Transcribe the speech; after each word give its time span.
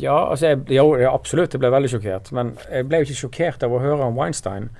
Ja, 0.00 0.16
altså, 0.30 0.50
jeg, 0.50 0.64
ja, 0.74 0.84
absolutt, 1.12 1.54
jeg 1.54 1.62
ble 1.62 1.70
veldig 1.70 1.92
sjokkert. 1.92 2.32
Men 2.34 2.54
jeg 2.66 2.88
ble 2.90 3.00
jo 3.00 3.08
ikke 3.08 3.20
sjokkert 3.20 3.66
av 3.66 3.74
å 3.74 3.82
høre 3.82 4.08
om 4.08 4.18
Weinstein. 4.18 4.70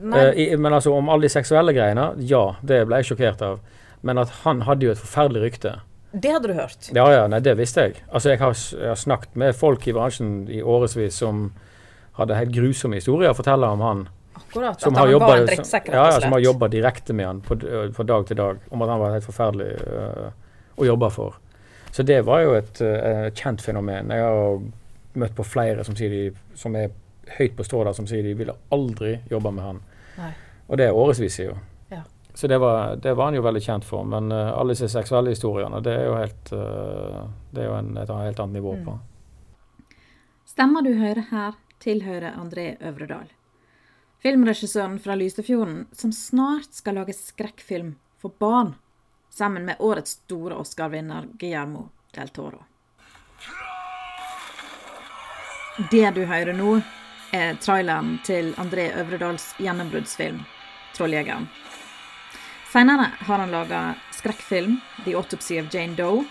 Eh, 0.00 0.30
i, 0.32 0.46
men 0.56 0.72
altså 0.72 0.94
om 0.96 1.10
alle 1.12 1.28
de 1.28 1.32
seksuelle 1.32 1.74
greiene, 1.76 2.12
ja, 2.28 2.44
det 2.64 2.82
ble 2.88 3.02
jeg 3.02 3.12
sjokkert 3.12 3.44
av. 3.44 3.60
Men 4.02 4.18
at 4.22 4.32
han 4.42 4.64
hadde 4.66 4.88
jo 4.88 4.94
et 4.94 5.02
forferdelig 5.02 5.42
rykte. 5.44 5.74
det 6.12 6.32
hadde 6.32 6.48
du 6.48 6.56
hørt. 6.56 6.88
Ja, 6.92 7.04
ja, 7.12 7.26
nei, 7.28 7.40
det 7.44 7.54
visste 7.60 7.86
jeg. 7.86 8.00
Altså, 8.10 8.32
jeg 8.32 8.40
har, 8.40 8.56
jeg 8.56 8.88
har 8.88 8.98
snakket 9.00 9.36
med 9.36 9.54
folk 9.56 9.86
i 9.88 9.94
bransjen 9.96 10.32
i 10.48 10.62
årevis 10.62 11.20
som 11.20 11.52
hadde 12.18 12.36
helt 12.36 12.52
grusomme 12.52 12.98
historier 12.98 13.32
å 13.32 13.36
fortelle 13.36 13.68
om 13.76 13.84
han. 13.84 14.02
Akkurat. 14.36 14.80
Som 14.80 14.96
at 14.96 15.00
har 15.00 15.06
han 15.06 15.14
jobba 15.14 15.30
var 15.30 15.42
en 15.42 15.48
drittsekk, 15.48 15.88
rett 15.88 15.96
og 15.96 16.04
slett. 16.04 16.16
ja, 16.16 16.24
som 16.24 16.36
har 16.36 16.44
jobba 16.44 16.68
direkte 16.72 17.16
med 17.16 17.28
han 17.28 17.40
på, 17.44 17.56
fra 17.96 18.04
dag 18.08 18.26
til 18.28 18.40
dag. 18.40 18.60
Om 18.68 18.84
at 18.84 18.92
han 18.92 19.00
var 19.00 19.16
helt 19.16 19.28
forferdelig 19.28 19.70
uh, 19.86 20.28
å 20.76 20.88
jobbe 20.88 21.10
for. 21.14 21.38
Så 21.92 22.02
det 22.08 22.22
var 22.24 22.40
jo 22.40 22.54
et 22.56 22.80
uh, 22.80 23.28
kjent 23.36 23.60
fenomen. 23.62 24.08
Jeg 24.10 24.24
har 24.24 24.62
møtt 25.20 25.34
på 25.36 25.44
flere 25.44 25.84
som, 25.84 25.94
de, 25.98 26.30
som 26.56 26.76
er 26.78 26.88
høyt 27.36 27.52
på 27.58 27.66
strå 27.66 27.82
der, 27.84 27.92
som 27.96 28.06
sier 28.08 28.24
de 28.24 28.32
ville 28.38 28.54
aldri 28.72 29.18
jobbe 29.30 29.52
med 29.52 29.66
han. 29.66 29.82
Nei. 30.16 30.30
Og 30.68 30.80
det 30.80 30.86
er 30.88 30.96
årevis 30.96 31.36
siden. 31.36 31.60
Ja. 31.92 32.00
Så 32.34 32.48
det 32.48 32.56
var, 32.62 32.96
det 32.96 33.12
var 33.18 33.28
han 33.28 33.36
jo 33.36 33.44
veldig 33.44 33.60
kjent 33.66 33.84
for. 33.84 34.08
Men 34.08 34.32
uh, 34.32 34.54
alle 34.56 34.72
disse 34.72 34.88
seksuelle 34.88 35.34
historiene, 35.36 35.82
det 35.84 35.98
er 35.98 36.08
jo 36.08 36.16
helt 36.16 36.52
uh, 36.56 37.20
Det 37.52 37.64
er 37.64 37.68
jo 37.68 37.76
en, 37.76 37.92
et 38.00 38.14
helt 38.16 38.40
annet 38.40 38.60
nivå 38.60 38.76
Mm. 38.78 38.84
på. 38.88 38.98
Stemmer 40.52 40.82
du 40.84 40.92
hører 40.98 41.28
her, 41.30 41.54
tilhører 41.80 42.34
André 42.36 42.74
Øvredal. 42.80 43.28
Filmregissøren 44.22 44.98
fra 45.02 45.14
Lysefjorden, 45.18 45.86
som 45.92 46.12
snart 46.12 46.72
skal 46.76 46.94
lage 47.00 47.14
skrekkfilm 47.16 47.94
for 48.20 48.32
barn, 48.38 48.74
sammen 49.34 49.64
med 49.64 49.76
årets 49.78 50.10
store 50.10 50.54
Oscar-vinner 50.54 51.28
Guillermo 51.32 51.88
del 52.14 52.28
Toro. 52.28 52.64
Det 55.90 56.10
du 56.10 56.24
hører 56.24 56.52
nå, 56.52 56.80
er 57.32 57.54
traileren 57.64 58.18
til 58.26 58.52
André 58.60 58.90
Øvredals 59.00 59.54
gjennombruddsfilm 59.58 60.42
'Trolljegeren'. 60.92 61.46
Senere 62.72 63.08
har 63.18 63.38
han 63.38 63.50
laga 63.50 63.94
skrekkfilm 64.10 64.80
'The 65.04 65.16
Autopsy 65.16 65.60
of 65.60 65.74
Jane 65.74 65.96
Doe'. 65.96 66.26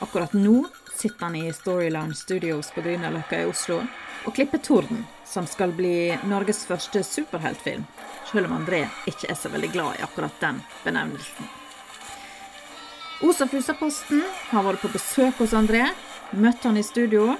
Akkurat 0.00 0.32
nå 0.32 0.64
sitter 0.94 1.24
han 1.24 1.36
i 1.36 1.52
Storyline 1.52 2.14
Studios 2.14 2.70
på 2.70 2.80
Grünerløkka 2.80 3.42
i 3.42 3.44
Oslo 3.44 3.82
og 4.24 4.34
klipper 4.34 4.58
'Torden', 4.58 5.04
som 5.24 5.46
skal 5.46 5.72
bli 5.72 6.18
Norges 6.24 6.64
første 6.66 7.04
superheltfilm, 7.04 7.84
selv 8.32 8.46
om 8.46 8.56
André 8.56 8.88
ikke 9.06 9.28
er 9.30 9.34
så 9.34 9.52
veldig 9.52 9.72
glad 9.72 10.00
i 10.00 10.02
akkurat 10.08 10.40
den 10.40 10.62
benevnelsen. 10.84 11.65
Os 13.24 13.38
og 13.40 13.48
Fusaposten 13.48 14.20
har 14.50 14.64
vært 14.66 14.82
på 14.84 14.90
besøk 14.92 15.38
hos 15.40 15.54
André, 15.56 15.86
møtt 16.36 16.64
han 16.68 16.76
i 16.76 16.84
studio, 16.84 17.30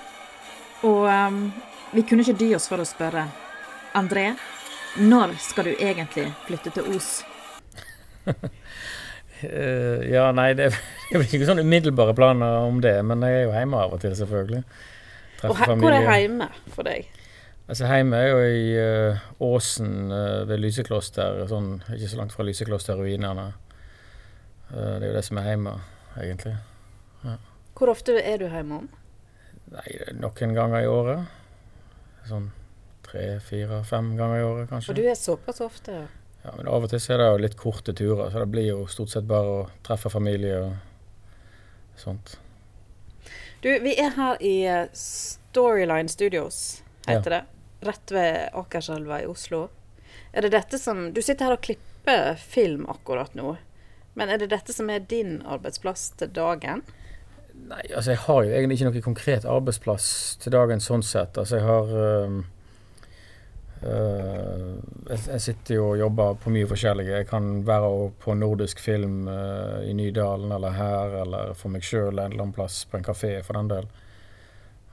og 0.88 1.02
um, 1.04 1.42
vi 1.92 2.04
kunne 2.06 2.24
ikke 2.24 2.38
dy 2.40 2.54
oss 2.56 2.68
for 2.70 2.80
å 2.80 2.86
spørre 2.88 3.26
André, 3.96 4.30
når 4.96 5.34
skal 5.44 5.68
du 5.68 5.74
egentlig 5.74 6.30
flytte 6.46 6.72
til 6.72 6.88
Os? 6.96 7.10
uh, 8.26 10.00
ja, 10.08 10.30
nei, 10.32 10.54
det, 10.56 10.70
det 11.10 11.20
blir 11.20 11.28
ikke 11.28 11.50
sånn 11.50 11.60
umiddelbare 11.60 12.16
planer 12.16 12.64
om 12.64 12.80
det, 12.80 12.96
men 13.04 13.26
jeg 13.28 13.42
er 13.42 13.44
jo 13.44 13.52
hjemme 13.58 13.84
av 13.84 13.98
og 13.98 14.00
til, 14.06 14.16
selvfølgelig. 14.16 14.64
Treffer 15.42 15.76
Og 15.76 15.84
hvor 15.84 15.98
er 15.98 16.08
hjemme 16.22 16.48
for 16.72 16.88
deg? 16.88 17.12
Altså 17.66 17.88
Hjemme 17.90 18.16
er 18.22 18.28
jo 18.30 18.42
i 18.46 18.66
uh, 18.78 19.22
Åsen 19.42 20.08
uh, 20.08 20.48
ved 20.48 20.62
Lysekloster, 20.62 21.44
sånn, 21.50 21.82
ikke 21.92 22.08
så 22.14 22.20
langt 22.22 22.32
fra 22.32 22.46
Lysekloster-ruinene. 22.48 23.50
Eh, 24.70 24.92
det 24.98 25.02
er 25.02 25.08
jo 25.10 25.16
det 25.16 25.24
som 25.26 25.40
er 25.40 25.50
hjemme, 25.52 25.74
egentlig. 26.16 26.54
Hvor 27.76 27.92
ofte 27.92 28.16
er 28.20 28.38
du 28.40 28.46
hjemme 28.48 28.82
om? 28.82 28.86
Nei, 29.74 29.88
noen 30.16 30.54
ganger 30.56 30.84
i 30.84 30.90
året. 30.90 31.26
Sånn 32.26 32.50
tre, 33.06 33.26
fire, 33.44 33.82
fem 33.86 34.14
ganger 34.18 34.40
i 34.40 34.46
året, 34.46 34.70
kanskje. 34.70 34.92
Og 34.94 34.98
du 34.98 35.10
er 35.10 35.18
såpass 35.18 35.60
ofte? 35.64 36.00
ja. 36.02 36.06
Ja, 36.46 36.52
men 36.54 36.68
Av 36.70 36.84
og 36.86 36.90
til 36.92 37.00
så 37.02 37.16
er 37.16 37.18
det 37.18 37.24
jo 37.26 37.38
litt 37.42 37.56
korte 37.58 37.92
turer, 37.96 38.28
så 38.30 38.38
det 38.38 38.50
blir 38.52 38.68
jo 38.68 38.82
stort 38.86 39.10
sett 39.10 39.24
bare 39.26 39.50
å 39.50 39.62
treffe 39.82 40.12
familie 40.12 40.60
og 40.62 41.98
sånt. 41.98 42.36
Du, 43.64 43.72
vi 43.82 43.96
er 43.98 44.12
her 44.14 44.38
i 44.44 44.52
eh, 44.70 44.84
Storyline 44.94 46.12
Studios, 46.12 46.84
heter 47.08 47.34
det. 47.34 47.40
Rett 47.86 48.14
ved 48.14 48.54
Akerselva 48.54 49.18
i 49.24 49.26
Oslo. 49.26 49.64
Er 50.30 50.46
det 50.46 50.52
dette 50.54 50.78
som 50.78 51.08
Du 51.16 51.18
sitter 51.22 51.48
her 51.48 51.56
og 51.56 51.64
klipper 51.66 52.38
film 52.38 52.86
akkurat 52.94 53.34
nå. 53.34 53.56
Men 54.16 54.32
er 54.32 54.40
det 54.40 54.50
dette 54.52 54.72
som 54.72 54.88
er 54.90 55.04
din 55.04 55.38
arbeidsplass 55.44 56.10
til 56.20 56.32
dagen? 56.32 56.82
Nei, 57.66 57.82
altså 57.94 58.12
jeg 58.12 58.20
har 58.26 58.44
jo 58.44 58.52
egentlig 58.52 58.76
ikke 58.78 58.90
noe 58.90 59.04
konkret 59.04 59.46
arbeidsplass 59.48 60.10
til 60.40 60.54
dagen 60.54 60.82
sånn 60.82 61.04
sett. 61.04 61.36
Altså 61.40 61.58
jeg 61.58 61.66
har 61.66 61.92
øh, 62.02 62.38
øh, 63.90 64.70
jeg, 65.10 65.40
sitter 65.44 65.78
jo 65.78 65.90
og 65.90 66.00
jobber 66.00 66.40
på 66.42 66.52
mye 66.54 66.68
forskjellig. 66.70 67.08
Jeg 67.10 67.28
kan 67.28 67.50
være 67.66 67.92
på 68.22 68.36
nordisk 68.38 68.80
film 68.84 69.28
øh, 69.28 69.84
i 69.88 69.92
Nydalen 69.96 70.52
eller 70.52 70.76
her, 70.76 71.20
eller 71.24 71.54
for 71.58 71.72
meg 71.72 71.84
sjøl 71.84 72.12
en 72.14 72.32
eller 72.32 72.46
annen 72.46 72.56
plass 72.56 72.84
på 72.88 73.00
en 73.00 73.08
kafé 73.08 73.38
for 73.44 73.58
den 73.58 73.72
del. 73.72 73.88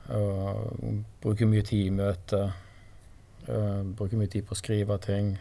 Uh, 0.04 1.00
bruker 1.22 1.48
mye 1.48 1.64
tid 1.64 1.86
i 1.88 1.92
møte. 1.96 2.42
Uh, 3.48 3.80
bruker 3.96 4.20
mye 4.20 4.28
tid 4.28 4.44
på 4.44 4.52
å 4.52 4.58
skrive 4.60 4.98
ting. 5.00 5.36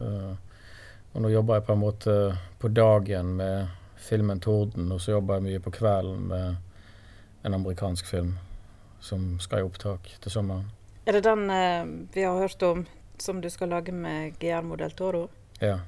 øh, 0.00 0.34
og 1.16 1.22
nå 1.24 1.32
jobber 1.32 1.56
jeg 1.56 1.64
på 1.64 1.72
en 1.72 1.80
måte 1.80 2.14
på 2.60 2.68
dagen 2.68 3.36
med 3.38 3.70
filmen 3.96 4.40
'Torden', 4.40 4.92
og 4.92 5.00
så 5.00 5.16
jobber 5.16 5.38
jeg 5.38 5.46
mye 5.46 5.60
på 5.64 5.70
kvelden 5.72 6.26
med 6.28 6.56
en 7.42 7.54
amerikansk 7.54 8.06
film 8.06 8.34
som 9.00 9.38
skal 9.40 9.58
i 9.58 9.62
opptak 9.62 10.10
til 10.20 10.30
sommeren. 10.30 10.68
Er 11.06 11.16
det 11.16 11.24
den 11.24 11.50
eh, 11.50 11.86
vi 12.12 12.22
har 12.22 12.36
hørt 12.38 12.62
om 12.62 12.84
som 13.18 13.40
du 13.40 13.48
skal 13.50 13.72
lage 13.72 13.92
med 13.92 14.34
Guillermo 14.38 14.76
del 14.76 14.92
Toro? 14.92 15.28
Ja. 15.60 15.78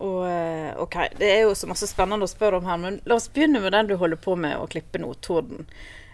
Og 0.00 0.24
eh, 0.24 0.80
OK, 0.80 0.96
det 1.18 1.28
er 1.28 1.42
jo 1.42 1.54
så 1.54 1.68
masse 1.68 1.86
spennende 1.90 2.24
å 2.24 2.30
spørre 2.30 2.56
om 2.56 2.64
her, 2.64 2.78
men 2.80 3.00
la 3.04 3.18
oss 3.20 3.28
begynne 3.28 3.60
med 3.60 3.74
den 3.76 3.90
du 3.90 3.96
holder 4.00 4.16
på 4.16 4.36
med 4.36 4.56
å 4.56 4.66
klippe 4.66 4.98
nå, 5.02 5.12
Torden. 5.20 5.66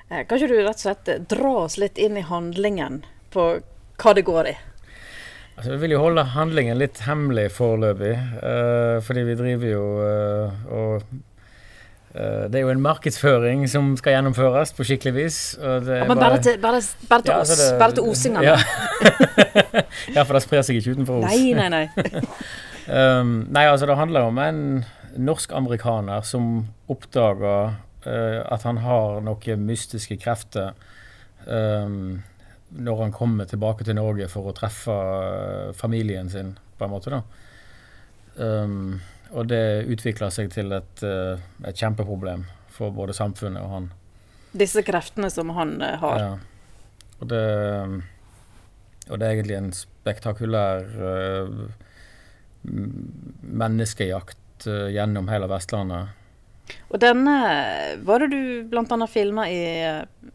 Eh, 0.09 0.27
kan 0.27 0.41
ikke 0.41 0.51
du 0.51 0.59
rett 0.59 0.81
og 0.81 0.87
slett 0.89 1.13
dra 1.31 1.55
oss 1.61 1.79
litt 1.79 1.99
inn 2.03 2.19
i 2.19 2.27
handlingen 2.27 3.05
på 3.31 3.47
hva 4.03 4.15
det 4.15 4.27
går 4.27 4.51
i? 4.51 4.57
Altså, 5.59 5.73
vi 5.75 5.79
vil 5.83 5.97
jo 5.97 6.03
holde 6.05 6.23
handlingen 6.37 6.79
litt 6.79 7.01
hemmelig 7.03 7.49
foreløpig, 7.51 8.13
uh, 8.45 8.99
fordi 9.03 9.25
vi 9.27 9.35
driver 9.41 9.73
jo 9.73 9.87
uh, 9.99 10.61
og 10.71 11.09
uh, 12.15 12.45
Det 12.47 12.61
er 12.61 12.63
jo 12.63 12.71
en 12.71 12.85
markedsføring 12.85 13.65
som 13.71 13.89
skal 13.99 14.15
gjennomføres 14.15 14.71
på 14.77 14.87
skikkelig 14.87 15.15
vis. 15.17 15.39
Ja, 15.59 16.05
men 16.07 16.21
bare 16.21 16.39
til, 16.45 16.61
bare, 16.63 16.79
bare 17.11 17.27
til 17.27 17.35
Ja, 17.35 17.41
oss. 17.41 17.51
altså 17.51 17.73
det- 17.73 17.81
bare 17.83 17.99
til 17.99 18.07
osingene. 18.07 18.45
Ja. 18.47 18.55
ja, 20.17 20.23
for 20.23 20.39
det 20.39 20.45
sprer 20.47 20.63
seg 20.63 20.79
ikke 20.79 20.95
utenfor 20.95 21.25
oss. 21.25 21.35
Nei, 21.35 21.53
nei, 21.59 21.69
nei. 21.75 21.85
Um, 22.89 23.43
nei, 23.53 23.67
altså 23.69 23.85
det 23.85 23.99
handler 23.99 24.31
om 24.31 24.39
en 24.41 24.61
norsk-amerikaner 25.21 26.23
som 26.25 26.47
oppdager 26.89 27.75
at 28.09 28.63
han 28.65 28.79
har 28.81 29.19
noen 29.21 29.67
mystiske 29.69 30.17
krefter 30.23 30.71
um, 31.45 32.23
når 32.69 33.03
han 33.03 33.13
kommer 33.13 33.49
tilbake 33.49 33.85
til 33.87 33.97
Norge 33.97 34.29
for 34.31 34.51
å 34.51 34.57
treffe 34.57 34.95
eh, 34.95 35.71
familien 35.77 36.29
sin, 36.31 36.57
på 36.79 36.87
en 36.87 36.93
måte. 36.93 37.13
da. 37.15 37.23
Um, 38.39 39.01
og 39.35 39.49
det 39.51 39.89
utvikler 39.93 40.31
seg 40.33 40.53
til 40.55 40.73
et, 40.77 41.03
eh, 41.05 41.41
et 41.69 41.77
kjempeproblem 41.77 42.47
for 42.73 42.95
både 42.95 43.17
samfunnet 43.17 43.61
og 43.65 43.73
han. 43.73 43.89
Disse 44.57 44.85
kreftene 44.87 45.31
som 45.33 45.51
han 45.57 45.77
eh, 45.85 45.99
har. 46.01 46.23
Ja. 46.23 46.37
Og 47.19 47.29
det, 47.33 47.43
og 49.09 49.19
det 49.19 49.27
er 49.27 49.33
egentlig 49.33 49.57
en 49.59 49.73
spektakulær 49.75 50.85
uh, 51.03 51.65
menneskejakt 53.43 54.69
uh, 54.71 54.87
gjennom 54.95 55.27
hele 55.33 55.49
Vestlandet. 55.51 56.15
Og 56.93 57.01
denne 57.03 57.35
var 58.07 58.23
det 58.23 58.31
du 58.31 58.71
bl.a. 58.71 59.09
filma 59.11 59.49
i 59.51 59.65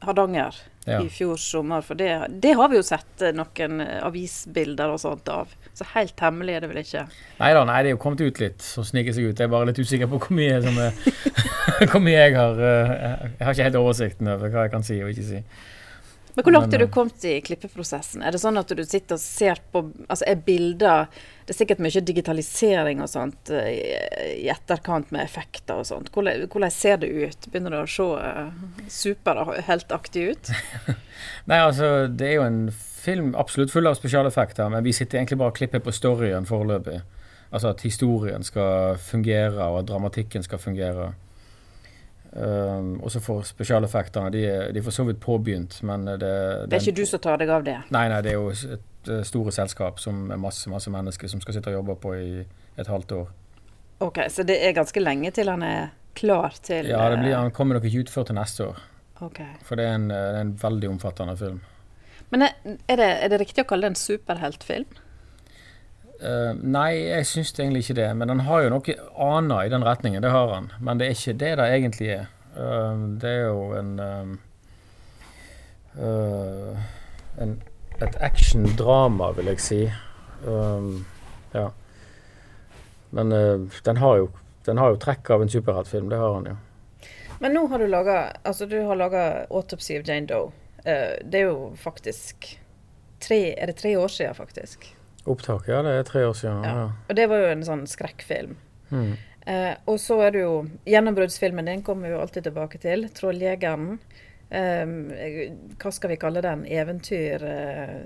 Hardanger 0.04 0.60
Ja. 0.86 1.00
i 1.00 1.10
fjor 1.10 1.38
sommer. 1.40 1.84
For 1.86 1.96
det, 2.00 2.10
det 2.44 2.54
har 2.60 2.72
vi 2.72 2.80
jo 2.80 2.86
sett 2.86 3.24
eh, 3.24 3.34
noen 3.36 3.84
eh, 3.84 4.00
avisbilder 4.04 4.92
og 4.94 5.00
sånt 5.02 5.30
av. 5.32 5.52
Så 5.74 5.88
helt 5.94 6.20
hemmelig 6.22 6.58
er 6.58 6.66
det 6.66 6.72
vel 6.74 6.82
ikke? 6.84 7.06
Nei 7.40 7.52
da, 7.56 7.64
det 7.66 7.94
er 7.94 7.96
jo 7.96 8.02
kommet 8.04 8.24
ut 8.24 8.42
litt, 8.44 8.62
så 8.64 8.84
sniker 8.86 9.16
seg 9.16 9.30
ut. 9.30 9.40
Jeg 9.40 9.48
er 9.48 9.54
bare 9.54 9.70
litt 9.72 9.80
usikker 9.80 10.12
på 10.12 10.20
hvor 10.26 10.36
mye 10.36 10.60
som 10.64 10.80
er 10.84 10.98
Hvor 11.92 12.02
mye 12.04 12.20
jeg 12.20 12.36
har 12.36 12.60
eh, 12.60 13.24
Jeg 13.40 13.46
har 13.48 13.56
ikke 13.56 13.70
helt 13.70 13.80
oversikten 13.80 14.30
over 14.36 14.52
hva 14.52 14.68
jeg 14.68 14.74
kan 14.76 14.86
si 14.86 15.00
og 15.04 15.14
ikke 15.14 15.30
si. 15.30 15.42
Men 16.36 16.46
hvor 16.46 16.56
langt 16.56 16.74
er 16.74 16.82
du 16.82 16.88
eh, 16.88 16.92
kommet 16.94 17.26
i 17.30 17.36
klippeprosessen? 17.46 18.24
Er 18.26 18.34
det 18.34 18.42
sånn 18.42 18.58
at 18.58 18.72
du 18.74 18.82
sitter 18.86 19.20
og 19.20 19.22
ser 19.22 19.62
på 19.74 19.84
Altså 20.08 20.26
er 20.30 20.40
bilder 20.46 21.06
Det 21.46 21.54
er 21.54 21.60
sikkert 21.60 21.84
mye 21.84 22.02
digitalisering 22.08 23.04
og 23.04 23.12
sånt 23.12 23.52
eh, 23.54 23.70
i, 23.74 23.92
i 24.46 24.50
etterkant 24.52 25.12
med 25.14 25.26
effekter 25.26 25.82
og 25.82 25.88
sånt. 25.90 26.10
Hvordan, 26.14 26.48
hvordan 26.50 26.74
ser 26.74 27.02
det 27.04 27.12
ut? 27.12 27.50
Begynner 27.52 27.76
det 27.76 27.84
å 27.84 27.92
se 27.92 28.08
uh, 28.08 28.88
superheltaktig 28.90 30.26
ut? 30.32 30.54
Nei, 31.52 31.60
altså, 31.60 32.08
det 32.10 32.30
er 32.30 32.40
jo 32.40 32.48
en 32.48 32.62
film 32.74 33.34
absolutt 33.36 33.74
full 33.74 33.90
av 33.90 33.98
spesialeffekter, 34.00 34.70
men 34.72 34.86
vi 34.86 34.94
sitter 34.96 35.20
egentlig 35.20 35.42
bare 35.42 35.52
og 35.52 35.58
klipper 35.60 35.84
på 35.84 35.94
storyen 35.94 36.48
foreløpig. 36.48 37.02
Altså 37.54 37.74
at 37.74 37.84
historien 37.86 38.46
skal 38.48 38.98
fungere, 38.98 39.68
og 39.68 39.84
at 39.84 39.90
dramatikken 39.92 40.46
skal 40.46 40.62
fungere. 40.64 41.12
Um, 42.36 42.96
og 43.06 43.12
så 43.14 43.20
for 43.22 43.46
spesialeffektene, 43.46 44.32
de, 44.34 44.40
de 44.74 44.80
er 44.80 44.86
for 44.86 44.96
så 44.96 45.04
vidt 45.06 45.20
påbegynt, 45.22 45.76
men 45.86 46.08
det, 46.08 46.20
Det 46.66 46.80
er 46.80 46.82
ikke 46.82 46.96
du 46.98 47.06
som 47.06 47.20
tar 47.22 47.38
deg 47.38 47.52
av 47.54 47.66
det? 47.68 47.76
Nei, 47.94 48.08
nei, 48.10 48.22
det 48.26 48.32
er 48.32 48.40
jo 48.40 48.48
et 48.50 49.12
eh, 49.14 49.20
store 49.28 49.54
selskap 49.54 50.00
som 50.02 50.32
er 50.34 50.40
masse, 50.42 50.66
masse 50.72 50.90
mennesker 50.90 51.30
som 51.30 51.44
skal 51.44 51.54
sitte 51.60 51.70
og 51.70 51.78
jobbe 51.78 51.96
på 52.02 52.16
i 52.18 52.32
et 52.82 52.90
halvt 52.90 53.14
år. 53.20 53.28
Ok, 54.02 54.18
Så 54.34 54.44
det 54.50 54.58
er 54.66 54.74
ganske 54.74 55.04
lenge 55.04 55.30
til 55.32 55.52
han 55.52 55.62
er 55.62 55.92
klar 56.18 56.58
til 56.66 56.90
Ja, 56.90 57.06
det 57.14 57.20
blir, 57.22 57.36
eh, 57.36 57.40
Han 57.44 57.52
kommer 57.54 57.78
nok 57.78 57.86
ikke 57.86 58.08
ut 58.08 58.10
før 58.10 58.26
til 58.32 58.36
neste 58.42 58.66
år, 58.72 58.82
Okay. 59.22 59.54
for 59.64 59.76
det 59.76 59.86
er 59.86 59.94
en, 60.00 60.10
eh, 60.10 60.18
det 60.34 60.40
er 60.42 60.42
en 60.48 60.58
veldig 60.58 60.90
omfattende 60.90 61.38
film. 61.38 61.62
Men 62.32 62.42
er 62.50 62.96
det, 62.98 63.12
er 63.24 63.28
det 63.30 63.40
riktig 63.44 63.62
å 63.62 63.68
kalle 63.70 63.86
det 63.86 63.94
en 63.94 64.02
superheltfilm? 64.02 64.86
Eh, 66.24 66.54
nei, 66.56 66.92
jeg 67.10 67.28
syns 67.28 67.52
egentlig 67.58 67.84
ikke 67.84 67.98
det. 68.00 68.08
Men 68.16 68.32
han 68.32 68.46
har 68.48 68.64
jo 68.64 68.72
noe 68.78 68.96
annet 69.26 69.68
i 69.68 69.74
den 69.74 69.84
retningen. 69.86 70.24
Det 70.24 70.32
har 70.32 70.54
han. 70.54 70.72
Men 70.80 71.00
det 71.00 71.10
er 71.10 71.18
ikke 71.18 71.40
det 71.42 71.52
det 71.60 71.68
egentlig 71.76 72.10
er. 72.16 72.26
Uh, 72.54 72.96
det 73.18 73.30
er 73.30 73.48
jo 73.48 73.62
en 73.74 73.94
eh, 74.00 74.28
en, 77.42 77.56
Et 78.02 78.16
action-drama, 78.26 79.32
vil 79.38 79.50
jeg 79.52 79.60
si. 79.62 79.82
Ja. 81.54 81.68
Men 83.12 83.30
den 83.86 83.98
har 84.02 84.18
jo 84.18 84.30
den 84.66 84.78
har 84.82 84.90
jo 84.92 84.98
trekk 85.00 85.30
av 85.30 85.44
en 85.44 85.50
superheltfilm. 85.50 86.10
Det 86.10 86.18
har 86.18 86.34
han 86.34 86.50
jo. 86.50 86.56
Men 87.40 87.54
nå 87.54 87.68
har 87.70 87.80
du 87.80 87.88
laga 87.88 88.34
altså 88.44 88.66
du 88.66 88.82
har 88.82 88.96
laget 88.96 89.48
'Autopsy 89.50 90.00
of 90.00 90.08
Jane 90.08 90.28
Doe'. 90.28 90.52
Det 90.84 91.40
er 91.40 91.48
jo 91.48 91.74
faktisk 91.78 92.60
tre, 93.20 93.54
Er 93.58 93.66
det 93.66 93.76
tre 93.76 93.98
år 93.98 94.08
siden, 94.08 94.36
faktisk? 94.36 94.96
Opptak, 95.26 95.68
ja. 95.68 95.82
Det 95.86 95.94
er 96.00 96.08
tre 96.08 96.26
år 96.28 96.34
siden. 96.38 96.64
Ja. 96.64 96.74
Ja. 96.76 96.88
Og 97.10 97.16
det 97.16 97.28
var 97.32 97.44
jo 97.44 97.52
en 97.54 97.66
sånn 97.68 97.86
skrekkfilm. 97.88 98.58
Mm. 98.92 99.14
Eh, 99.46 99.74
og 99.92 100.00
så 100.00 100.20
er 100.24 100.32
det 100.32 100.44
jo 100.46 100.54
Gjennombruddsfilmen 100.88 101.68
din 101.68 101.82
kommer 101.84 102.08
vi 102.08 102.16
jo 102.16 102.22
alltid 102.24 102.48
tilbake 102.48 102.80
til. 102.84 103.08
'Trolljegeren'. 103.12 103.98
Eh, 104.50 104.96
hva 105.80 105.92
skal 105.92 106.14
vi 106.14 106.20
kalle 106.22 106.44
den? 106.44 106.66
Eventyr, 106.66 107.44
eh, 107.44 108.02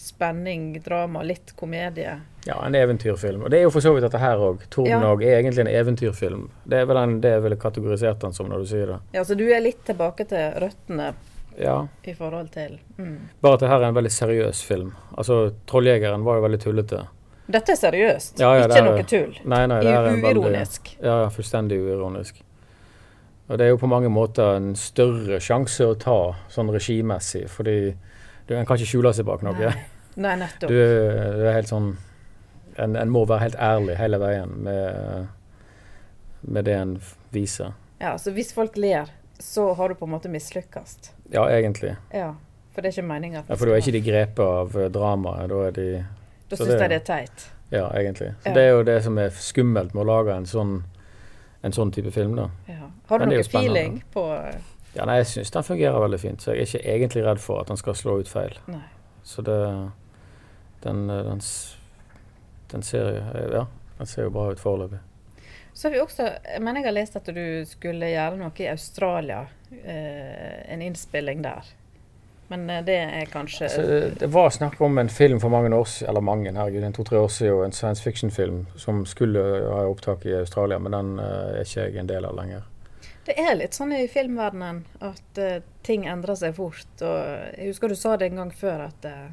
spenning, 0.00 0.80
drama, 0.82 1.22
litt 1.22 1.52
komedie. 1.56 2.20
Ja, 2.46 2.66
en 2.66 2.74
eventyrfilm. 2.74 3.42
Og 3.44 3.50
det 3.50 3.58
er 3.58 3.66
jo 3.66 3.72
for 3.74 3.84
så 3.84 3.92
vidt 3.92 4.06
dette 4.06 4.20
her 4.20 4.40
òg. 4.40 4.62
Ja. 4.88 5.00
Er 5.02 5.42
egentlig 5.42 5.60
en 5.60 5.74
eventyrfilm. 5.74 6.46
Det 6.64 6.78
er 6.80 6.86
vel 6.88 6.96
den, 6.96 7.18
det 7.20 7.34
jeg 7.34 7.42
ville 7.44 7.56
kategorisert 7.60 8.20
den 8.20 8.32
som 8.32 8.48
når 8.48 8.64
du 8.64 8.70
sier 8.70 8.86
det. 8.94 8.98
Ja, 9.12 9.24
så 9.28 9.36
du 9.36 9.44
er 9.52 9.60
litt 9.60 9.84
tilbake 9.84 10.24
til 10.30 10.56
røttene 10.56 11.12
Ja, 11.58 11.86
i 12.06 12.14
forhold 12.14 12.52
til 12.54 12.78
mm. 12.96 13.16
Bare 13.42 13.58
at 13.58 13.62
det 13.64 13.68
her 13.68 13.82
er 13.82 13.88
en 13.90 13.96
veldig 13.96 14.12
seriøs 14.12 14.62
film. 14.64 14.92
Altså, 15.18 15.50
'Trolljegeren' 15.66 16.24
var 16.24 16.38
jo 16.38 16.44
veldig 16.46 16.60
tullete. 16.60 17.06
Dette 17.50 17.72
er 17.72 17.76
seriøst, 17.76 18.38
Ja, 18.40 18.52
ja, 18.54 18.66
ikke 18.68 18.78
er 18.78 18.86
noe 18.86 19.06
tull. 19.10 19.32
Nei, 19.44 19.64
nei, 19.66 19.80
det 19.82 19.90
er 19.90 20.06
veldig 20.06 20.44
Uironisk. 20.44 20.92
Ja, 21.02 21.16
ja, 21.24 21.28
fullstendig 21.34 21.80
uironisk. 21.82 22.42
Og 23.48 23.58
det 23.58 23.66
er 23.66 23.72
jo 23.72 23.80
på 23.82 23.90
mange 23.90 24.08
måter 24.08 24.54
en 24.60 24.76
større 24.78 25.40
sjanse 25.42 25.82
å 25.82 25.96
ta 25.98 26.18
sånn 26.54 26.70
regimessig, 26.70 27.48
fordi 27.50 27.96
du, 28.46 28.54
en 28.54 28.66
kan 28.68 28.78
ikke 28.78 28.92
skjule 28.92 29.10
seg 29.16 29.26
bak 29.26 29.42
noe. 29.42 29.58
Nei. 29.58 29.74
Nei, 30.20 30.36
nettopp. 30.38 30.70
Du, 30.70 30.76
du 30.76 31.44
er 31.48 31.56
helt 31.56 31.70
sånn 31.70 31.96
en, 32.80 32.96
en 32.96 33.12
må 33.12 33.24
være 33.28 33.48
helt 33.48 33.58
ærlig 33.60 33.96
hele 33.98 34.20
veien 34.22 34.52
med, 34.64 35.30
med 36.42 36.68
det 36.68 36.76
en 36.76 36.96
viser. 37.34 37.74
Ja, 38.00 38.14
så 38.18 38.32
hvis 38.34 38.54
folk 38.56 38.78
ler, 38.80 39.10
så 39.40 39.72
har 39.74 39.88
du 39.88 39.94
på 39.94 40.04
en 40.06 40.10
måte 40.14 40.28
mislykkes. 40.32 40.96
Ja, 41.32 41.46
egentlig. 41.50 41.96
Ja, 42.14 42.34
for 42.74 42.82
det 42.82 42.90
er 42.90 42.96
ikke 43.00 43.08
meninga. 43.08 43.44
Ja, 43.48 43.54
for 43.56 43.66
da 43.66 43.72
er 43.76 43.82
ikke 43.82 43.92
de 43.96 44.02
grepet 44.04 44.44
av 44.44 44.76
eh, 44.76 44.88
dramaet. 44.92 45.48
Da 45.50 45.60
er 45.66 45.70
de 45.76 45.86
Da 46.50 46.56
syns 46.56 46.68
de 46.74 46.88
det 46.88 46.98
er 47.00 47.04
teit. 47.06 47.46
Ja, 47.70 47.86
egentlig. 47.94 48.32
Så 48.42 48.48
Ja. 48.50 48.54
det 48.54 48.62
er 48.62 48.70
jo 48.70 48.82
det 48.82 49.02
som 49.04 49.18
er 49.18 49.30
skummelt 49.30 49.94
med 49.94 50.02
å 50.02 50.06
lage 50.06 50.34
en 50.36 50.46
sånn, 50.46 50.82
en 51.62 51.72
sånn 51.72 51.92
type 51.92 52.10
film, 52.12 52.34
da. 52.36 52.48
Ja. 52.68 52.90
Har 53.08 53.18
du 53.18 53.26
noe 53.26 53.42
feeling 53.44 54.02
på 54.14 54.24
Ja, 54.94 55.04
nei, 55.06 55.16
jeg 55.20 55.26
syns 55.26 55.50
den 55.54 55.62
fungerer 55.62 56.00
veldig 56.02 56.18
fint, 56.20 56.40
så 56.42 56.50
jeg 56.54 56.62
er 56.62 56.66
ikke 56.66 56.94
egentlig 56.94 57.24
redd 57.24 57.38
for 57.38 57.60
at 57.60 57.68
den 57.68 57.76
skal 57.76 57.94
slå 57.94 58.18
ut 58.20 58.28
feil. 58.28 58.56
Nei. 58.66 58.82
Så 59.22 59.42
det 59.44 59.90
Den, 60.82 61.10
eh, 61.10 61.22
den, 61.22 61.40
den 62.72 62.82
ser 62.82 63.12
Ja, 63.52 63.66
den 63.98 64.06
ser 64.06 64.22
jo 64.22 64.30
bra 64.30 64.50
ut 64.50 64.58
foreløpig. 64.58 64.98
Så 65.80 65.88
har 65.88 65.92
vi 65.94 66.00
også 66.00 66.22
Jeg 66.44 66.60
mener 66.60 66.82
jeg 66.82 66.90
har 66.90 66.92
lest 66.92 67.14
at 67.16 67.28
du 67.32 67.44
skulle 67.64 68.10
gjøre 68.12 68.36
noe 68.36 68.52
i 68.60 68.66
Australia. 68.68 69.46
Eh, 69.72 70.72
en 70.74 70.82
innspilling 70.84 71.40
der. 71.40 71.70
Men 72.50 72.66
eh, 72.70 72.82
det 72.84 72.96
er 73.00 73.30
kanskje 73.32 73.64
Altså, 73.64 74.10
det, 74.20 74.26
var 74.34 74.50
snakk 74.52 74.80
om 74.84 74.98
en 75.00 75.08
film 75.08 75.40
for 75.40 75.48
mange 75.48 75.72
år 75.72 75.84
siden, 75.88 76.10
eller 76.10 76.20
mange, 76.20 76.52
herregud, 76.52 76.84
en 76.84 76.92
to-tre 76.92 77.16
år 77.18 77.32
siden, 77.32 77.64
en 77.64 77.72
science 77.72 78.04
fiction-film 78.04 78.66
som 78.76 79.06
skulle 79.06 79.40
ha 79.70 79.86
opptak 79.88 80.26
i 80.28 80.34
Australia, 80.42 80.78
men 80.78 80.92
den 80.92 81.14
eh, 81.18 81.60
er 81.62 81.64
ikke 81.64 81.86
jeg 81.86 81.96
en 82.02 82.10
del 82.10 82.28
av 82.28 82.36
lenger. 82.36 82.66
Det 83.24 83.38
er 83.40 83.56
litt 83.56 83.78
sånn 83.78 83.94
i 83.96 84.02
filmverdenen 84.10 84.82
at 85.06 85.40
uh, 85.40 85.62
ting 85.86 86.04
endrer 86.08 86.36
seg 86.40 86.56
fort. 86.56 86.92
Og 86.98 87.16
jeg 87.54 87.70
husker 87.70 87.88
du 87.88 87.96
sa 87.96 88.18
det 88.20 88.28
en 88.28 88.42
gang 88.42 88.52
før 88.52 88.84
at 88.88 89.08
uh, 89.08 89.32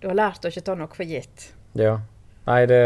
du 0.00 0.08
har 0.08 0.16
lært 0.20 0.44
å 0.44 0.52
ikke 0.52 0.64
ta 0.68 0.76
noe 0.76 0.92
for 0.92 1.06
gitt. 1.06 1.50
Ja. 1.78 2.00
Nei, 2.46 2.60
det 2.70 2.80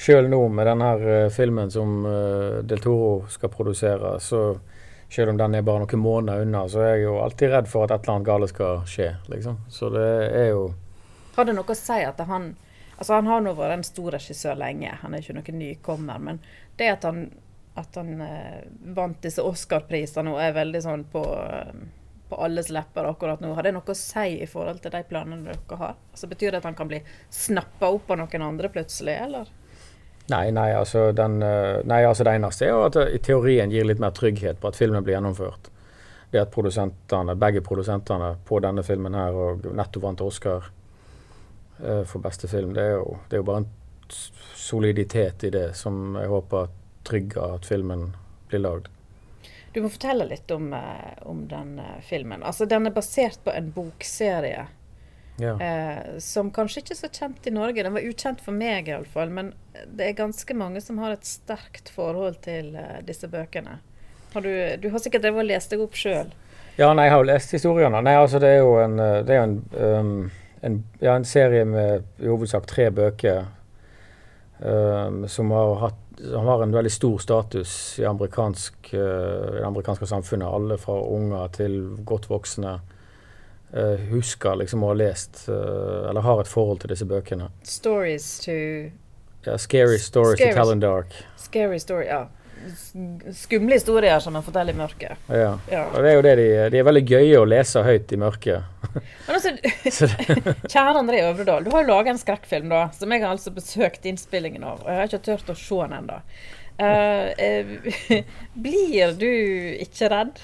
Sjøl 0.00 0.30
nå 0.32 0.40
med 0.48 0.66
denne 0.66 0.92
her, 0.92 1.02
eh, 1.14 1.30
filmen 1.32 1.70
som 1.70 2.06
uh, 2.06 2.62
Del 2.64 2.80
Toro 2.80 3.26
skal 3.28 3.52
produsere, 3.52 4.16
så 4.20 4.46
selv 5.12 5.30
om 5.30 5.38
den 5.38 5.54
er 5.54 5.62
bare 5.62 5.84
noen 5.84 6.00
måneder 6.00 6.42
unna, 6.42 6.64
så 6.68 6.80
er 6.82 6.94
jeg 6.94 7.04
jo 7.04 7.18
alltid 7.22 7.52
redd 7.52 7.68
for 7.70 7.84
at 7.84 7.92
et 7.94 8.06
eller 8.06 8.16
annet 8.16 8.28
galt 8.28 8.50
skal 8.50 8.80
skje, 8.88 9.10
liksom. 9.30 9.60
Så 9.70 9.90
det 9.94 10.08
er 10.32 10.48
jo 10.54 10.64
Har 11.36 11.46
det 11.46 11.54
noe 11.54 11.70
å 11.70 11.78
si 11.78 12.00
at 12.02 12.22
han 12.26 12.54
Altså, 12.94 13.16
han 13.16 13.26
har 13.26 13.40
nå 13.42 13.54
vært 13.58 13.74
en 13.74 13.86
stor 13.86 14.14
regissør 14.14 14.58
lenge, 14.58 14.92
han 15.00 15.14
er 15.14 15.22
ikke 15.22 15.34
noen 15.34 15.56
nykommer. 15.58 16.20
Men 16.22 16.36
det 16.78 16.92
at 16.92 17.06
han, 17.08 17.24
at 17.74 17.96
han 17.98 18.20
uh, 18.22 18.60
vant 18.94 19.18
disse 19.22 19.42
Oscar-prisene 19.42 20.30
og 20.30 20.38
er 20.38 20.54
veldig 20.54 20.82
sånn 20.84 21.02
på, 21.10 21.24
eh, 21.42 21.72
på 22.34 22.42
alles 22.42 22.70
lepper 22.70 23.04
akkurat 23.04 23.40
nå, 23.40 23.52
har 23.54 23.62
det 23.62 23.72
noe 23.76 23.86
å 23.86 23.94
si 23.94 24.40
i 24.42 24.46
forhold 24.50 24.80
til 24.82 24.90
de 24.90 25.02
planene 25.06 25.44
dere 25.46 25.78
har? 25.78 25.98
Altså, 26.10 26.26
Betyr 26.26 26.50
det 26.50 26.62
at 26.62 26.66
han 26.66 26.74
kan 26.74 26.90
bli 26.90 26.98
snappa 27.30 27.90
opp 27.94 28.10
av 28.10 28.18
noen 28.18 28.42
andre 28.42 28.70
plutselig, 28.74 29.14
eller? 29.26 29.52
Nei, 30.32 30.50
nei, 30.56 30.70
altså, 30.74 31.12
den, 31.12 31.42
eh, 31.42 31.84
nei, 31.84 32.00
altså 32.04 32.24
det 32.24 32.32
eneste 32.34 32.66
er 32.66 32.86
at 32.86 32.96
det 32.96 33.04
i 33.12 33.20
teorien 33.22 33.70
gir 33.70 33.84
litt 33.84 34.00
mer 34.02 34.14
trygghet 34.16 34.58
på 34.60 34.70
at 34.70 34.78
filmen 34.78 35.04
blir 35.04 35.18
gjennomført. 35.18 35.68
Det 36.32 36.40
at 36.40 36.50
produsentene, 36.50 37.36
begge 37.38 37.62
produsentene 37.62 38.32
på 38.48 38.58
denne 38.64 38.82
filmen 38.82 39.14
her 39.14 39.36
og 39.38 39.68
nettopp 39.70 40.08
vant 40.08 40.24
Oscar 40.24 40.70
eh, 41.84 42.02
for 42.02 42.24
beste 42.24 42.50
film, 42.50 42.72
det 42.74 42.88
er, 42.88 42.96
jo, 42.96 43.20
det 43.28 43.38
er 43.38 43.44
jo 43.44 43.48
bare 43.52 43.62
en 43.62 43.70
soliditet 44.58 45.44
i 45.44 45.52
det 45.54 45.68
som 45.78 46.16
jeg 46.18 46.32
håper 46.32 46.72
trygger 47.04 47.60
at 47.60 47.68
filmen 47.68 48.08
blir 48.48 48.64
lagd. 48.64 48.93
Du 49.74 49.80
må 49.82 49.90
fortelle 49.90 50.26
litt 50.30 50.50
om, 50.54 50.68
eh, 50.72 51.18
om 51.26 51.44
den 51.50 51.78
eh, 51.82 52.00
filmen. 52.06 52.42
Altså, 52.46 52.66
Den 52.70 52.86
er 52.86 52.94
basert 52.94 53.40
på 53.44 53.50
en 53.54 53.72
bokserie 53.74 54.66
Ja. 55.42 55.56
eh, 55.58 56.18
som 56.22 56.52
kanskje 56.54 56.84
ikke 56.84 56.94
er 56.94 57.00
så 57.00 57.10
kjent 57.10 57.46
i 57.46 57.50
Norge. 57.50 57.82
Den 57.82 57.96
var 57.96 58.06
ukjent 58.06 58.40
for 58.40 58.54
meg 58.54 58.86
iallfall, 58.88 59.32
men 59.34 59.52
det 59.90 60.06
er 60.06 60.20
ganske 60.20 60.54
mange 60.54 60.80
som 60.80 60.98
har 61.02 61.16
et 61.16 61.26
sterkt 61.26 61.90
forhold 61.90 62.38
til 62.46 62.76
eh, 62.78 63.00
disse 63.02 63.26
bøkene. 63.28 63.80
Har 64.34 64.42
du, 64.46 64.52
du 64.78 64.88
har 64.90 65.02
sikkert 65.02 65.22
drevet 65.26 65.42
og 65.42 65.50
lest 65.50 65.70
deg 65.74 65.82
opp 65.82 65.98
sjøl. 65.98 66.30
Ja, 66.78 66.88
nei, 66.94 67.04
jeg 67.06 67.12
har 67.14 67.20
jo 67.22 67.26
lest 67.30 67.52
historiene. 67.54 68.00
Nei, 68.02 68.14
altså 68.18 68.38
det 68.42 68.48
er 68.50 68.62
jo 68.62 68.72
en, 68.82 68.96
eh, 69.02 69.20
det 69.26 69.34
er 69.36 69.42
en, 69.44 69.58
um, 69.74 70.30
en, 70.62 70.78
ja, 71.02 71.14
en 71.18 71.26
serie 71.26 71.66
med 71.66 72.02
i 72.22 72.26
hovedsak 72.30 72.66
tre 72.70 72.88
bøker 72.94 73.44
um, 74.58 75.20
som, 75.28 75.50
har 75.54 75.74
hatt, 75.84 76.00
som 76.18 76.46
har 76.46 76.62
en 76.62 76.72
veldig 76.72 76.92
stor 76.92 77.18
status 77.18 77.98
i, 77.98 78.04
amerikansk, 78.04 78.74
uh, 78.94 78.98
i 78.98 79.58
det 79.58 79.66
amerikanske 79.66 80.06
samfunnet. 80.06 80.48
Alle 80.48 80.78
fra 80.78 80.96
unger 81.10 81.48
til 81.56 81.78
godt 82.06 82.28
voksne 82.30 82.74
uh, 83.74 83.96
husker 84.10 84.56
liksom 84.60 84.84
å 84.84 84.92
ha 84.92 84.98
lest 84.98 85.46
eh, 85.48 86.08
eller 86.10 86.22
har 86.22 86.40
et 86.40 86.48
forhold 86.48 86.84
til 86.84 86.92
disse 86.94 87.06
bøkene. 87.10 87.50
Stories 87.62 88.28
to 88.44 88.54
Ja, 89.44 89.58
scary 89.58 89.98
stories 89.98 90.38
Scary. 90.38 90.52
to 90.54 90.56
tell 90.56 90.72
in 90.72 90.80
dark. 90.80 91.12
Scary 91.36 91.78
story, 91.78 92.06
ja. 92.06 92.28
Skumle 93.34 93.78
historier 93.78 94.18
som 94.22 94.34
man 94.36 94.44
forteller 94.46 94.74
i 94.74 94.78
mørket. 94.78 95.20
Ja. 95.28 95.52
Ja. 95.70 95.84
Og 95.90 96.00
det 96.04 96.10
er 96.10 96.16
jo 96.16 96.24
det 96.24 96.34
de, 96.40 96.48
de 96.72 96.80
er 96.80 96.86
veldig 96.88 97.04
gøye 97.08 97.40
å 97.40 97.46
lese 97.48 97.82
høyt 97.84 98.14
i 98.14 98.18
mørket. 98.20 98.88
Men 99.26 99.38
altså, 99.38 99.54
kjære 100.72 100.98
André 101.02 101.22
Øvredal, 101.28 101.66
du 101.66 101.72
har 101.74 101.84
jo 101.84 101.92
laga 101.92 102.14
en 102.14 102.20
skrekkfilm 102.20 102.72
da, 102.72 102.86
som 102.96 103.12
jeg 103.12 103.24
har 103.24 103.34
altså 103.34 103.54
besøkt 103.54 104.08
innspillingen 104.08 104.66
av. 104.66 104.82
Og 104.84 104.90
jeg 104.90 105.00
har 105.00 105.12
ikke 105.12 105.24
turt 105.30 105.54
å 105.54 105.58
se 105.58 105.80
den 105.84 105.96
ennå. 106.00 106.20
Eh, 106.76 107.28
eh, 107.38 108.24
blir 108.58 109.14
du 109.18 109.30
ikke 109.84 110.10
redd? 110.10 110.42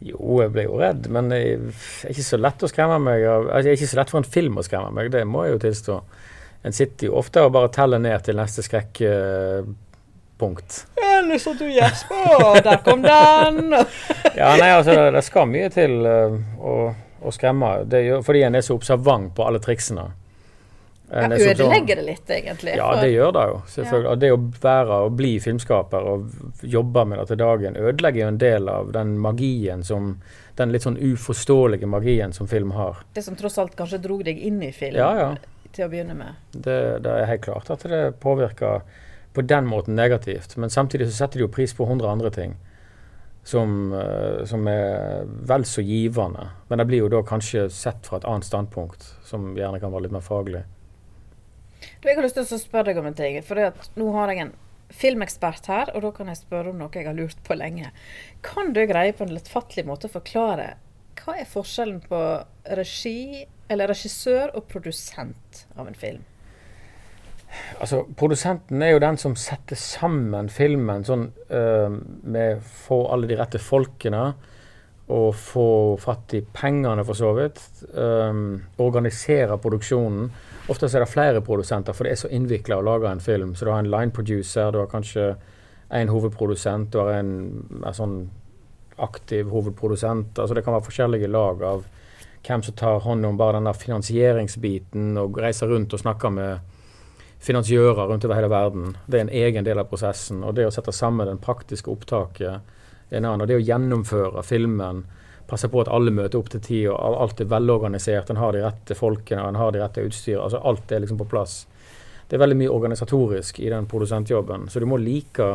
Jo, 0.00 0.38
jeg 0.40 0.52
ble 0.54 0.64
jo 0.64 0.78
redd, 0.80 1.10
men 1.12 1.28
det 1.28 1.40
er 1.42 2.12
ikke 2.12 2.24
så 2.24 2.38
lett 2.40 2.62
å 2.64 2.68
skremme 2.70 2.96
meg 3.04 3.24
altså, 3.26 3.58
Det 3.66 3.72
er 3.72 3.76
ikke 3.76 3.90
så 3.90 3.98
lett 3.98 4.12
for 4.14 4.22
en 4.22 4.32
film 4.36 4.60
å 4.60 4.64
skremme 4.64 4.94
meg, 4.96 5.10
det 5.12 5.26
må 5.28 5.44
jeg 5.44 5.56
jo 5.56 5.62
tilstå. 5.66 5.96
En 6.64 6.76
sitter 6.76 7.08
jo 7.08 7.18
ofte 7.20 7.42
og 7.44 7.52
bare 7.56 7.72
teller 7.72 8.00
ned 8.00 8.24
til 8.24 8.38
neste 8.38 8.64
skrekkpunkt. 10.40 10.86
Eller 10.96 11.38
så 11.38 11.52
du 11.54 11.66
gjesper, 11.70 12.62
der 12.62 12.76
kom 12.84 13.02
den! 13.02 13.74
Ja, 14.36 14.56
nei, 14.56 14.70
altså, 14.72 14.90
det, 14.94 15.10
det 15.12 15.22
skal 15.26 15.48
mye 15.50 15.68
til 15.74 16.00
uh, 16.06 16.36
å, 16.62 16.74
å 17.26 17.32
skremme. 17.34 17.84
Det 17.90 18.00
gjør, 18.06 18.22
fordi 18.24 18.42
en 18.46 18.54
er 18.56 18.62
så 18.64 18.76
observant 18.78 19.32
på 19.36 19.44
alle 19.44 19.60
triksene. 19.60 20.06
Ja, 21.10 21.24
En 21.24 21.32
ja, 21.34 21.50
ødelegger 21.50 21.96
det 21.98 22.04
litt, 22.06 22.30
egentlig? 22.30 22.76
Ja, 22.78 22.86
for- 22.92 23.02
det 23.02 23.10
gjør 23.10 23.32
det 23.34 23.42
jo. 23.50 23.56
selvfølgelig. 23.74 24.10
Og 24.12 24.18
Det 24.22 24.30
å 24.30 24.38
være 24.62 24.98
og 25.08 25.16
bli 25.18 25.32
filmskaper 25.42 26.06
og 26.12 26.62
jobbe 26.62 27.04
med 27.10 27.18
det 27.18 27.26
til 27.32 27.40
dagen 27.40 27.76
ødelegger 27.76 28.20
jo 28.22 28.28
en 28.30 28.38
del 28.38 28.68
av 28.70 28.92
den 28.94 29.16
magien 29.18 29.82
som 29.84 30.14
Den 30.60 30.72
litt 30.74 30.82
sånn 30.84 30.98
uforståelige 31.00 31.86
magien 31.88 32.32
som 32.36 32.46
film 32.46 32.70
har. 32.76 32.98
Det 33.16 33.22
som 33.24 33.36
tross 33.38 33.54
alt 33.58 33.72
kanskje 33.78 33.98
dro 34.04 34.18
deg 34.22 34.36
inn 34.44 34.58
i 34.62 34.70
film 34.76 34.98
Ja, 34.98 35.10
ja. 35.16 35.28
til 35.72 35.86
å 35.86 35.88
begynne 35.88 36.12
med. 36.18 36.34
Det, 36.52 36.74
det 37.00 37.14
er 37.16 37.24
helt 37.30 37.44
klart 37.46 37.70
at 37.72 37.86
det 37.88 38.00
påvirker 38.20 38.82
på 39.32 39.44
den 39.46 39.66
måten 39.66 39.96
negativt. 39.96 40.56
Men 40.56 40.70
samtidig 40.70 41.08
så 41.10 41.22
setter 41.22 41.38
de 41.38 41.46
jo 41.46 41.52
pris 41.52 41.74
på 41.76 41.86
100 41.86 42.10
andre 42.10 42.30
ting 42.34 42.56
som, 43.42 43.92
eh, 43.92 44.44
som 44.44 44.68
er 44.68 45.24
vel 45.26 45.64
så 45.64 45.82
givende. 45.82 46.48
Men 46.68 46.78
det 46.78 46.86
blir 46.86 47.04
jo 47.04 47.12
da 47.12 47.22
kanskje 47.26 47.68
sett 47.72 48.06
fra 48.06 48.20
et 48.20 48.28
annet 48.28 48.44
standpunkt, 48.44 49.06
som 49.24 49.54
gjerne 49.56 49.80
kan 49.80 49.92
være 49.92 50.08
litt 50.08 50.16
mer 50.16 50.24
faglig. 50.24 50.64
Du, 51.80 52.08
jeg 52.08 52.16
har 52.16 52.24
lyst 52.24 52.36
til 52.36 52.44
å 52.44 52.60
spørre 52.60 52.90
deg 52.90 53.00
om 53.00 53.08
en 53.08 53.16
ting. 53.16 53.38
For 53.44 53.72
nå 53.96 54.10
har 54.16 54.32
jeg 54.32 54.44
en 54.44 54.52
filmekspert 54.90 55.70
her, 55.70 55.92
og 55.94 56.02
da 56.02 56.10
kan 56.14 56.30
jeg 56.30 56.42
spørre 56.42 56.72
om 56.72 56.80
noe 56.80 56.92
jeg 56.92 57.06
har 57.06 57.16
lurt 57.16 57.40
på 57.46 57.56
lenge. 57.56 57.92
Kan 58.42 58.74
du 58.76 58.82
greie 58.90 59.14
på 59.16 59.24
en 59.24 59.34
lettfattelig 59.34 59.86
måte 59.88 60.10
å 60.10 60.16
forklare 60.18 60.74
hva 61.20 61.36
er 61.36 61.48
forskjellen 61.48 62.00
på 62.06 62.18
regi, 62.78 63.46
eller 63.70 63.90
regissør 63.92 64.54
og 64.56 64.66
produsent 64.70 65.64
av 65.76 65.88
en 65.88 65.98
film? 65.98 66.24
Altså, 67.80 68.04
Produsenten 68.16 68.82
er 68.82 68.94
jo 68.94 69.02
den 69.02 69.18
som 69.20 69.34
setter 69.38 69.78
sammen 69.78 70.50
filmen 70.52 71.04
sånn 71.06 71.28
uh, 71.50 71.90
med 72.22 72.62
få 72.86 73.02
alle 73.12 73.30
de 73.30 73.38
rette 73.40 73.60
folkene 73.62 74.24
og 75.10 75.34
få 75.34 75.66
fatt 75.98 76.36
i 76.38 76.40
pengene, 76.54 77.02
for 77.02 77.18
så 77.18 77.32
vidt. 77.34 77.58
Um, 77.98 78.60
organisere 78.78 79.56
produksjonen. 79.58 80.28
Ofte 80.70 80.86
er 80.86 81.02
det 81.02 81.10
flere 81.10 81.40
produsenter, 81.42 81.96
for 81.96 82.06
det 82.06 82.12
er 82.14 82.20
så 82.20 82.30
innvikla 82.30 82.78
å 82.78 82.84
lage 82.86 83.10
en 83.10 83.22
film. 83.22 83.56
Så 83.58 83.66
du 83.66 83.72
har 83.72 83.82
en 83.82 83.90
line 83.90 84.14
producer, 84.14 84.70
du 84.70 84.78
har 84.78 84.92
kanskje 84.92 85.32
en 85.90 86.12
hovedprodusent, 86.12 86.92
du 86.92 87.00
har 87.02 87.16
en, 87.16 87.32
en 87.82 87.96
sånn 87.96 88.20
aktiv 89.02 89.50
hovedprodusent. 89.50 90.38
Altså 90.38 90.54
det 90.54 90.62
kan 90.62 90.76
være 90.76 90.86
forskjellige 90.86 91.30
lag 91.32 91.64
av 91.66 91.86
hvem 92.46 92.62
som 92.64 92.76
tar 92.78 93.02
hånd 93.04 93.26
om 93.26 93.38
bare 93.40 93.58
den 93.58 93.66
der 93.68 93.76
finansieringsbiten 93.76 95.16
og 95.20 95.40
reiser 95.42 95.72
rundt 95.72 95.94
og 95.96 96.02
snakker 96.02 96.32
med 96.32 96.76
finansiører 97.40 98.06
rundt 98.06 98.24
over 98.24 98.36
hele 98.36 98.50
verden. 98.52 98.96
Det 99.06 99.18
er 99.18 99.24
en 99.26 99.32
egen 99.42 99.64
del 99.64 99.80
av 99.80 99.88
prosessen. 99.88 100.42
Og 100.44 100.54
det 100.56 100.66
å 100.68 100.74
sette 100.74 100.92
sammen 100.92 101.28
den 101.28 101.40
praktiske 101.40 101.90
opptaket 101.92 102.60
er 103.10 103.16
en 103.16 103.24
annen. 103.24 103.44
Og 103.44 103.48
det 103.48 103.56
å 103.56 103.64
gjennomføre 103.64 104.44
filmen, 104.44 105.04
passe 105.50 105.70
på 105.72 105.80
at 105.82 105.90
alle 105.90 106.12
møter 106.14 106.38
opp 106.38 106.50
til 106.52 106.62
tid, 106.62 106.84
og 106.92 107.16
alt 107.24 107.40
er 107.42 107.48
velorganisert, 107.50 108.30
en 108.30 108.38
har 108.38 108.54
de 108.54 108.62
rette 108.62 108.94
folkene, 108.94 109.48
en 109.48 109.58
har 109.58 109.72
de 109.74 109.82
rette 109.82 110.04
utstyret. 110.06 110.42
Altså 110.44 110.60
alt 110.62 110.92
er 110.92 111.02
liksom 111.02 111.18
på 111.18 111.28
plass. 111.32 111.64
Det 112.28 112.36
er 112.36 112.44
veldig 112.44 112.60
mye 112.60 112.70
organisatorisk 112.70 113.58
i 113.58 113.70
den 113.72 113.88
produsentjobben, 113.90 114.68
så 114.70 114.78
du 114.78 114.86
må 114.86 115.00
like 115.02 115.48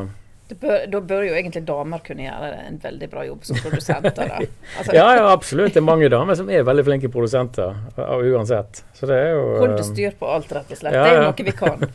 bør, 0.53 0.83
da 0.91 0.99
bør 1.01 1.23
jo 1.25 1.33
egentlig 1.33 1.63
damer 1.65 2.01
kunne 2.05 2.27
gjøre 2.27 2.49
en 2.67 2.75
veldig 2.83 3.07
bra 3.09 3.23
jobb 3.25 3.45
som 3.47 3.57
produsenter. 3.63 4.33
Altså, 4.77 4.93
Ja, 4.93 5.05
ja, 5.15 5.25
absolutt. 5.31 5.73
Det 5.73 5.81
er 5.81 5.85
mange 5.85 6.09
damer 6.11 6.37
som 6.37 6.49
er 6.53 6.65
veldig 6.67 6.83
flinke 6.85 7.09
produsenter, 7.09 7.73
uansett. 7.97 8.83
Så 8.93 9.09
det 9.09 9.17
er 9.23 9.31
jo 9.33 9.43
Hold 9.61 9.77
uh, 9.79 9.83
styr 9.87 10.17
på 10.19 10.29
alt, 10.29 10.51
rett 10.53 10.73
og 10.73 10.81
slett. 10.81 10.97
Ja, 10.97 11.05
det 11.05 11.15
er 11.15 11.25
noe 11.25 11.47
vi 11.47 11.55
kan. 11.55 11.85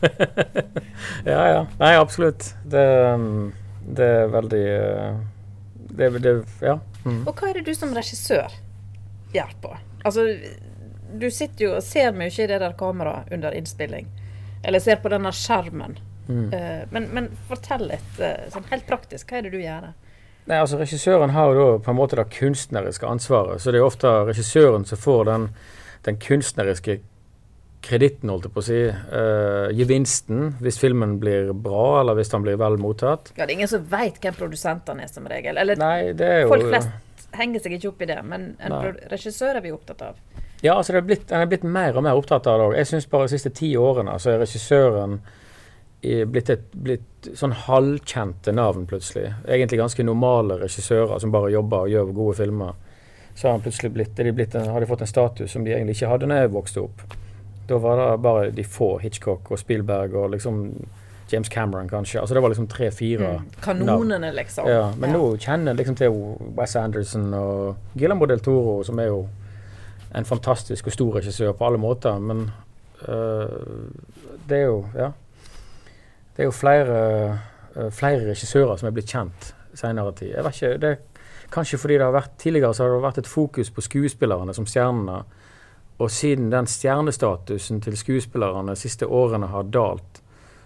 Ja, 1.31 1.41
ja. 1.47 1.61
Nei, 1.79 1.93
absolutt. 1.97 2.51
Det, 2.67 2.83
um, 3.13 3.51
det 3.85 4.09
er 4.17 4.33
veldig 4.33 4.65
uh, 4.67 5.21
det, 5.95 6.11
det 6.23 6.35
Ja. 6.65 6.79
Mm. 7.05 7.23
Og 7.25 7.33
hva 7.33 7.49
er 7.49 7.59
det 7.59 7.65
du 7.69 7.73
som 7.77 7.93
regissør 7.95 8.53
gjør 9.33 9.55
på? 9.63 9.73
Altså, 10.03 10.27
du 11.13 11.27
sitter 11.33 11.65
jo 11.65 11.73
og 11.77 11.83
ser 11.85 12.13
mye 12.15 12.31
i 12.31 12.49
det 12.49 12.59
der 12.61 12.75
kameraet 12.77 13.31
under 13.33 13.55
innspilling. 13.55 14.09
Eller 14.63 14.83
ser 14.83 14.99
på 15.01 15.09
denne 15.13 15.31
skjermen. 15.33 15.97
Mm. 16.31 16.47
Eh, 16.55 16.81
men, 16.95 17.09
men 17.15 17.29
fortell 17.49 17.85
litt, 17.91 18.15
eh, 18.23 18.47
sånn 18.53 18.67
helt 18.71 18.87
praktisk, 18.89 19.29
hva 19.29 19.41
er 19.41 19.47
det 19.47 19.53
du 19.53 19.61
gjør? 19.61 19.91
Nei, 20.49 20.57
altså 20.57 20.79
Regissøren 20.79 21.35
har 21.35 21.53
jo 21.53 21.61
da 21.61 21.77
på 21.85 21.93
en 21.93 21.99
måte 21.99 22.17
det 22.17 22.27
kunstneriske 22.33 23.07
ansvaret. 23.07 23.61
Så 23.61 23.73
det 23.73 23.81
er 23.81 23.85
ofte 23.85 24.09
regissøren 24.31 24.87
som 24.89 24.99
får 24.99 25.25
den, 25.29 25.47
den 26.07 26.17
kunstneriske 26.21 26.97
kreditten, 27.85 28.29
holdt 28.29 28.47
jeg 28.47 28.53
på 28.53 28.61
å 28.61 28.65
si. 28.65 28.79
uh, 28.89 29.69
gevinsten, 29.73 30.51
hvis 30.61 30.77
filmen 30.81 31.15
blir 31.21 31.49
bra, 31.53 32.01
eller 32.01 32.17
hvis 32.17 32.29
den 32.33 32.43
blir 32.45 32.59
vel 32.61 32.77
mottatt. 32.81 33.31
Ja, 33.35 33.45
det 33.45 33.51
er 33.51 33.57
ingen 33.59 33.71
som 33.71 33.85
veit 33.89 34.19
hvem 34.21 34.37
produsentene 34.37 35.05
er, 35.05 35.09
som 35.13 35.29
regel. 35.29 35.57
Eller 35.61 35.81
Nei, 35.81 36.11
det 36.17 36.29
jo 36.43 36.51
folk 36.53 36.67
flest 36.69 36.91
henger 37.37 37.63
seg 37.63 37.77
ikke 37.77 37.91
opp 37.93 38.03
i 38.03 38.09
det, 38.09 38.19
men 38.27 38.51
en 38.59 38.77
regissør 39.11 39.57
er 39.57 39.63
vi 39.63 39.73
opptatt 39.73 40.03
av. 40.09 40.19
Ja, 40.61 40.75
altså 40.75 40.93
det 40.93 40.99
er 41.01 41.05
blitt, 41.09 41.31
en 41.31 41.41
er 41.41 41.49
blitt 41.49 41.63
mer 41.65 41.95
og 41.97 42.05
mer 42.05 42.17
opptatt 42.19 42.49
av 42.49 42.59
det 42.59 42.65
òg. 42.67 42.75
Jeg 42.77 42.89
syns 42.91 43.07
bare 43.09 43.29
de 43.29 43.33
siste 43.33 43.53
ti 43.57 43.71
årene 43.79 44.17
så 44.21 44.33
er 44.33 44.43
regissøren 44.43 45.17
blitt 46.01 46.49
et 46.49 46.63
blitt 46.73 47.29
sånn 47.37 47.53
halvkjente 47.53 48.53
navn 48.57 48.87
plutselig. 48.89 49.27
Egentlig 49.45 49.79
ganske 49.81 50.05
normale 50.05 50.57
regissører 50.63 51.19
som 51.21 51.33
bare 51.33 51.51
jobber 51.53 51.85
og 51.85 51.93
gjør 51.93 52.13
gode 52.17 52.37
filmer. 52.39 52.79
Så 53.35 53.51
har, 53.51 53.61
blitt, 53.61 54.15
de 54.17 54.31
blitt 54.35 54.55
en, 54.55 54.71
har 54.73 54.81
de 54.81 54.89
fått 54.89 55.05
en 55.05 55.09
status 55.09 55.53
som 55.53 55.63
de 55.65 55.75
egentlig 55.75 55.99
ikke 55.99 56.09
hadde 56.11 56.29
da 56.29 56.41
jeg 56.41 56.53
vokste 56.53 56.81
opp. 56.83 57.03
Da 57.69 57.77
var 57.79 58.01
det 58.01 58.07
bare 58.25 58.49
de 58.51 58.65
få 58.67 58.95
Hitchcock 58.99 59.51
og 59.53 59.61
Spielberg 59.61 60.17
og 60.17 60.33
liksom 60.33 60.65
James 61.31 61.49
Cameron, 61.49 61.89
kanskje. 61.89 62.19
Altså 62.19 62.35
det 62.35 62.41
var 62.43 62.51
liksom 62.51 62.67
tre-fire. 62.67 63.29
Mm. 63.39 63.51
Kanonene, 63.63 64.33
liksom. 64.35 64.67
Ja, 64.67 64.89
men 64.99 65.13
nå 65.15 65.21
kjenner 65.39 65.71
jeg 65.71 65.79
liksom 65.79 65.95
til 66.01 66.17
Wes 66.57 66.75
Anderson 66.75 67.29
og 67.37 67.93
Guillermo 67.93 68.27
del 68.27 68.43
Toro, 68.43 68.81
som 68.83 68.99
er 68.99 69.11
jo 69.13 69.21
en 70.17 70.27
fantastisk 70.27 70.89
og 70.89 70.95
stor 70.97 71.19
regissør 71.21 71.53
på 71.55 71.69
alle 71.69 71.79
måter. 71.79 72.19
Men 72.19 72.49
øh, 73.07 73.87
det 74.49 74.57
er 74.57 74.65
jo 74.65 74.85
Ja. 74.97 75.11
Det 76.41 76.47
er 76.47 76.49
jo 76.49 76.57
flere, 76.57 77.39
øh, 77.75 77.91
flere 77.93 78.23
regissører 78.25 78.77
som 78.77 78.87
er 78.87 78.93
blitt 78.95 79.11
kjent 79.13 79.51
senere 79.77 80.11
tid. 80.17 80.31
Jeg 80.33 80.43
vet 80.43 80.55
ikke, 80.55 80.77
det 80.81 80.97
Kanskje 81.51 81.77
fordi 81.77 81.97
det 81.99 82.05
har 82.07 82.15
vært 82.15 82.31
tidligere 82.39 82.73
så 82.73 82.83
har 82.83 82.95
det 82.95 83.03
vært 83.03 83.17
et 83.21 83.27
fokus 83.27 83.69
på 83.69 83.81
skuespillerne 83.81 84.53
som 84.53 84.65
stjernene. 84.65 85.19
Og 85.99 86.09
siden 86.11 86.49
den 86.49 86.65
stjernestatusen 86.65 87.81
til 87.81 87.97
skuespillerne 87.97 88.73
de 88.73 88.79
siste 88.79 89.05
årene 89.05 89.51
har 89.51 89.63
dalt, 89.69 90.21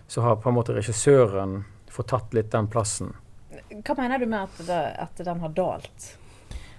så 0.07 0.21
har 0.21 0.35
på 0.35 0.49
en 0.49 0.55
måte 0.55 0.77
regissøren 0.77 1.65
fått 1.91 2.07
tatt 2.13 2.33
litt 2.33 2.53
den 2.53 2.71
plassen. 2.71 3.11
Hva 3.51 3.97
mener 3.97 4.23
du 4.23 4.29
med 4.31 4.47
at, 4.47 4.63
det, 4.69 4.79
at 5.03 5.25
den 5.25 5.43
har 5.43 5.49
dalt? 5.49 6.07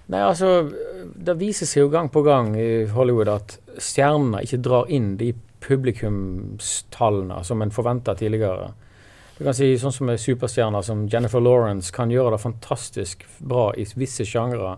Nei, 0.07 0.23
altså, 0.23 0.71
Det 1.13 1.37
viser 1.37 1.69
seg 1.69 1.85
jo 1.85 1.93
gang 1.93 2.09
på 2.09 2.25
gang 2.25 2.55
i 2.57 2.87
Hollywood 2.89 3.29
at 3.29 3.59
stjernene 3.77 4.41
ikke 4.41 4.57
drar 4.57 4.89
inn 4.89 5.17
de 5.21 5.35
publikumstallene 5.59 7.43
som 7.43 7.61
en 7.61 7.71
forventa 7.71 8.15
tidligere. 8.17 8.73
Du 9.37 9.43
kan 9.45 9.53
si 9.53 9.69
sånn 9.77 9.93
som 9.93 10.09
superstjerner 10.17 10.81
som 10.85 11.05
Jennifer 11.11 11.41
Lawrence 11.43 11.93
kan 11.93 12.09
gjøre 12.09 12.33
det 12.33 12.41
fantastisk 12.41 13.25
bra 13.37 13.69
i 13.77 13.85
visse 13.99 14.25
sjangre, 14.25 14.77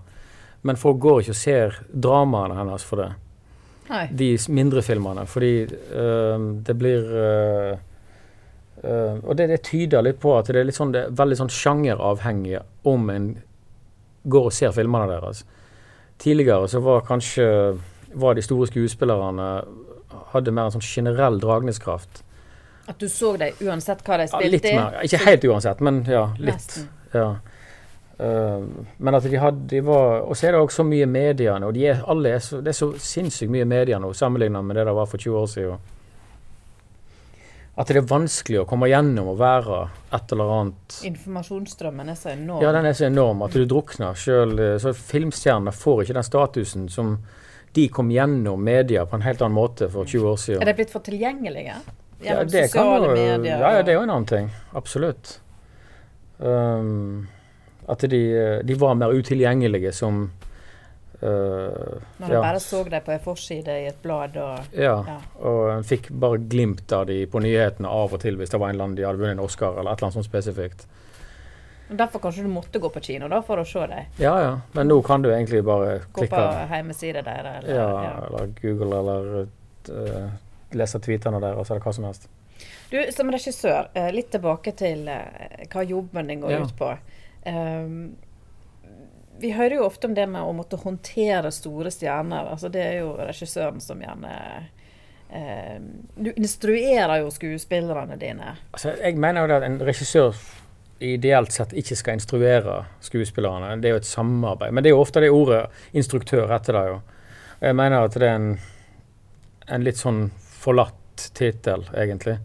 men 0.67 0.79
folk 0.79 0.99
går 0.99 1.21
ikke 1.21 1.35
og 1.35 1.39
ser 1.39 1.77
dramaene 1.93 2.57
hennes 2.57 2.83
for 2.83 2.99
det. 2.99 3.09
Nei. 3.89 4.03
De 4.13 4.33
mindre 4.53 4.83
filmene, 4.85 5.23
fordi 5.25 5.53
øh, 5.65 6.43
det 6.65 6.75
blir 6.77 7.07
øh, 7.23 7.77
øh, 8.83 9.15
Og 9.23 9.37
det, 9.37 9.47
det 9.49 9.63
tyder 9.65 10.03
litt 10.05 10.19
på 10.21 10.35
at 10.37 10.51
det 10.51 10.59
er 10.61 10.67
litt 10.67 10.77
sånn, 10.77 10.91
det 10.93 11.07
er 11.07 11.15
veldig 11.17 11.39
sånn 11.39 11.55
sjangeravhengig 11.55 12.59
om 12.83 13.09
en 13.09 13.31
går 14.29 14.51
og 14.51 14.53
ser 14.53 14.75
filmene 14.75 15.07
deres. 15.09 15.45
Tidligere 16.19 16.67
så 16.67 16.83
var 16.83 17.07
kanskje 17.07 17.47
var 18.13 18.35
de 18.35 18.43
store 18.43 18.67
skuespillerne 18.67 19.49
hadde 20.33 20.51
mer 20.51 20.67
en 20.67 20.75
sånn 20.75 20.85
generell 20.85 21.39
dragningskraft. 21.41 22.23
At 22.89 22.97
du 22.99 23.09
så 23.09 23.35
dem 23.37 23.53
uansett 23.61 24.01
hva 24.01 24.17
de 24.17 24.25
spilte? 24.31 24.45
Ja, 24.45 24.51
litt 24.55 24.67
mer. 24.73 24.95
Ikke 25.05 25.21
helt 25.21 25.43
uansett, 25.45 25.81
men 25.85 26.01
ja, 26.09 26.23
litt. 26.41 26.79
Ja. 27.13 27.27
Uh, 28.19 28.65
men 28.97 29.15
at 29.15 29.23
de 29.29 29.39
hadde 29.39 29.67
de 29.71 29.79
var, 29.87 30.25
Og 30.27 30.35
så 30.35 30.49
er 30.49 30.51
det 30.51 30.59
også 30.59 30.81
så 30.81 30.83
mye 30.83 31.05
media 31.07 31.53
nå. 31.61 31.69
de 31.71 31.85
er, 31.87 32.01
alle 32.11 32.33
er 32.35 32.41
så, 32.43 32.59
det 32.59 32.73
er 32.73 32.75
så 32.75 32.89
sinnssykt 32.99 33.53
mye 33.53 33.63
media 33.69 33.95
nå 34.01 34.09
sammenlignet 34.11 34.65
med 34.67 34.75
det 34.75 34.83
det 34.89 34.95
var 34.97 35.07
for 35.07 35.21
20 35.21 35.37
år 35.39 35.47
siden. 35.53 35.85
At 37.79 37.87
det 37.87 38.01
er 38.01 38.09
vanskelig 38.09 38.59
å 38.59 38.65
komme 38.67 38.89
gjennom 38.91 39.29
og 39.31 39.37
være 39.39 39.77
et 40.17 40.33
eller 40.35 40.51
annet 40.57 40.97
Informasjonsstrømmen 41.13 42.11
er 42.11 42.17
så 42.19 42.33
enorm. 42.33 42.65
Ja, 42.65 42.73
den 42.75 42.89
er 42.89 42.97
så 42.97 43.07
enorm 43.07 43.45
at 43.45 43.55
du 43.55 43.63
drukner 43.63 44.17
sjøl. 44.19 44.57
Så 44.83 44.91
filmstjernene 44.97 45.71
får 45.71 46.03
ikke 46.03 46.17
den 46.17 46.27
statusen 46.27 46.89
som 46.91 47.15
de 47.77 47.87
kom 47.93 48.11
gjennom 48.11 48.59
media 48.65 49.05
på 49.07 49.15
en 49.15 49.23
helt 49.23 49.45
annen 49.45 49.55
måte 49.55 49.87
for 49.93 50.09
20 50.09 50.27
år 50.33 50.43
siden. 50.43 50.61
Er 50.65 50.73
de 50.73 50.77
blitt 50.81 50.91
for 50.91 51.05
tilgjengelige? 51.05 51.77
Ja, 52.19 52.33
Gjennom 52.33 52.47
det 52.51 52.61
kan 52.61 52.69
sosiale 52.69 53.07
jo- 53.07 53.15
medier? 53.15 53.59
Ja, 53.59 53.71
ja, 53.77 53.83
det 53.83 53.93
er 53.93 53.95
jo 53.95 54.03
en 54.03 54.09
annen 54.09 54.25
ting. 54.27 54.49
Absolutt. 54.75 55.39
Um, 56.37 57.27
at 57.87 57.99
de, 58.11 58.61
de 58.63 58.75
var 58.75 58.95
mer 58.95 59.11
utilgjengelige 59.15 59.91
som 59.91 60.31
uh, 61.21 61.29
Når 62.17 62.27
du 62.27 62.33
ja, 62.33 62.41
bare 62.41 62.59
så 62.59 62.83
dem 62.83 63.03
på 63.05 63.11
en 63.11 63.23
forside 63.23 63.75
i 63.81 63.87
et 63.89 63.97
blad 64.03 64.37
og 64.39 64.75
ja, 64.75 64.93
ja. 65.07 65.17
og 65.41 65.71
en 65.73 65.83
fikk 65.83 66.11
bare 66.11 66.39
glimt 66.39 66.91
av 66.95 67.07
de 67.09 67.25
på 67.27 67.41
nyhetene 67.43 67.89
av 67.91 68.15
og 68.15 68.23
til 68.23 68.39
hvis 68.39 68.53
det 68.53 68.59
var 68.61 68.71
en 68.71 68.79
land 68.79 68.99
de 68.99 69.07
hadde 69.07 69.19
vunnet 69.19 69.35
en 69.35 69.43
Oscar 69.43 69.79
eller 69.79 69.91
et 69.91 69.99
eller 69.99 70.09
annet 70.09 70.19
sånt 70.19 70.29
spesifikt. 70.29 70.85
Derfor 71.89 72.21
kanskje 72.21 72.43
du 72.45 72.51
måtte 72.53 72.79
gå 72.79 72.91
på 72.93 73.01
kino 73.01 73.27
da 73.31 73.39
for 73.41 73.63
å 73.63 73.65
se 73.65 73.81
dem? 73.89 74.11
Ja, 74.21 74.35
ja. 74.43 74.51
Men 74.77 74.91
nå 74.91 74.99
kan 75.01 75.23
du 75.25 75.31
egentlig 75.31 75.63
bare 75.65 76.03
Gå 76.13 76.21
på 76.21 76.27
klikke 76.27 76.67
hjemmesida 76.69 77.23
deres? 77.25 77.63
Eller, 77.63 77.79
ja, 77.79 77.89
ja. 78.05 78.13
eller 78.27 78.53
Google 78.61 78.99
eller 78.99 79.31
uh, 79.89 80.29
lese 80.77 80.99
tweetene 80.99 81.39
deres 81.41 81.69
eller 81.71 81.81
hva 81.83 81.93
som 81.95 82.05
helst. 82.09 82.27
Du, 82.91 82.97
som 83.15 83.29
regissør, 83.31 83.87
eh, 83.93 84.09
litt 84.11 84.31
tilbake 84.33 84.73
til 84.77 85.07
eh, 85.07 85.65
hva 85.71 85.83
jobben 85.87 86.27
din 86.27 86.41
går 86.41 86.51
Ja. 86.51 86.63
ut 86.65 86.75
på. 86.77 86.89
Um, 87.45 88.15
vi 89.39 89.51
hører 89.55 89.75
jo 89.77 89.85
ofte 89.85 90.07
om 90.09 90.13
det 90.13 90.25
med 90.27 90.41
å 90.43 90.51
måtte 90.53 90.75
håndtere 90.81 91.51
store 91.51 91.91
stjerner. 91.91 92.49
Altså 92.51 92.69
det 92.69 92.81
er 92.83 92.97
jo 92.99 93.13
regissøren 93.15 93.79
som 93.79 94.01
gjerne 94.03 94.33
eh, 95.31 95.77
Du 96.17 96.31
instruerer 96.35 97.21
jo 97.21 97.29
skuespillerne 97.31 98.17
dine. 98.19 98.57
Altså, 98.73 98.97
jeg 98.99 99.15
mener 99.15 99.47
jo 99.47 99.55
at 99.55 99.63
en 99.69 99.79
regissør 99.79 100.35
ideelt 100.99 101.53
sett 101.55 101.71
ikke 101.79 101.95
skal 101.95 102.17
instruere 102.19 102.81
skuespillerne. 102.99 103.77
Det 103.79 103.87
er 103.87 103.95
jo 103.95 104.01
et 104.01 104.09
samarbeid. 104.09 104.73
Men 104.73 104.83
det 104.83 104.89
er 104.91 104.97
jo 104.97 105.05
ofte 105.05 105.21
det 105.23 105.29
ordet 105.31 105.69
instruktør 105.95 106.49
heter 106.51 106.75
det 106.75 106.85
jo. 106.89 106.99
Og 107.61 107.67
jeg 107.69 107.75
mener 107.79 108.03
at 108.03 108.17
det 108.19 108.27
er 108.27 108.35
en, 108.35 108.49
en 109.69 109.83
litt 109.87 109.99
sånn 110.01 110.25
forlatt 110.59 111.29
tittel, 111.35 111.85
egentlig. 111.95 112.37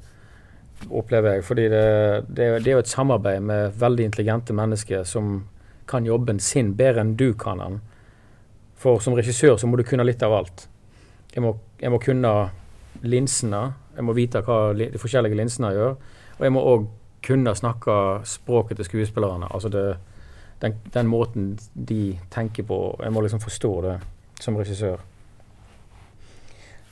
Opplever 0.91 1.37
jeg. 1.37 1.45
Fordi 1.47 1.67
det, 1.73 1.85
det, 2.29 2.49
det 2.65 2.71
er 2.71 2.79
jo 2.79 2.85
et 2.85 2.91
samarbeid 2.91 3.43
med 3.43 3.77
veldig 3.81 4.09
intelligente 4.11 4.57
mennesker 4.57 5.05
som 5.09 5.45
kan 5.91 6.07
jobben 6.07 6.41
sin 6.41 6.75
bedre 6.79 7.05
enn 7.05 7.15
du 7.21 7.33
kan 7.39 7.61
den. 7.61 7.81
For 8.81 9.01
som 9.01 9.17
regissør 9.17 9.57
så 9.61 9.69
må 9.69 9.79
du 9.81 9.85
kunne 9.87 10.07
litt 10.07 10.23
av 10.25 10.35
alt. 10.37 10.67
Jeg 11.35 11.43
må, 11.45 11.55
jeg 11.81 11.93
må 11.93 12.01
kunne 12.03 12.35
linsene. 13.03 13.63
Jeg 13.95 14.07
må 14.07 14.15
vite 14.17 14.43
hva 14.45 14.59
de 14.77 14.91
forskjellige 15.01 15.39
linsene 15.39 15.73
gjør. 15.75 15.97
Og 16.39 16.45
jeg 16.47 16.55
må 16.55 16.65
òg 16.75 16.87
kunne 17.25 17.55
snakke 17.57 17.97
språket 18.29 18.79
til 18.79 18.89
skuespillerne. 18.89 19.49
Altså 19.55 19.71
det, 19.73 19.85
den, 20.63 20.77
den 20.95 21.09
måten 21.09 21.55
de 21.75 22.19
tenker 22.35 22.67
på. 22.69 22.79
Jeg 23.01 23.13
må 23.15 23.25
liksom 23.25 23.43
forstå 23.43 23.73
det 23.87 23.97
som 24.43 24.59
regissør. 24.61 25.01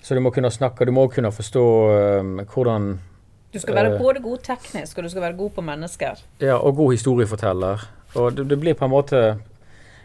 Så 0.02 0.14
du 0.14 0.20
må 0.22 0.32
kunne 0.34 0.50
snakke, 0.50 0.86
du 0.86 0.92
må 0.94 1.06
kunne 1.12 1.30
forstå 1.32 1.64
um, 2.20 2.34
hvordan 2.50 2.96
Du 3.54 3.60
skal 3.62 3.76
være 3.76 3.94
uh, 3.94 4.00
både 4.02 4.22
god 4.24 4.42
teknisk, 4.42 4.98
og 4.98 5.06
du 5.06 5.12
skal 5.12 5.22
være 5.28 5.38
god 5.38 5.52
på 5.54 5.64
mennesker. 5.66 6.24
Ja, 6.42 6.56
og 6.58 6.76
god 6.76 6.96
historieforteller. 6.96 7.84
Og 8.18 8.34
det, 8.36 8.48
det 8.50 8.58
blir 8.60 8.74
på 8.76 8.84
en 8.84 8.92
måte 8.92 9.20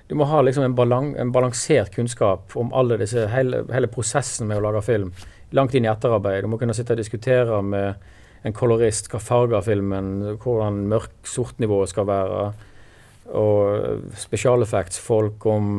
Du 0.08 0.16
må 0.16 0.24
ha 0.30 0.40
liksom 0.42 0.64
en, 0.64 0.76
balan, 0.76 1.16
en 1.20 1.34
balansert 1.36 1.92
kunnskap 1.96 2.54
om 2.56 2.70
alle 2.72 2.96
disse, 3.02 3.26
hele, 3.28 3.66
hele 3.74 3.90
prosessen 3.92 4.48
med 4.48 4.62
å 4.62 4.64
lage 4.70 4.86
film. 4.86 5.10
Langt 5.52 5.76
inn 5.76 5.84
i 5.84 5.92
etterarbeid. 5.92 6.46
Du 6.46 6.54
må 6.54 6.60
kunne 6.62 6.76
sitte 6.78 6.96
og 6.96 7.02
diskutere 7.02 7.60
med 7.60 8.06
en 8.48 8.56
kolorist 8.56 9.10
hva 9.12 9.20
farger 9.20 9.66
filmen, 9.66 10.38
hvordan 10.40 10.86
mørk-sort-nivået 10.94 11.92
skal 11.92 12.08
være. 12.08 12.46
Og 13.36 14.16
spesialeffektsfolk 14.16 15.44
om 15.52 15.74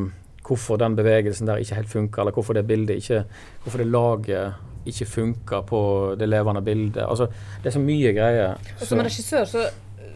hvorfor 0.49 0.79
den 0.81 0.95
bevegelsen 0.97 1.47
der 1.47 1.61
ikke 1.61 1.77
helt 1.77 1.91
funker, 1.91 2.23
eller 2.23 2.35
hvorfor 2.35 2.57
det 2.57 2.65
bildet 2.67 2.97
ikke 3.03 3.21
Hvorfor 3.63 3.83
det 3.83 3.87
laget 3.87 4.65
ikke 4.89 5.05
funker 5.05 5.61
på 5.67 5.79
det 6.17 6.29
levende 6.29 6.61
bildet. 6.65 7.03
Altså, 7.05 7.27
det 7.61 7.69
er 7.69 7.75
så 7.75 7.81
mye 7.83 8.13
greier. 8.15 8.53
Og 8.55 8.79
Så- 8.79 8.85
som 8.89 8.99
regissør 9.05 9.45
så, 9.45 9.63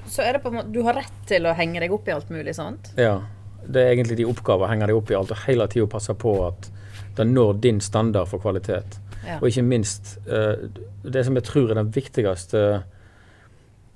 så 0.08 0.24
er 0.24 0.34
det 0.34 0.42
på 0.42 0.50
en 0.50 0.56
måte 0.56 0.72
Du 0.74 0.82
har 0.84 0.96
rett 0.98 1.28
til 1.28 1.46
å 1.46 1.54
henge 1.54 1.80
deg 1.84 1.92
opp 1.94 2.08
i 2.08 2.12
alt 2.16 2.30
mulig, 2.34 2.56
sant? 2.56 2.92
Ja. 2.98 3.20
Det 3.64 3.82
er 3.82 3.94
egentlig 3.94 4.18
de 4.18 4.26
oppgaver 4.26 4.68
henger 4.72 4.88
deg 4.88 4.96
opp 4.96 5.12
i 5.12 5.16
alt, 5.16 5.32
og 5.32 5.38
hele 5.46 5.68
tida 5.68 5.88
passe 5.88 6.14
på 6.14 6.48
at 6.48 6.70
det 7.16 7.28
når 7.28 7.60
din 7.62 7.80
standard 7.82 8.28
for 8.28 8.40
kvalitet. 8.40 8.98
Ja. 9.28 9.38
Og 9.40 9.48
ikke 9.48 9.64
minst 9.64 10.18
eh, 10.28 10.56
det 11.04 11.26
som 11.26 11.36
jeg 11.36 11.44
tror 11.44 11.70
er 11.72 11.76
den 11.76 11.92
viktigste 11.94 12.84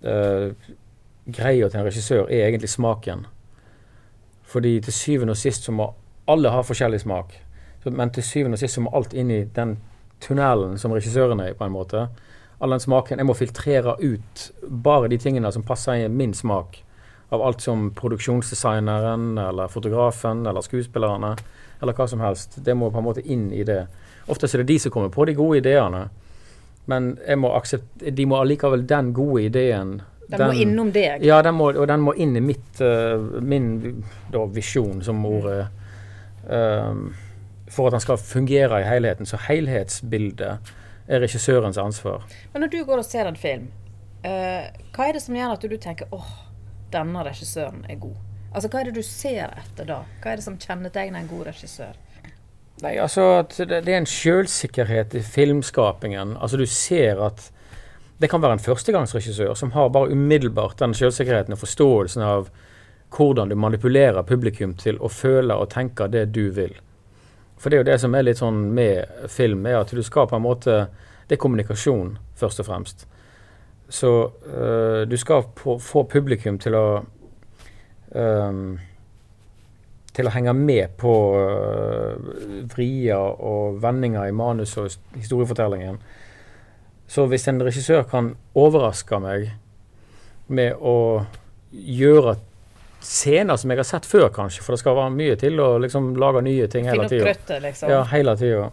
uh, 0.06 0.52
greia 1.28 1.68
til 1.70 1.80
en 1.80 1.86
regissør, 1.88 2.28
er 2.30 2.48
egentlig 2.48 2.70
smaken. 2.70 3.26
Fordi 4.48 4.80
til 4.80 4.94
syvende 4.94 5.32
og 5.36 5.38
sist 5.38 5.64
så 5.68 5.72
må 5.76 5.90
alle 6.28 6.50
har 6.50 6.66
forskjellig 6.68 7.02
smak. 7.02 7.36
Så, 7.84 7.92
men 7.92 8.12
til 8.12 8.26
syvende 8.26 8.58
og 8.58 8.62
sist 8.62 8.78
så 8.78 8.84
må 8.84 8.92
alt 8.98 9.14
inn 9.16 9.32
i 9.32 9.44
den 9.56 9.78
tunnelen 10.24 10.78
som 10.82 10.96
regissøren 10.96 11.40
er 11.40 11.54
i, 11.54 11.58
på 11.58 11.68
en 11.68 11.76
måte. 11.76 12.08
All 12.60 12.74
den 12.74 12.82
smaken. 12.82 13.22
Jeg 13.22 13.30
må 13.30 13.36
filtrere 13.38 13.96
ut 14.02 14.48
bare 14.68 15.12
de 15.12 15.20
tingene 15.22 15.52
som 15.54 15.66
passer 15.66 16.04
i 16.04 16.10
min 16.10 16.34
smak. 16.34 16.82
Av 17.30 17.44
alt 17.44 17.62
som 17.62 17.90
produksjonsdesigneren, 17.96 19.38
eller 19.38 19.72
fotografen, 19.72 20.46
eller 20.48 20.64
skuespillerne, 20.66 21.36
eller 21.82 21.94
hva 21.94 22.08
som 22.08 22.24
helst. 22.24 22.60
Det 22.64 22.76
må 22.76 22.90
på 22.92 23.02
en 23.02 23.08
måte 23.08 23.24
inn 23.24 23.50
i 23.54 23.64
det. 23.68 23.84
Ofte 24.28 24.50
er 24.50 24.64
det 24.64 24.72
de 24.72 24.80
som 24.80 24.92
kommer 24.92 25.14
på 25.14 25.28
de 25.28 25.36
gode 25.38 25.62
ideene. 25.62 26.08
Men 26.88 27.18
jeg 27.28 27.40
må 27.40 27.52
de 28.00 28.26
må 28.26 28.40
allikevel 28.40 28.86
den 28.88 29.12
gode 29.14 29.42
ideen 29.44 29.98
Den 30.32 30.44
må 30.44 30.54
innom 30.56 30.92
deg. 30.92 31.24
Ja, 31.24 31.42
den 31.44 31.56
må, 31.56 31.70
og 31.72 31.88
den 31.88 32.04
må 32.04 32.14
inn 32.16 32.36
i 32.36 32.44
mitt, 32.44 32.80
uh, 32.80 33.20
min 33.44 34.04
da, 34.32 34.46
visjon, 34.52 35.04
som 35.04 35.24
ordet 35.28 35.68
for 36.48 37.88
at 37.90 37.98
den 37.98 38.04
skal 38.04 38.18
fungere 38.18 38.82
i 38.82 38.88
helheten. 38.88 39.28
Så 39.28 39.40
helhetsbildet 39.48 40.74
er 41.08 41.24
regissørens 41.24 41.78
ansvar. 41.78 42.24
Men 42.54 42.66
når 42.66 42.72
du 42.72 42.80
går 42.88 43.02
og 43.02 43.06
ser 43.06 43.28
en 43.28 43.40
film, 43.40 43.68
uh, 44.24 44.68
hva 44.96 45.08
er 45.08 45.18
det 45.18 45.24
som 45.24 45.36
gjør 45.36 45.56
at 45.56 45.68
du 45.68 45.78
tenker 45.78 46.12
åh, 46.16 46.32
denne 46.94 47.24
regissøren 47.28 47.86
er 47.90 48.00
god? 48.02 48.16
Altså, 48.54 48.70
Hva 48.72 48.80
er 48.80 48.90
det 48.90 48.96
du 48.96 49.06
ser 49.06 49.52
etter 49.60 49.86
da? 49.86 50.02
Hva 50.24 50.32
er 50.32 50.40
det 50.40 50.46
som 50.48 50.58
kjennetegner 50.58 51.20
en 51.20 51.30
god 51.30 51.50
regissør? 51.52 51.98
Nei, 52.82 52.94
altså 53.02 53.42
det, 53.58 53.82
er 53.82 53.98
en 53.98 54.10
selvsikkerhet 54.10 55.16
i 55.18 55.22
filmskapingen. 55.26 56.36
Altså 56.38 56.60
du 56.62 56.66
ser 56.70 57.22
at 57.26 57.50
det 58.22 58.30
kan 58.30 58.42
være 58.42 58.58
en 58.58 58.62
førstegangsregissør 58.62 59.56
som 59.58 59.74
har 59.74 59.90
bare 59.94 60.14
umiddelbart 60.14 60.80
den 60.80 60.94
selvsikkerheten 60.98 61.54
og 61.54 61.62
forståelsen 61.62 62.26
av 62.26 62.52
hvordan 63.16 63.50
du 63.50 63.56
manipulerer 63.56 64.24
publikum 64.24 64.74
til 64.76 65.00
å 65.00 65.10
føle 65.10 65.56
og 65.56 65.70
tenke 65.72 66.10
det 66.12 66.26
du 66.36 66.50
vil. 66.56 66.74
For 67.58 67.70
det 67.70 67.78
er 67.78 67.84
jo 67.84 67.90
det 67.92 68.00
som 68.02 68.16
er 68.16 68.26
litt 68.28 68.42
sånn 68.42 68.68
med 68.76 69.30
film, 69.34 69.66
er 69.66 69.80
at 69.80 69.94
du 69.94 70.04
skal 70.06 70.28
på 70.30 70.38
en 70.38 70.46
måte 70.46 70.88
Det 71.28 71.36
er 71.36 71.42
kommunikasjon, 71.44 72.14
først 72.40 72.62
og 72.62 72.66
fremst. 72.70 73.02
Så 73.90 74.32
øh, 74.48 75.04
du 75.10 75.18
skal 75.18 75.44
få 75.84 76.04
publikum 76.08 76.56
til 76.58 76.76
å 76.76 76.86
øh, 78.16 78.78
til 80.18 80.30
å 80.30 80.34
henge 80.34 80.54
med 80.58 80.96
på 80.98 81.14
øh, 81.38 82.16
vrier 82.72 83.42
og 83.44 83.82
vendinger 83.84 84.26
i 84.30 84.32
manus 84.32 84.78
og 84.80 84.90
historiefortellingen. 85.18 86.00
Så 87.08 87.28
hvis 87.30 87.48
en 87.48 87.62
regissør 87.64 88.08
kan 88.10 88.32
overraske 88.58 89.20
meg 89.22 89.52
med 90.48 90.80
å 90.82 91.26
gjøre 91.72 92.38
scener 93.02 93.58
som 93.58 93.72
jeg 93.72 93.80
har 93.80 93.88
sett 93.88 94.06
før, 94.06 94.28
kanskje, 94.34 94.64
for 94.66 94.74
det 94.74 94.82
skal 94.82 94.98
være 94.98 95.14
mye 95.16 95.36
til 95.40 95.60
å 95.62 95.70
liksom 95.84 96.16
lage 96.20 96.44
nye 96.46 96.68
ting 96.72 96.88
hele 96.90 97.08
tida. 97.10 97.60
liksom. 97.64 97.92
Ja, 97.92 98.04
hele 98.12 98.38
tida. 98.38 98.72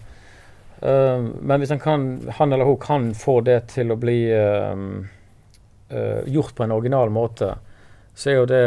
men 1.41 1.61
hvis 1.61 1.71
han, 1.71 1.81
kan, 1.81 2.09
han 2.39 2.53
eller 2.53 2.65
hun 2.69 2.81
kan 2.81 3.13
få 3.17 3.39
det 3.41 3.61
til 3.73 3.93
å 3.95 3.97
bli 3.97 4.19
uh, 4.35 4.75
uh, 5.93 6.21
gjort 6.27 6.55
på 6.57 6.67
en 6.67 6.75
original 6.75 7.13
måte, 7.15 7.55
så 8.15 8.31
er 8.31 8.37
jo 8.37 8.51
det 8.51 8.65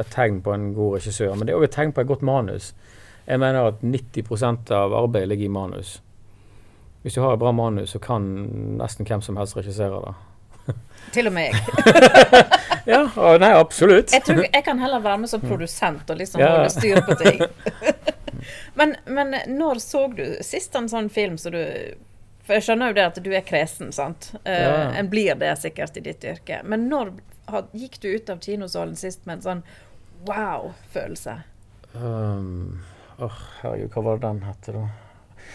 et 0.00 0.14
tegn 0.14 0.40
på 0.42 0.54
en 0.54 0.72
god 0.74 0.96
regissør. 0.98 1.34
Men 1.36 1.46
det 1.46 1.54
er 1.54 1.60
òg 1.60 1.68
et 1.68 1.76
tegn 1.76 1.92
på 1.94 2.02
et 2.02 2.08
godt 2.08 2.24
manus. 2.26 2.72
Jeg 3.26 3.38
mener 3.38 3.68
at 3.70 3.84
90% 3.84 4.72
av 4.74 4.96
arbeidet 4.96 5.30
ligger 5.30 5.46
i 5.46 5.54
manus. 5.54 6.00
Hvis 7.02 7.14
du 7.14 7.22
har 7.22 7.34
et 7.34 7.42
bra 7.42 7.52
manus, 7.54 7.94
så 7.94 8.00
kan 8.02 8.26
nesten 8.78 9.06
hvem 9.06 9.22
som 9.22 9.38
helst 9.38 9.56
regissere 9.58 10.00
det. 10.02 10.14
Til 11.14 11.26
og 11.28 11.34
med 11.36 11.50
jeg. 11.50 11.56
Ja, 12.88 13.04
og 13.14 13.36
nei, 13.38 13.52
absolutt. 13.54 14.10
Jeg, 14.10 14.24
tror, 14.26 14.40
jeg 14.42 14.64
kan 14.66 14.80
heller 14.82 14.98
være 15.04 15.20
med 15.22 15.30
som 15.30 15.40
produsent 15.44 16.08
og 16.10 16.16
liksom 16.18 16.40
Ja. 16.42 16.48
holde 16.56 16.70
styr 16.74 16.98
på 17.06 17.14
ting. 17.20 17.42
men, 18.78 18.96
men 19.06 19.36
når 19.46 19.78
så 19.84 20.00
du 20.16 20.24
sist 20.42 20.74
en 20.74 20.88
sånn 20.90 21.06
film 21.14 21.36
som 21.38 21.54
du 21.54 21.60
For 22.42 22.56
jeg 22.56 22.64
skjønner 22.66 22.90
jo 22.90 22.96
det 22.96 23.04
at 23.06 23.20
du 23.22 23.28
er 23.38 23.44
kresen, 23.46 23.92
sant. 23.94 24.32
Uh, 24.42 24.50
Ja. 24.50 24.72
En 24.98 25.10
blir 25.12 25.36
det 25.38 25.52
sikkert 25.62 25.96
i 26.00 26.02
ditt 26.08 26.24
yrke. 26.26 26.58
Men 26.66 26.88
når 26.90 27.12
had, 27.52 27.68
gikk 27.72 28.00
du 28.02 28.08
ut 28.16 28.32
av 28.34 28.40
kinosalen 28.42 28.96
sist 28.98 29.22
med 29.30 29.38
en 29.38 29.44
sånn 29.46 29.62
wow-følelse? 30.26 31.36
Um, 31.94 32.80
oh, 33.22 33.38
herregud, 33.60 33.92
hva 33.94 34.02
var 34.08 34.18
det 34.18 34.26
den 34.26 34.42
hette, 34.48 34.74
da? 34.74 34.88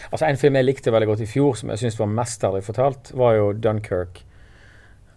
Altså, 0.08 0.24
En 0.30 0.40
film 0.40 0.56
jeg 0.56 0.64
likte 0.68 0.92
veldig 0.94 1.10
godt 1.12 1.26
i 1.26 1.28
fjor, 1.28 1.52
som 1.60 1.72
jeg 1.74 1.82
syns 1.82 1.98
var 2.00 2.08
mesterlig 2.12 2.64
fortalt, 2.64 3.12
var 3.18 3.36
jo 3.36 3.52
Dunkerque. 3.52 4.24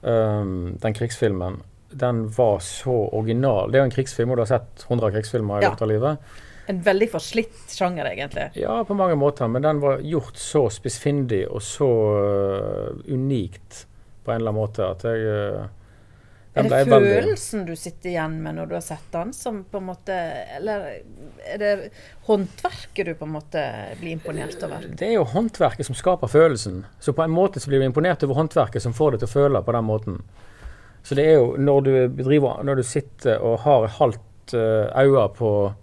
Um, 0.01 0.77
den 0.81 0.95
krigsfilmen. 0.97 1.59
Den 1.91 2.23
var 2.33 2.59
så 2.59 2.93
original. 3.11 3.71
Det 3.71 3.77
er 3.77 3.83
jo 3.83 3.89
en 3.89 3.93
krigsfilm, 3.93 4.31
og 4.31 4.39
du 4.39 4.45
har 4.45 4.53
sett 4.53 4.85
100 4.87 5.11
krigsfilmer 5.17 5.59
i 5.59 5.67
løpet 5.67 5.83
av 5.85 5.91
livet. 5.91 6.31
En 6.71 6.79
veldig 6.85 7.09
forslitt 7.11 7.73
sjanger, 7.73 8.07
egentlig. 8.13 8.47
Ja, 8.55 8.79
på 8.87 8.95
mange 8.95 9.17
måter, 9.19 9.49
men 9.51 9.65
den 9.65 9.81
var 9.83 10.01
gjort 10.05 10.39
så 10.39 10.67
spissfindig 10.71 11.43
og 11.49 11.61
så 11.65 11.89
uh, 11.89 13.01
unikt 13.11 13.85
på 14.23 14.31
en 14.31 14.41
eller 14.41 14.53
annen 14.53 14.61
måte 14.61 14.85
at 14.85 15.03
jeg 15.05 15.21
øh, 15.25 15.61
Er 16.53 16.63
det 16.67 16.87
følelsen 16.87 17.61
veldig- 17.61 17.67
du 17.67 17.75
sitter 17.79 18.09
igjen 18.09 18.33
med 18.43 18.55
når 18.55 18.67
du 18.67 18.73
har 18.75 18.83
sett 18.83 19.11
den, 19.11 19.33
som 19.33 19.63
på 19.63 19.77
en 19.77 19.85
måte 19.87 20.15
Eller 20.57 21.01
er 21.47 21.57
det 21.57 21.91
håndverket 22.27 23.05
du 23.05 23.13
på 23.15 23.23
en 23.23 23.35
måte 23.37 23.63
blir 23.99 24.11
imponert 24.11 24.63
over? 24.63 24.83
Det 24.87 25.07
er 25.07 25.13
jo 25.13 25.23
håndverket 25.23 25.85
som 25.85 25.95
skaper 25.95 26.27
følelsen. 26.27 26.85
Så 26.99 27.13
på 27.13 27.23
en 27.23 27.31
måte 27.31 27.59
så 27.59 27.71
blir 27.71 27.79
du 27.79 27.85
imponert 27.85 28.23
over 28.23 28.35
håndverket 28.35 28.81
som 28.81 28.93
får 28.93 29.11
deg 29.11 29.23
til 29.23 29.29
å 29.29 29.35
føle 29.37 29.63
på 29.63 29.71
den 29.71 29.87
måten. 29.87 30.21
Så 31.03 31.15
det 31.15 31.25
er 31.25 31.39
jo 31.39 31.55
når 31.57 31.83
du 31.83 31.93
bedriver 32.09 32.63
Når 32.63 32.75
du 32.75 32.83
sitter 32.83 33.39
og 33.41 33.59
har 33.59 33.87
halvt 33.87 34.53
øye 34.53 35.29
på 35.35 35.73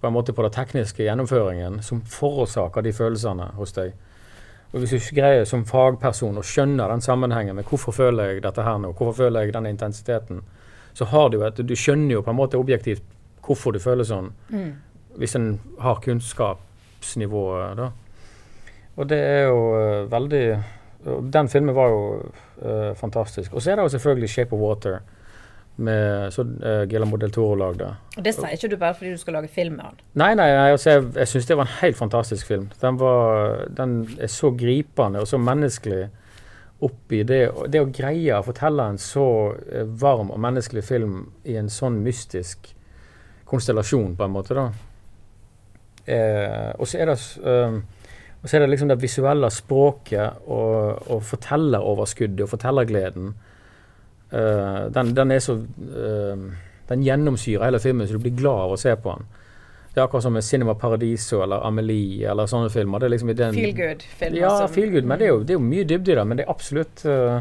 på 0.00 0.10
måte 0.12 0.32
på 0.32 0.42
den 0.42 0.52
tekniske 0.52 1.02
gjennomføringen 1.02 1.82
som 1.82 2.02
forårsaker 2.02 2.84
de 2.84 2.92
følelsene 2.92 3.48
hos 3.56 3.72
deg. 3.72 3.94
Og 4.76 4.82
hvis 4.82 4.90
du 4.92 4.96
ikke 4.98 5.22
greier 5.22 5.46
som 5.48 5.62
fagperson 5.64 6.36
å 6.36 6.42
skjønne 6.44 6.84
den 6.90 7.00
sammenhengen 7.00 7.56
med 7.56 7.64
hvorfor 7.64 7.94
føler 7.96 8.34
jeg 8.34 8.42
dette 8.44 8.60
her 8.60 8.76
nå, 8.76 8.90
hvorfor 8.92 9.14
føler 9.22 9.46
jeg 9.46 9.54
denne 9.54 9.70
intensiteten, 9.72 10.42
så 10.92 11.06
har 11.08 11.30
du 11.32 11.38
et 11.46 11.62
Du 11.64 11.72
skjønner 11.72 12.18
jo 12.18 12.20
på 12.22 12.28
en 12.30 12.36
måte 12.36 12.60
objektivt 12.60 13.00
hvorfor 13.46 13.72
du 13.72 13.78
føler 13.80 14.04
sånn, 14.04 14.32
Mm. 14.52 14.74
hvis 15.16 15.34
en 15.36 15.60
har 15.80 16.02
kunnskapsnivået, 16.04 17.76
da. 17.76 17.90
Og 18.96 19.08
det 19.08 19.18
er 19.18 19.44
jo 19.46 19.60
eh, 19.80 20.10
veldig 20.10 20.62
Den 21.32 21.48
filmen 21.48 21.74
var 21.74 21.88
jo 21.88 22.32
uh, 22.64 22.94
fantastisk. 22.94 23.54
Og 23.54 23.62
så 23.62 23.70
er 23.70 23.76
det 23.76 23.82
jo 23.84 23.98
selvfølgelig 23.98 24.28
'Shape 24.28 24.52
of 24.52 24.60
Water', 24.60 25.00
med, 25.76 26.32
så 26.32 26.42
uh, 26.42 26.84
Guillermo 26.88 27.18
del 27.20 27.32
Toro 27.34 27.56
lagde. 27.60 27.88
Og 28.16 28.24
det 28.24 28.32
sier 28.36 28.54
ikke 28.56 28.70
du 28.72 28.76
bare 28.80 28.96
fordi 28.96 29.12
du 29.14 29.20
skal 29.20 29.36
lage 29.38 29.50
film 29.52 29.76
med 29.78 29.88
han. 29.88 29.98
Nei, 30.16 30.30
nei, 30.38 30.48
altså 30.72 30.94
jeg, 30.96 31.08
jeg 31.18 31.32
syns 31.32 31.50
det 31.50 31.58
var 31.58 31.68
en 31.68 31.78
helt 31.80 31.98
fantastisk 31.98 32.48
film. 32.48 32.70
Den, 32.80 33.00
var, 33.00 33.66
den 33.76 33.98
er 34.20 34.32
så 34.32 34.52
gripende 34.56 35.20
og 35.24 35.28
så 35.28 35.40
menneskelig 35.40 36.06
oppi 36.86 37.22
det, 37.24 37.40
det 37.72 37.80
å 37.80 37.88
greie 37.88 38.36
å 38.36 38.44
fortelle 38.44 38.84
en 38.92 38.98
så 39.00 39.26
eh, 39.72 39.86
varm 40.00 40.32
og 40.32 40.40
menneskelig 40.44 40.84
film 40.84 41.20
i 41.48 41.56
en 41.56 41.70
sånn 41.72 42.02
mystisk 42.04 42.72
konstellasjon, 43.48 44.16
på 44.18 44.26
en 44.26 44.34
måte, 44.34 44.56
da. 44.58 44.66
Eh, 46.06 46.72
og 46.76 46.88
så 46.88 47.00
er 47.00 47.10
det 47.10 47.20
eh, 47.42 47.78
og 48.46 48.50
så 48.50 48.56
er 48.56 48.62
det 48.62 48.68
liksom 48.70 48.90
det 48.92 49.00
visuelle 49.02 49.48
språket 49.50 50.44
og, 50.46 51.00
og 51.10 51.22
fortelleroverskuddet 51.26 52.44
og 52.44 52.50
fortellergleden. 52.52 53.32
Eh, 54.32 54.86
den, 54.90 55.14
den 55.14 55.30
er 55.30 55.38
så 55.38 55.54
uh, 55.54 56.46
Den 56.88 57.02
gjennomsyrer 57.02 57.64
hele 57.68 57.78
filmen, 57.82 58.06
så 58.08 58.18
du 58.18 58.22
blir 58.24 58.34
glad 58.38 58.64
av 58.66 58.72
å 58.74 58.78
se 58.78 58.94
på 58.96 59.12
den. 59.16 59.26
Det 59.94 60.00
er 60.02 60.04
akkurat 60.04 60.22
som 60.26 60.34
med 60.36 60.44
Cinema 60.44 60.74
Paradiso 60.76 61.38
eller 61.42 61.62
Amelie 61.66 62.26
eller 62.30 62.46
sånne 62.50 62.68
filmer. 62.70 63.00
Det 63.00 63.06
er 63.08 63.12
liksom 63.14 63.30
i 63.32 63.36
den, 63.38 63.54
Feel 63.56 63.72
good-filmer. 63.74 64.38
ja, 64.38 64.50
som- 64.58 64.68
feel 64.74 64.90
good, 64.92 65.04
men 65.08 65.18
det 65.18 65.24
er 65.26 65.30
jo, 65.32 65.38
det 65.42 65.54
er 65.54 65.58
jo 65.58 65.64
mye 65.64 65.84
dybde 65.88 66.12
i 66.12 66.18
det. 66.18 66.24
Men 66.26 66.36
det 66.36 66.44
er 66.44 66.50
absolutt 66.52 67.04
uh, 67.06 67.40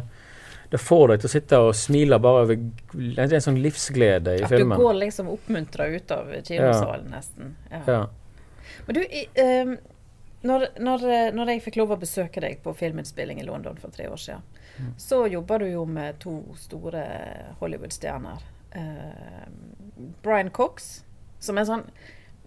Det 0.72 0.80
får 0.82 1.08
deg 1.12 1.20
til 1.20 1.30
å 1.30 1.32
sitte 1.34 1.58
og 1.62 1.76
smile 1.76 2.18
bare 2.20 2.44
over 2.46 2.56
Det 2.56 3.20
er 3.22 3.34
en 3.38 3.44
sånn 3.44 3.60
livsglede 3.62 4.38
i 4.40 4.44
At 4.48 4.50
du 4.56 4.64
går 4.66 4.96
liksom 5.02 5.28
oppmuntra 5.30 5.86
ut 5.94 6.12
av 6.12 6.32
kinosalen, 6.42 7.12
nesten. 7.12 7.56
Ja. 7.72 7.82
Ja. 7.88 8.00
Men 8.88 8.96
du, 8.98 9.02
i, 9.04 9.28
ehm, 9.36 9.78
når, 10.44 10.68
når, 10.80 11.06
når 11.36 11.52
jeg 11.54 11.62
fikk 11.68 11.78
lov 11.82 11.92
å 11.94 12.00
besøke 12.02 12.42
deg 12.42 12.64
på 12.64 12.74
filminnspilling 12.78 13.40
i 13.42 13.46
London 13.46 13.78
for 13.82 13.94
tre 13.94 14.08
år 14.10 14.18
siden. 14.22 14.42
Så 14.98 15.26
jobber 15.28 15.64
du 15.64 15.70
jo 15.70 15.86
med 15.86 16.20
to 16.24 16.40
store 16.60 17.06
Hollywood-stjerner. 17.62 18.44
Uh, 18.76 19.48
Brian 20.24 20.52
Cox, 20.52 21.06
som 21.40 21.58
er 21.58 21.68
sånn 21.70 21.86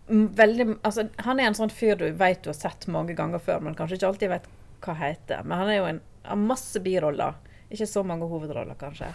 veldig 0.08 0.66
altså, 0.82 1.06
Han 1.24 1.40
er 1.40 1.48
en 1.48 1.56
sånn 1.56 1.72
fyr 1.72 1.96
du 2.00 2.06
vet 2.16 2.42
du 2.44 2.50
har 2.50 2.56
sett 2.56 2.86
mange 2.92 3.16
ganger 3.16 3.40
før, 3.44 3.60
men 3.64 3.76
kanskje 3.76 3.98
ikke 3.98 4.10
alltid 4.12 4.32
vet 4.32 4.48
hva 4.84 4.94
heter. 4.96 5.44
Men 5.44 5.62
han 5.62 5.72
er 5.72 5.78
jo 5.78 5.88
en, 5.90 6.00
har 6.28 6.40
masse 6.40 6.80
biroller. 6.84 7.36
Ikke 7.68 7.88
så 7.88 8.04
mange 8.06 8.28
hovedroller, 8.30 8.76
kanskje. 8.80 9.10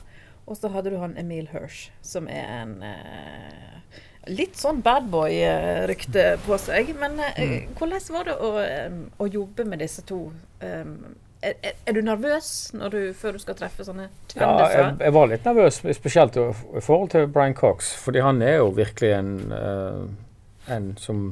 Og 0.46 0.58
så 0.60 0.70
hadde 0.74 0.92
du 0.92 0.98
han 1.00 1.16
Emil 1.18 1.48
Hirsch, 1.54 1.88
som 2.06 2.28
er 2.30 2.50
en 2.60 2.74
uh, 2.84 4.02
litt 4.32 4.58
sånn 4.60 4.82
badboy-rykte 4.84 6.26
på 6.44 6.58
seg. 6.62 6.92
Men 7.00 7.20
eh, 7.32 7.70
hvordan 7.78 8.10
var 8.16 8.30
det 8.30 8.36
å, 8.36 8.52
um, 8.60 9.00
å 9.24 9.30
jobbe 9.32 9.66
med 9.68 9.84
disse 9.84 10.04
to? 10.08 10.26
Um, 10.64 11.16
er, 11.44 11.74
er- 11.86 11.94
du 11.94 12.02
nervøs 12.02 12.72
du, 12.74 13.00
før 13.18 13.36
du 13.36 13.42
skal 13.44 13.58
treffe 13.60 13.86
sånne 13.86 14.08
Ja, 14.36 14.50
jeg, 14.72 14.96
jeg 15.00 15.14
var 15.16 15.30
litt 15.30 15.46
nervøs, 15.48 15.82
spesielt 15.98 16.38
i 16.40 16.82
forhold 16.82 17.12
til 17.14 17.28
Brian 17.28 17.56
Cox. 17.58 17.94
Fordi 18.00 18.24
han 18.24 18.42
er 18.42 18.62
jo 18.62 18.70
virkelig 18.76 19.12
en, 19.18 19.34
uh, 19.52 20.74
en 20.74 20.94
som 20.98 21.26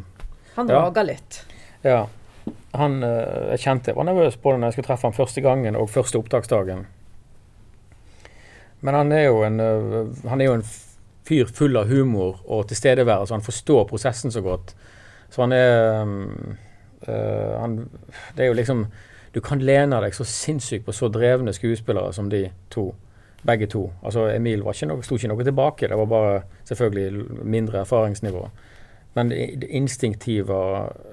Han 0.58 0.69
ja. 0.69 0.82
rager 0.84 1.08
litt. 1.08 1.41
Ja. 1.88 2.06
Han 2.78 3.00
uh, 3.04 3.52
jeg 3.54 3.63
kjente 3.63 3.91
jeg 3.91 4.00
var 4.00 4.10
nervøs 4.10 4.38
både 4.41 4.60
når 4.60 4.71
jeg 4.71 4.78
skulle 4.78 4.89
treffe 4.91 5.08
ham 5.10 5.17
første 5.17 5.43
gangen 5.45 5.80
og 5.80 5.89
første 5.89 6.19
opptaksdagen. 6.19 6.86
Men 8.82 8.97
han 8.97 9.12
er 9.13 9.28
jo 9.30 9.43
en, 9.47 9.60
uh, 9.62 10.28
han 10.30 10.41
er 10.41 10.52
jo 10.52 10.58
en 10.60 10.67
fyr 11.28 11.52
full 11.54 11.78
av 11.80 11.88
humor 11.88 12.41
og 12.45 12.67
tilstedeværelse. 12.69 13.34
Han 13.34 13.45
forstår 13.45 13.88
prosessen 13.89 14.34
så 14.34 14.43
godt. 14.43 14.76
Så 15.32 15.45
han 15.45 15.54
er 15.56 16.02
um, 16.04 16.58
han, 17.08 17.78
Det 18.36 18.43
er 18.43 18.50
jo 18.52 18.58
liksom 18.60 18.84
Du 19.33 19.39
kan 19.41 19.61
lene 19.63 20.01
deg 20.03 20.15
så 20.15 20.25
sinnssykt 20.27 20.85
på 20.85 20.95
så 20.95 21.07
drevne 21.11 21.53
skuespillere 21.55 22.13
som 22.13 22.29
de 22.29 22.49
to. 22.69 22.91
Begge 23.47 23.65
to. 23.71 23.87
Altså 24.05 24.27
Emil 24.29 24.61
var 24.61 24.75
ikke 24.75 24.91
noe, 24.91 25.03
sto 25.05 25.17
ikke 25.17 25.31
noe 25.31 25.45
tilbake. 25.47 25.87
Det 25.89 25.97
var 25.97 26.09
bare 26.11 26.35
selvfølgelig 26.69 27.39
mindre 27.41 27.79
erfaringsnivå. 27.81 28.43
Men 29.17 29.31
det, 29.31 29.47
det 29.63 29.71
instinktive 29.75 30.59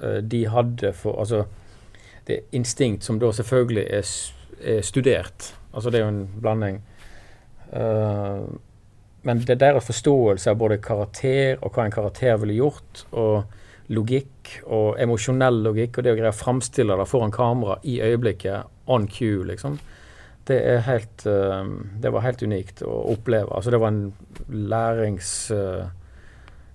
eh, 0.02 0.20
de 0.22 0.44
hadde 0.48 0.92
for 0.92 1.20
Altså 1.20 1.46
det 2.28 2.42
instinkt 2.52 3.04
som 3.04 3.18
da 3.18 3.32
selvfølgelig 3.32 3.86
er, 3.90 4.10
er 4.60 4.82
studert. 4.82 5.54
Altså 5.72 5.90
det 5.90 6.00
er 6.00 6.04
jo 6.04 6.12
en 6.12 6.28
blanding. 6.40 6.82
Uh, 7.72 8.44
men 9.22 9.40
det 9.46 9.58
deres 9.60 9.86
forståelse 9.88 10.50
av 10.50 10.58
både 10.60 10.78
karakter 10.84 11.56
og 11.62 11.72
hva 11.72 11.86
en 11.86 11.94
karakter 11.94 12.36
ville 12.40 12.58
gjort, 12.58 13.06
og 13.12 13.44
logikk 13.88 14.58
og 14.66 14.98
emosjonell 15.00 15.62
logikk, 15.64 15.98
og 15.98 16.04
det 16.04 16.12
å 16.12 16.18
greie 16.18 16.32
å 16.32 16.36
framstille 16.36 16.96
det 17.00 17.06
foran 17.08 17.32
kamera 17.32 17.78
i 17.88 17.98
øyeblikket, 18.04 18.68
on 18.86 19.06
cue, 19.08 19.44
liksom, 19.48 19.78
det 20.48 20.58
er 20.64 20.78
helt 20.86 21.26
eh, 21.28 21.64
Det 22.00 22.08
var 22.12 22.22
helt 22.24 22.42
unikt 22.42 22.80
å 22.82 22.94
oppleve. 23.12 23.52
Altså 23.52 23.70
det 23.70 23.80
var 23.82 23.92
en 23.92 24.12
lærings... 24.48 25.50
eh, 25.50 25.86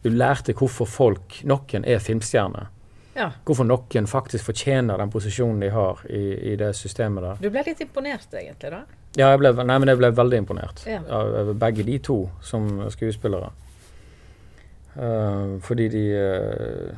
du 0.03 0.09
lærte 0.11 0.51
hvorfor 0.53 0.85
folk, 0.85 1.37
noen 1.47 1.85
er 1.87 2.01
filmstjerner. 2.03 2.67
Ja. 3.15 3.29
Hvorfor 3.45 3.63
noen 3.63 4.07
faktisk 4.09 4.49
fortjener 4.49 4.99
den 4.99 5.09
posisjonen 5.13 5.61
de 5.63 5.69
har 5.71 6.01
i, 6.09 6.51
i 6.51 6.55
det 6.59 6.73
systemet 6.75 7.23
der. 7.23 7.39
Du 7.39 7.49
ble 7.53 7.63
litt 7.69 7.81
imponert, 7.85 8.27
egentlig, 8.33 8.73
da? 8.73 8.81
Ja, 9.15 9.29
jeg 9.31 9.39
ble, 9.39 9.53
nei, 9.61 9.77
men 9.79 9.91
jeg 9.91 9.99
ble 10.01 10.09
veldig 10.17 10.41
imponert 10.41 10.83
Ja. 10.89 10.99
av 11.07 11.35
av 11.43 11.51
begge 11.61 11.85
de 11.87 11.99
to 12.03 12.17
som 12.41 12.67
skuespillere. 12.91 13.51
Eh, 14.95 15.59
fordi 15.61 15.87
de 15.89 16.03
uh, 16.13 16.93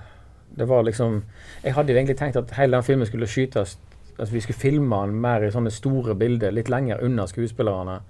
Det 0.57 0.65
var 0.67 0.83
liksom 0.83 1.21
Jeg 1.63 1.73
hadde 1.73 1.93
jo 1.93 1.97
egentlig 1.97 2.17
tenkt 2.19 2.35
at 2.35 2.51
hele 2.57 2.75
den 2.75 2.83
filmen 2.83 3.07
skulle 3.07 3.27
skytes 3.27 3.77
At 4.19 4.33
vi 4.33 4.41
skulle 4.43 4.59
filme 4.59 4.97
den 5.05 5.15
mer 5.21 5.43
i 5.43 5.51
sånne 5.51 5.71
store 5.71 6.15
bilder, 6.15 6.51
litt 6.51 6.69
lenger 6.69 7.03
unna 7.03 7.23
skuespillerne. 7.27 8.01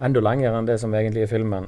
Enda 0.00 0.20
lenger 0.20 0.56
enn 0.56 0.68
det 0.68 0.78
som 0.80 0.94
egentlig 0.94 1.22
er 1.22 1.30
filmen. 1.32 1.66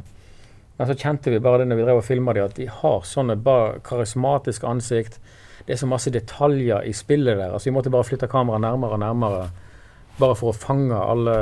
Men 0.79 0.89
så 0.89 0.97
kjente 0.97 1.31
vi 1.31 1.39
bare 1.39 1.59
det 1.63 1.69
når 1.69 1.77
vi 1.77 1.85
drev 1.85 2.01
og 2.01 2.07
filma 2.07 2.33
dem, 2.33 2.49
at 2.49 2.57
de 2.57 2.65
har 2.67 3.05
sånne 3.05 3.37
bare 3.37 3.83
karismatiske 3.85 4.67
ansikt. 4.67 5.21
Det 5.67 5.77
er 5.77 5.83
så 5.83 5.89
masse 5.91 6.11
detaljer 6.11 6.89
i 6.89 6.95
spillet 6.97 7.37
der. 7.37 7.53
Altså, 7.53 7.69
vi 7.69 7.75
måtte 7.77 7.93
bare 7.93 8.09
flytte 8.09 8.31
kameraet 8.33 8.65
nærmere 8.65 8.97
og 8.97 9.05
nærmere. 9.05 9.45
Bare 10.19 10.37
for 10.39 10.53
å 10.53 10.55
fange 10.55 10.95
alle, 10.95 11.35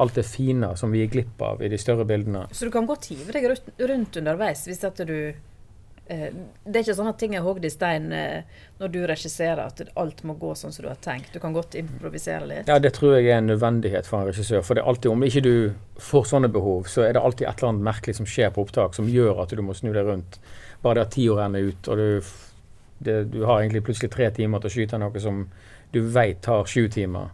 alt 0.00 0.16
det 0.16 0.24
fine 0.24 0.72
som 0.80 0.92
vi 0.94 1.02
gikk 1.02 1.12
glipp 1.12 1.42
av 1.44 1.60
i 1.62 1.68
de 1.68 1.78
større 1.80 2.06
bildene. 2.08 2.46
Så 2.56 2.64
du 2.64 2.72
kan 2.72 2.88
godt 2.88 3.10
hive 3.12 3.34
deg 3.36 3.50
rundt, 3.50 4.16
underveis 4.16 4.64
hvis 4.68 4.80
at 4.88 5.02
du 5.04 5.16
eh, 5.28 6.30
Det 6.32 6.72
er 6.72 6.86
ikke 6.86 6.96
sånn 6.96 7.10
at 7.10 7.18
ting 7.20 7.36
er 7.36 7.44
hogd 7.44 7.66
i 7.68 7.72
stein 7.72 8.08
eh, 8.16 8.48
når 8.80 8.94
du 8.94 8.98
regisserer, 9.10 9.60
at 9.66 9.92
alt 10.00 10.24
må 10.24 10.38
gå 10.40 10.54
sånn 10.56 10.72
som 10.72 10.86
du 10.86 10.88
har 10.88 11.00
tenkt. 11.04 11.34
Du 11.36 11.42
kan 11.42 11.52
godt 11.52 11.76
improvisere 11.76 12.48
litt. 12.48 12.72
Ja, 12.72 12.78
Det 12.80 12.94
tror 12.96 13.18
jeg 13.18 13.28
er 13.28 13.42
en 13.42 13.52
nødvendighet 13.52 14.08
for 14.08 14.22
en 14.22 14.32
regissør. 14.32 14.64
For 14.64 14.78
det 14.78 14.86
er 14.86 14.88
alltid, 14.88 15.12
om 15.12 15.28
ikke 15.28 15.44
du 15.44 15.54
får 16.00 16.30
sånne 16.32 16.52
behov, 16.54 16.88
så 16.88 17.04
er 17.04 17.12
det 17.12 17.24
alltid 17.24 17.44
et 17.44 17.60
eller 17.60 17.74
annet 17.74 17.88
merkelig 17.92 18.16
som 18.22 18.28
skjer 18.30 18.54
på 18.56 18.64
opptak, 18.64 18.96
som 18.96 19.10
gjør 19.12 19.44
at 19.44 19.52
du 19.52 19.64
må 19.66 19.76
snu 19.76 19.92
deg 19.92 20.08
rundt. 20.08 20.40
Bare 20.80 21.02
det 21.02 21.08
at 21.10 21.16
tida 21.18 21.42
renner 21.42 21.72
ut, 21.74 21.92
og 21.92 22.00
du, 22.00 22.64
det, 23.04 23.18
du 23.34 23.42
har 23.44 23.60
egentlig 23.60 23.84
plutselig 23.84 24.14
tre 24.14 24.30
timer 24.32 24.64
til 24.64 24.70
å 24.70 24.76
skyte 24.78 25.02
noe 25.02 25.20
som 25.20 25.44
du 25.92 26.00
veit 26.12 26.40
tar 26.44 26.68
sju 26.68 26.86
timer, 26.92 27.32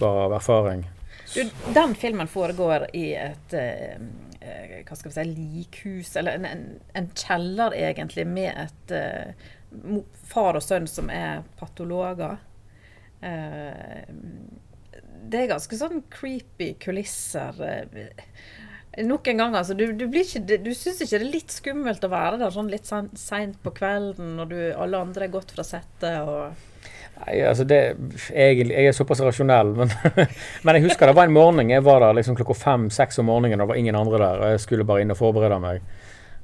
bare 0.00 0.26
av 0.28 0.34
erfaring. 0.40 0.84
Du, 1.34 1.44
den 1.76 1.94
filmen 1.94 2.28
foregår 2.28 2.88
i 2.96 3.12
et 3.14 3.54
eh, 3.54 4.00
eh, 4.40 4.78
hva 4.86 4.96
skal 4.98 5.12
vi 5.12 5.14
si, 5.14 5.26
likhus, 5.30 6.16
eller 6.18 6.40
en, 6.40 6.48
en, 6.48 6.64
en 6.98 7.10
kjeller 7.14 7.76
egentlig, 7.78 8.26
med 8.26 8.50
et 8.66 8.94
eh, 8.96 9.50
far 10.32 10.58
og 10.58 10.64
sønn 10.66 10.88
som 10.90 11.12
er 11.14 11.44
patologer. 11.60 12.40
Eh, 13.22 14.08
det 15.30 15.44
er 15.44 15.52
ganske 15.52 15.78
sånn 15.78 16.02
creepy 16.10 16.72
kulisser. 16.82 17.60
eh. 17.62 18.10
Nok 19.06 19.28
en 19.30 19.38
gang, 19.38 19.54
altså. 19.54 19.76
Du, 19.78 19.84
du, 19.94 20.08
ikke, 20.18 20.40
du 20.42 20.72
syns 20.74 20.98
ikke 21.04 21.20
det 21.20 21.26
er 21.28 21.34
litt 21.36 21.54
skummelt 21.54 22.02
å 22.02 22.10
være 22.10 22.40
der 22.40 22.50
sånn 22.50 22.72
litt 22.72 22.90
seint 22.90 23.60
på 23.62 23.70
kvelden 23.76 24.34
når 24.40 24.50
du, 24.50 24.58
alle 24.74 25.04
andre 25.06 25.28
er 25.28 25.34
gått 25.36 25.54
fra 25.54 25.62
settet 25.62 26.24
og 26.26 26.66
Nei, 27.20 27.40
altså 27.44 27.66
det, 27.68 27.80
egentlig, 28.32 28.74
Jeg 28.74 28.90
er 28.90 28.96
såpass 28.96 29.20
rasjonell, 29.20 29.74
men, 29.76 29.90
men 30.64 30.78
jeg 30.78 30.86
husker 30.88 31.10
det 31.10 31.16
var 31.18 31.28
en 31.28 31.34
morgen 31.36 31.72
jeg 31.72 31.84
var 31.84 32.00
der 32.04 32.16
liksom 32.16 32.38
klokka 32.38 32.56
fem-seks 32.56 33.20
om 33.20 33.28
morgenen, 33.28 33.60
og 33.60 33.66
det 33.66 33.72
var 33.74 33.80
ingen 33.82 33.98
andre 33.98 34.22
der. 34.22 34.44
og 34.44 34.54
Jeg 34.54 34.62
skulle 34.64 34.86
bare 34.88 35.04
inn 35.04 35.12
og 35.12 35.20
forberede 35.20 35.60
meg. 35.62 35.84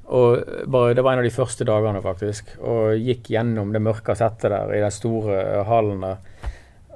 Og 0.07 0.43
bare, 0.71 0.93
Det 0.93 1.03
var 1.03 1.13
en 1.13 1.19
av 1.19 1.27
de 1.27 1.33
første 1.33 1.65
dagene, 1.67 2.01
faktisk. 2.03 2.53
Og 2.63 2.95
gikk 2.95 3.31
gjennom 3.33 3.73
det 3.75 3.83
mørke 3.83 4.15
settet 4.15 4.53
der 4.53 4.71
i 4.75 4.83
den 4.83 4.93
store 4.93 5.65
hallen 5.67 6.05
der. 6.05 6.21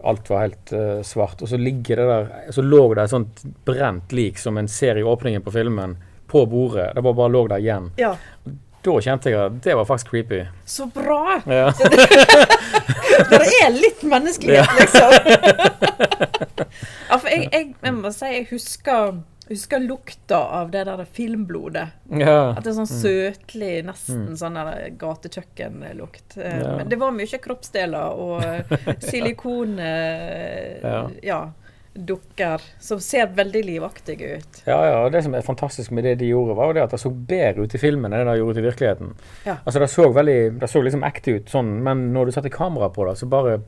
Alt 0.07 0.31
var 0.31 0.45
helt 0.45 0.71
uh, 0.73 1.01
svart. 1.05 1.43
Og 1.43 1.51
så 1.51 1.59
ligger 1.59 1.99
det 1.99 2.07
der, 2.09 2.29
så 2.55 2.63
lå 2.63 2.85
det 2.95 3.03
et 3.03 3.13
sånt 3.13 3.43
brent 3.67 4.15
lik 4.15 4.39
som 4.41 4.57
en 4.57 4.69
ser 4.71 4.97
i 4.97 5.03
åpningen 5.05 5.43
på 5.45 5.53
filmen, 5.53 5.97
på 6.31 6.45
bordet. 6.49 6.93
Det 6.95 7.03
bare, 7.03 7.19
bare 7.19 7.33
lå 7.35 7.43
der 7.51 7.61
igjen. 7.61 7.91
Ja. 7.99 8.15
Da 8.85 8.93
kjente 9.03 9.29
jeg 9.33 9.39
at 9.39 9.57
det 9.65 9.75
var 9.77 9.85
faktisk 9.89 10.09
creepy. 10.13 10.41
Så 10.65 10.87
bra! 10.93 11.39
Ja. 11.45 11.71
Det 13.31 13.47
er 13.61 13.69
litt 13.75 14.01
menneskelighet, 14.07 14.71
liksom. 14.79 15.11
ja, 17.09 17.17
for 17.17 17.27
jeg, 17.29 17.49
jeg, 17.51 17.67
jeg 17.83 17.93
må 17.95 18.11
si 18.15 18.29
jeg 18.31 18.45
husker, 18.49 19.19
husker 19.51 19.83
lukta 19.83 20.39
av 20.61 20.71
det 20.73 20.85
der 20.87 21.03
filmblodet. 21.13 21.87
ja. 22.21 22.37
At 22.55 22.63
det 22.63 22.71
er 22.71 22.77
sånn 22.79 22.89
søtlig, 22.89 23.73
nesten 23.87 24.31
sånn 24.39 24.57
der 24.57 24.89
gatekjøkkenlukt. 25.01 26.37
Ja. 26.39 26.77
Men 26.79 26.89
det 26.91 26.99
var 27.01 27.13
mye 27.15 27.41
kroppsdeler 27.43 28.15
og 28.15 28.45
eh, 28.47 28.95
silikon 29.03 29.77
eh, 29.83 30.79
Ja. 31.27 31.41
Dukker 31.93 32.61
som 32.79 32.99
ser 32.99 33.27
veldig 33.35 33.65
livaktige 33.65 34.37
ut. 34.37 34.61
Ja, 34.65 34.77
ja, 34.85 34.95
og 35.05 35.11
Det 35.11 35.23
som 35.23 35.35
er 35.35 35.41
fantastisk 35.41 35.91
med 35.91 36.03
det 36.03 36.15
de 36.21 36.29
gjorde, 36.31 36.55
var 36.55 36.73
det 36.73 36.85
at 36.85 36.95
det 36.95 37.01
så 37.01 37.11
bedre 37.11 37.65
ut 37.65 37.75
i 37.75 37.81
filmen 37.81 38.13
enn 38.13 38.23
det 38.23 38.31
de 38.31 38.39
gjorde 38.39 38.55
ut 38.55 38.61
i 38.61 38.65
virkeligheten. 38.69 39.13
Ja. 39.45 39.57
Altså 39.65 39.79
Det 39.79 39.89
så 39.91 40.07
veldig, 40.15 40.39
det 40.61 40.71
så 40.71 40.81
liksom 40.81 41.03
ekte 41.03 41.37
ut, 41.37 41.51
sånn, 41.51 41.75
men 41.83 42.09
når 42.15 42.25
du 42.25 42.35
satte 42.37 42.53
kamera 42.53 42.89
på 42.89 43.05
det, 43.09 43.17
så 43.19 43.27
bare, 43.27 43.59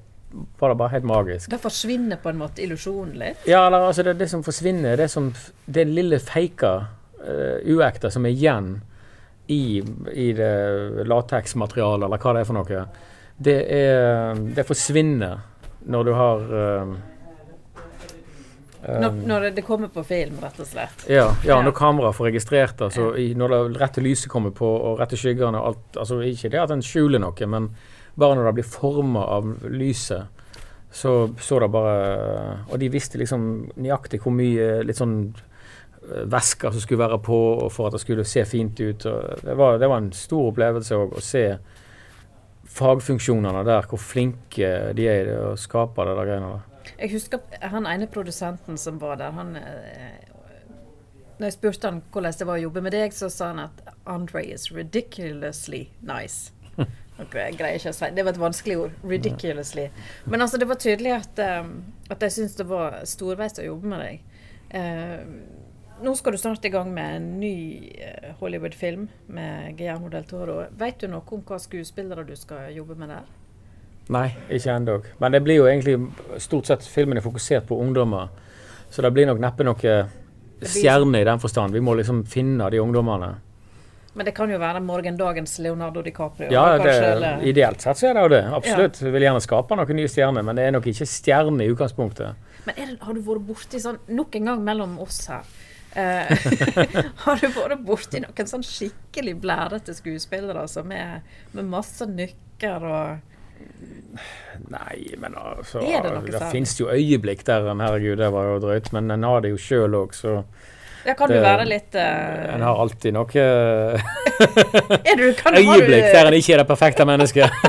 var 0.60 0.74
det 0.74 0.80
bare 0.80 0.96
helt 0.96 1.10
magisk. 1.10 1.52
Det 1.52 1.62
forsvinner 1.62 2.22
på 2.24 2.32
en 2.32 2.40
måte 2.40 2.64
illusjonen 2.64 3.20
litt. 3.20 3.46
Ja, 3.50 3.66
eller 3.68 3.90
altså 3.90 4.08
det, 4.08 4.18
det 4.22 4.32
som 4.32 4.44
forsvinner, 4.44 4.98
det 4.98 5.10
som 5.12 5.34
Det 5.66 5.86
lille 5.86 6.20
feika, 6.20 6.74
uh, 7.24 7.60
uekte 7.66 8.12
som 8.12 8.26
er 8.26 8.36
igjen 8.36 8.76
i, 9.48 9.84
i 10.14 10.32
det 10.32 11.06
lateksmaterialet, 11.08 12.08
eller 12.08 12.22
hva 12.22 12.34
det 12.34 12.44
er 12.44 12.48
for 12.48 12.56
noe, 12.56 12.86
det, 13.44 13.58
er, 13.68 14.40
det 14.56 14.64
forsvinner 14.68 15.42
når 15.90 16.04
du 16.08 16.12
har 16.16 16.54
eh, 16.60 16.92
Når, 18.84 19.10
um, 19.10 19.20
når 19.28 19.50
det 19.56 19.64
kommer 19.64 19.88
på 19.88 20.04
film, 20.04 20.36
rett 20.44 20.58
og 20.60 20.68
slett. 20.68 21.06
Ja, 21.08 21.30
ja, 21.48 21.62
når 21.64 21.76
kameraet 21.78 22.18
får 22.18 22.28
registrert 22.28 22.78
det, 22.78 22.90
Altså, 22.90 23.14
når 23.16 23.54
det 23.54 23.82
rette 23.82 24.04
lyset 24.04 24.32
kommer 24.32 24.52
på, 24.52 24.68
og 24.68 25.00
rette 25.00 25.20
skyggene 25.20 25.60
og 25.60 25.70
alt 25.70 26.00
altså 26.04 26.20
Ikke 26.28 26.52
det 26.52 26.60
at 26.60 26.74
en 26.76 26.84
skjuler 26.84 27.24
noe, 27.24 27.48
men 27.48 27.70
bare 28.20 28.36
når 28.36 28.50
det 28.50 28.56
blir 28.60 28.68
forma 28.68 29.24
av 29.38 29.48
lyset, 29.72 30.42
så 30.94 31.14
så 31.42 31.60
det 31.64 31.72
bare 31.74 32.60
Og 32.70 32.76
de 32.80 32.92
visste 32.94 33.18
liksom 33.18 33.72
nøyaktig 33.82 34.20
hvor 34.22 34.36
mye 34.36 34.84
litt 34.86 35.00
sånn 35.00 35.16
eh, 35.32 36.26
væsker 36.30 36.76
som 36.76 36.84
skulle 36.84 37.06
være 37.06 37.22
på 37.24 37.40
og 37.64 37.72
for 37.72 37.88
at 37.88 37.96
det 37.96 38.04
skulle 38.04 38.28
se 38.28 38.44
fint 38.46 38.80
ut. 38.84 39.08
Det, 39.08 39.56
var, 39.56 39.80
det 39.80 39.90
var 39.90 40.04
en 40.04 40.12
stor 40.14 40.52
opplevelse 40.52 41.00
òg 41.00 41.16
å 41.18 41.24
se 41.24 41.48
fagfunksjonene 42.74 43.64
der, 43.68 43.88
hvor 43.88 44.02
flinke 44.02 44.70
de 44.98 45.08
er 45.08 45.24
i 45.24 45.26
det 45.30 45.40
å 45.40 45.56
skape 45.60 46.06
det 46.08 46.16
der 46.18 46.30
greiene 46.30 46.54
der. 46.54 46.70
Jeg 46.98 47.12
husker 47.14 47.44
han 47.62 47.88
ene 47.90 48.08
produsenten 48.12 48.78
som 48.78 49.00
var 49.02 49.20
der, 49.22 49.32
han 49.36 49.56
eh, 49.60 50.30
Når 51.38 51.48
jeg 51.48 51.56
spurte 51.58 51.90
han 51.90 52.02
hvordan 52.14 52.36
det 52.40 52.48
var 52.48 52.60
å 52.60 52.66
jobbe 52.68 52.84
med 52.86 52.96
deg, 52.96 53.16
så 53.16 53.30
sa 53.34 53.52
han 53.54 53.64
at 53.66 53.82
Andre 54.10 54.44
is 54.46 54.72
ridiculously 54.72 55.88
nice. 56.02 56.52
Okay, 57.22 57.52
Jeg 57.52 57.58
greier 57.60 57.78
ikke 57.78 57.92
å 57.92 57.96
si 57.96 58.08
Det 58.18 58.24
var 58.26 58.34
et 58.34 58.42
vanskelig 58.42 58.76
ord. 58.82 58.94
Ridiculously. 59.06 59.84
Men 60.26 60.42
altså, 60.42 60.58
det 60.58 60.66
var 60.68 60.80
tydelig 60.82 61.12
at, 61.14 61.40
eh, 61.40 61.68
at 62.10 62.26
jeg 62.26 62.34
syntes 62.38 62.58
det 62.58 62.66
var 62.68 63.04
storveis 63.06 63.60
å 63.62 63.68
jobbe 63.68 63.92
med 63.92 64.02
deg. 64.02 64.24
Uh, 64.74 65.62
nå 66.02 66.16
skal 66.18 66.34
du 66.34 66.40
snart 66.42 66.66
i 66.66 66.72
gang 66.74 66.90
med 66.90 67.16
en 67.20 67.28
ny 67.38 67.54
Hollywood-film 68.40 69.06
med 69.38 69.78
Guillermo 69.78 70.10
del 70.10 70.26
Toro. 70.26 70.64
Vet 70.80 71.04
du 71.04 71.12
noe 71.12 71.22
om 71.38 71.44
hva 71.46 71.60
skuespillere 71.62 72.26
du 72.26 72.34
skal 72.40 72.74
jobbe 72.74 72.98
med 72.98 73.14
der? 73.14 73.30
Nei, 74.12 74.28
ikke 74.52 74.74
ennå. 74.74 74.98
Men 75.20 75.32
det 75.32 75.44
blir 75.46 75.62
jo 75.62 75.70
egentlig 75.70 75.96
stort 76.44 76.68
sett 76.68 76.84
filmen 76.84 77.18
er 77.18 77.24
fokusert 77.24 77.68
på 77.70 77.78
ungdommer. 77.80 78.28
Så 78.92 79.02
det 79.02 79.14
blir 79.16 79.30
nok 79.30 79.40
neppe 79.42 79.66
noe 79.66 79.96
stjerne 80.62 81.22
i 81.22 81.28
den 81.28 81.40
forstand. 81.40 81.74
Vi 81.74 81.82
må 81.82 81.96
liksom 81.96 82.26
finne 82.30 82.70
de 82.70 82.82
ungdommene. 82.84 83.34
Men 84.14 84.28
det 84.28 84.36
kan 84.38 84.52
jo 84.52 84.60
være 84.62 84.82
morgendagens 84.86 85.56
Leonardo 85.66 86.04
DiCaprio. 86.06 86.52
Ja, 86.54 86.78
det, 86.78 86.84
kanskje, 86.84 87.32
ideelt 87.50 87.82
sett 87.82 87.98
så 87.98 88.12
er 88.12 88.14
det 88.14 88.26
jo 88.26 88.32
det. 88.36 88.44
Absolutt. 88.60 89.02
Vi 89.02 89.14
vil 89.16 89.26
gjerne 89.26 89.42
skape 89.42 89.78
noen 89.80 89.98
nye 89.98 90.12
stjerner, 90.12 90.46
men 90.46 90.60
det 90.60 90.68
er 90.68 90.76
nok 90.76 90.90
ikke 90.92 91.08
stjerne 91.10 91.66
i 91.66 91.72
utgangspunktet. 91.74 92.52
Men 92.68 92.78
det, 92.78 92.88
har 93.02 93.18
du 93.18 93.24
vært 93.26 93.48
borti 93.48 93.82
sånn 93.82 93.98
Nok 94.14 94.38
en 94.38 94.52
gang 94.52 94.62
mellom 94.64 95.00
oss 95.04 95.26
her. 95.32 95.50
Uh, 95.94 96.30
har 97.26 97.42
du 97.42 97.50
vært 97.54 97.82
borti 97.86 98.22
noen 98.22 98.50
sånn 98.50 98.64
skikkelig 98.66 99.34
blærete 99.42 99.94
skuespillere 99.98 100.68
som 100.70 100.94
er 100.94 101.22
med 101.54 101.70
masse 101.74 102.06
nykker 102.10 102.86
og 102.86 103.33
Nei, 104.70 105.16
men 105.18 105.34
altså 105.36 105.80
Er 105.82 106.02
det 106.06 106.32
Det, 106.32 106.42
finnes 106.52 106.76
jo 106.80 106.88
øyeblikk 106.94 107.42
der 107.48 107.66
en 107.72 107.80
herregud, 107.82 108.18
det 108.22 108.30
var 108.34 108.44
jo 108.52 108.60
drøyt. 108.64 108.92
Men 108.94 109.12
en 109.12 109.24
har 109.28 109.42
det 109.42 109.50
jo 109.54 109.58
sjøl 109.62 109.94
òg, 110.04 110.14
så 110.18 110.44
Ja, 111.06 111.14
kan 111.20 111.28
Det- 111.30 111.38
du 111.38 111.42
være 111.44 111.66
litt 111.68 111.96
uh... 111.96 112.54
en 112.54 112.62
har 112.62 112.76
alltid 112.80 113.14
noe 113.14 113.26
du, 115.18 115.34
kan, 115.36 115.54
har 115.54 115.60
du- 115.60 115.74
øyeblikk 115.74 116.06
der 116.14 116.28
en 116.30 116.34
ikke 116.38 116.54
er 116.54 116.58
det 116.64 116.68
perfekte 116.68 117.06
mennesket. 117.06 117.50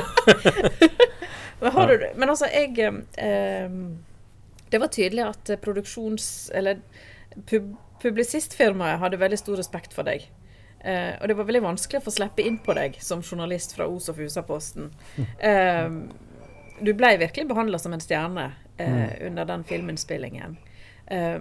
Men, 1.61 1.71
har 1.71 1.87
du, 1.87 1.99
men 2.15 2.29
altså, 2.29 2.45
jeg 2.51 2.91
um, 2.91 3.97
Det 4.71 4.79
var 4.81 4.87
tydelig 4.91 5.23
at 5.25 5.49
eh, 5.49 5.57
produksjons... 5.61 6.51
Eller 6.53 6.75
pub, 7.49 7.71
publisistfirmaet 8.03 8.99
hadde 9.01 9.17
veldig 9.21 9.37
stor 9.39 9.55
respekt 9.57 9.93
for 9.95 10.03
deg. 10.05 10.27
Eh, 10.79 11.15
og 11.21 11.27
det 11.27 11.37
var 11.37 11.47
veldig 11.47 11.63
vanskelig 11.65 12.01
å 12.01 12.05
få 12.05 12.13
slippe 12.13 12.45
inn 12.45 12.59
på 12.61 12.75
deg 12.77 12.99
som 13.01 13.23
journalist 13.25 13.73
fra 13.77 13.87
Os 13.89 14.11
og 14.11 14.19
Fusa-posten. 14.21 14.91
Eh, 15.39 15.89
du 16.75 16.91
ble 16.91 17.13
virkelig 17.21 17.47
behandla 17.47 17.79
som 17.79 17.93
en 17.95 18.01
stjerne 18.03 18.49
eh, 18.77 19.27
under 19.27 19.45
den 19.47 19.63
filminnspillingen. 19.63 20.57
Eh, 21.07 21.39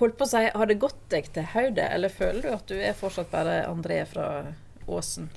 holdt 0.00 0.16
på 0.18 0.26
å 0.26 0.30
si, 0.30 0.42
Har 0.54 0.66
det 0.66 0.80
gått 0.82 0.98
deg 1.12 1.28
til 1.32 1.46
hodet, 1.52 1.86
eller 1.94 2.12
føler 2.12 2.42
du 2.42 2.54
at 2.54 2.66
du 2.66 2.74
er 2.80 2.96
fortsatt 2.96 3.30
bare 3.30 3.60
André 3.70 4.02
fra 4.10 4.26
Åsen? 4.86 5.30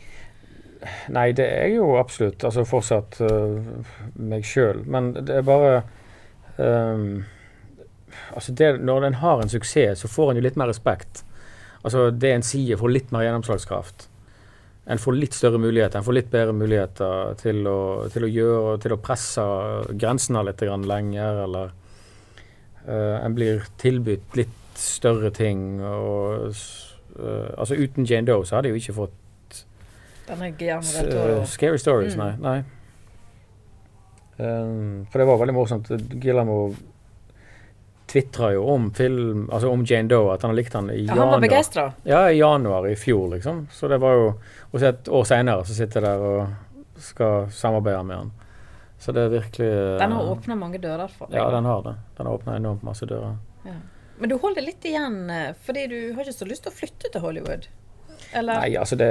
Nei, 1.11 1.31
det 1.35 1.45
er 1.45 1.73
jo 1.73 1.97
absolutt 1.99 2.43
altså 2.47 2.63
fortsatt 2.67 3.19
øh, 3.25 3.57
meg 4.15 4.45
sjøl. 4.47 4.85
Men 4.87 5.11
det 5.17 5.41
er 5.41 5.43
bare 5.47 5.81
um, 6.55 7.25
Altså 8.33 8.53
det, 8.57 8.69
Når 8.81 9.05
en 9.05 9.17
har 9.21 9.41
en 9.41 9.51
suksess, 9.51 9.99
så 9.99 10.07
får 10.07 10.31
en 10.31 10.39
jo 10.39 10.45
litt 10.45 10.57
mer 10.57 10.71
respekt. 10.71 11.23
Altså 11.83 12.09
Det 12.11 12.31
en 12.35 12.43
sier, 12.43 12.77
får 12.79 12.91
litt 12.91 13.11
mer 13.15 13.23
gjennomslagskraft. 13.27 14.07
En 14.89 14.97
får 14.99 15.15
litt 15.15 15.35
større 15.37 15.59
muligheter, 15.61 15.99
en 15.99 16.05
får 16.07 16.15
litt 16.17 16.31
bedre 16.33 16.53
muligheter 16.57 17.35
til 17.39 17.67
å, 17.69 17.79
til 18.09 18.25
å 18.25 18.29
gjøre 18.33 18.79
Til 18.81 18.95
å 18.95 18.97
presse 19.03 19.43
grensene 20.01 20.41
litt 20.47 20.63
lenger, 20.65 21.43
eller 21.45 21.71
uh, 22.87 23.17
En 23.23 23.35
blir 23.37 23.61
tilbudt 23.77 24.35
litt 24.39 24.55
større 24.79 25.29
ting. 25.35 25.81
Og, 25.83 26.55
øh, 27.19 27.49
altså 27.59 27.75
Uten 27.75 28.05
Jane 28.07 28.25
Doe 28.27 28.45
så 28.47 28.55
hadde 28.55 28.69
jeg 28.69 28.77
jo 28.77 28.83
ikke 28.85 28.97
fått 29.01 29.65
eh, 31.41 31.45
Scary 31.45 31.77
Stories, 31.81 32.15
Mm. 32.15 32.21
nei. 32.23 32.33
nei. 32.39 32.63
Um, 34.39 35.05
for 35.11 35.19
det 35.19 35.27
var 35.27 35.39
veldig 35.41 35.55
morsomt. 35.57 35.89
Guillermo 36.21 36.73
tvitra 38.09 38.51
jo 38.55 38.63
om 38.73 38.89
film, 38.97 39.45
altså 39.53 39.69
om 39.71 39.83
Jane 39.85 40.09
Doe, 40.09 40.33
at 40.33 40.41
han 40.45 40.55
likte 40.57 40.79
den 40.81 40.89
i 40.95 41.03
Ja, 41.05 41.13
han 41.13 41.17
var 41.19 41.25
januar. 41.25 41.43
begeistra. 41.45 41.85
Ja, 42.09 42.23
i 42.31 42.37
januar 42.39 42.87
i 42.89 42.95
fjor, 42.97 43.27
liksom. 43.35 43.67
Så 43.71 43.87
det 43.91 43.99
var 44.01 44.13
jo 44.17 44.27
Og 44.73 44.79
så 44.79 44.89
et 44.91 45.07
år 45.09 45.23
seinere 45.25 45.65
så 45.65 45.73
sitter 45.77 46.01
jeg 46.01 46.09
der 46.09 46.25
og 46.25 47.01
skal 47.01 47.47
samarbeide 47.51 48.03
med 48.05 48.17
han. 48.17 48.31
Så 48.99 49.13
det 49.15 49.23
er 49.23 49.29
virkelig 49.31 49.67
eh, 49.69 49.97
Den 50.01 50.11
har 50.11 50.31
åpna 50.33 50.55
mange 50.59 50.77
dører 50.83 51.07
for 51.07 51.27
deg. 51.31 51.37
Ja, 51.39 51.49
den 51.53 51.65
har 51.65 51.81
det. 51.85 51.95
Den 52.17 52.25
har 52.27 52.33
åpna 52.35 52.55
enormt 52.59 52.83
masse 52.83 53.05
dører. 53.07 53.37
Men 54.19 54.29
du 54.29 54.35
holder 54.37 54.61
litt 54.65 54.83
igjen, 54.85 55.29
eh, 55.31 55.53
fordi 55.63 55.85
du 55.87 55.99
har 56.17 56.25
ikke 56.27 56.33
så 56.35 56.45
lyst 56.49 56.63
til 56.67 56.73
å 56.73 56.75
flytte 56.75 57.11
til 57.13 57.21
Hollywood? 57.23 57.69
Eller? 58.35 58.59
Nei, 58.59 58.73
altså 58.77 58.97
det, 58.99 59.07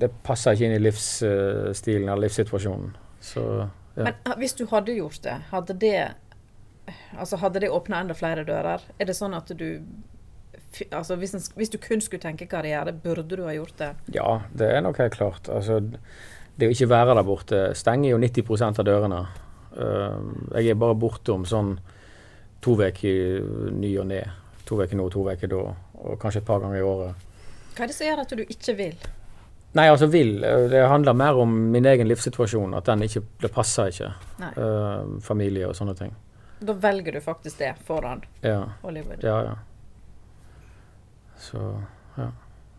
det 0.00 0.08
passer 0.22 0.54
ikke 0.54 0.68
inn 0.68 0.76
i 0.76 0.82
livsstilen 0.84 2.06
eller 2.08 2.22
livssituasjonen. 2.28 2.92
Så 3.20 3.42
ja. 3.96 4.06
Men 4.06 4.38
hvis 4.38 4.54
du 4.56 4.64
hadde 4.70 4.94
gjort 4.96 5.18
det, 5.26 5.34
hadde 5.50 5.74
det 5.82 5.96
Altså 7.18 7.38
hadde 7.38 7.60
det 7.62 7.70
åpna 7.70 8.00
enda 8.02 8.14
flere 8.18 8.44
dører? 8.44 8.82
Er 8.98 9.08
det 9.08 9.14
sånn 9.18 9.36
at 9.38 9.52
du 9.58 9.82
Altså 10.90 11.18
hvis, 11.20 11.34
en, 11.36 11.42
hvis 11.56 11.68
du 11.68 11.76
kun 11.76 12.00
skulle 12.00 12.22
tenke 12.22 12.46
karriere, 12.48 12.94
burde 12.96 13.36
du 13.36 13.42
ha 13.44 13.52
gjort 13.52 13.74
det? 13.76 13.90
Ja, 14.14 14.40
det 14.56 14.70
er 14.72 14.80
nok 14.80 14.96
helt 15.02 15.12
klart. 15.12 15.50
Altså, 15.52 15.82
det 16.56 16.68
å 16.68 16.72
ikke 16.72 16.88
være 16.88 17.16
der 17.18 17.26
borte 17.28 17.60
stenger 17.76 18.14
jo 18.14 18.20
90% 18.22 18.80
av 18.80 18.86
dørene. 18.88 19.18
Uh, 19.76 20.16
jeg 20.56 20.72
er 20.72 20.80
bare 20.80 20.96
borte 20.96 21.34
om 21.34 21.44
sånn 21.48 21.74
to 22.64 22.78
uker 22.80 23.44
ny 23.76 23.92
og 24.00 24.08
ned. 24.14 24.32
To 24.68 24.80
uker 24.80 24.96
nå, 24.96 25.10
to 25.12 25.26
uker 25.28 25.52
da, 25.52 25.60
og 26.00 26.16
kanskje 26.22 26.40
et 26.40 26.48
par 26.48 26.64
ganger 26.64 26.80
i 26.80 26.88
året. 26.88 27.28
Hva 27.76 27.84
er 27.84 27.92
det 27.92 27.98
som 27.98 28.08
gjør 28.08 28.24
at 28.24 28.32
du 28.32 28.44
ikke 28.46 28.76
vil? 28.80 29.06
Nei, 29.76 29.86
altså 29.88 30.08
vil. 30.12 30.38
eh, 30.44 30.68
Det 30.72 30.82
handler 30.88 31.16
mer 31.16 31.38
om 31.40 31.52
min 31.72 31.84
egen 31.88 32.08
livssituasjon. 32.08 32.74
At 32.76 32.88
den 32.88 33.02
ikke 33.02 33.22
Det 33.40 33.52
passer 33.52 33.88
ikke. 33.92 34.12
Uh, 34.56 35.20
familie 35.20 35.68
og 35.68 35.76
sånne 35.76 35.96
ting. 35.96 36.12
Da 36.62 36.72
velger 36.72 37.12
du 37.12 37.20
faktisk 37.20 37.58
det 37.58 37.74
foran 37.86 38.24
Ja. 38.40 38.64
Hollywood. 38.82 39.24
Ja, 39.24 39.42
ja. 39.42 39.54
Så, 41.36 41.82
ja. 42.16 42.30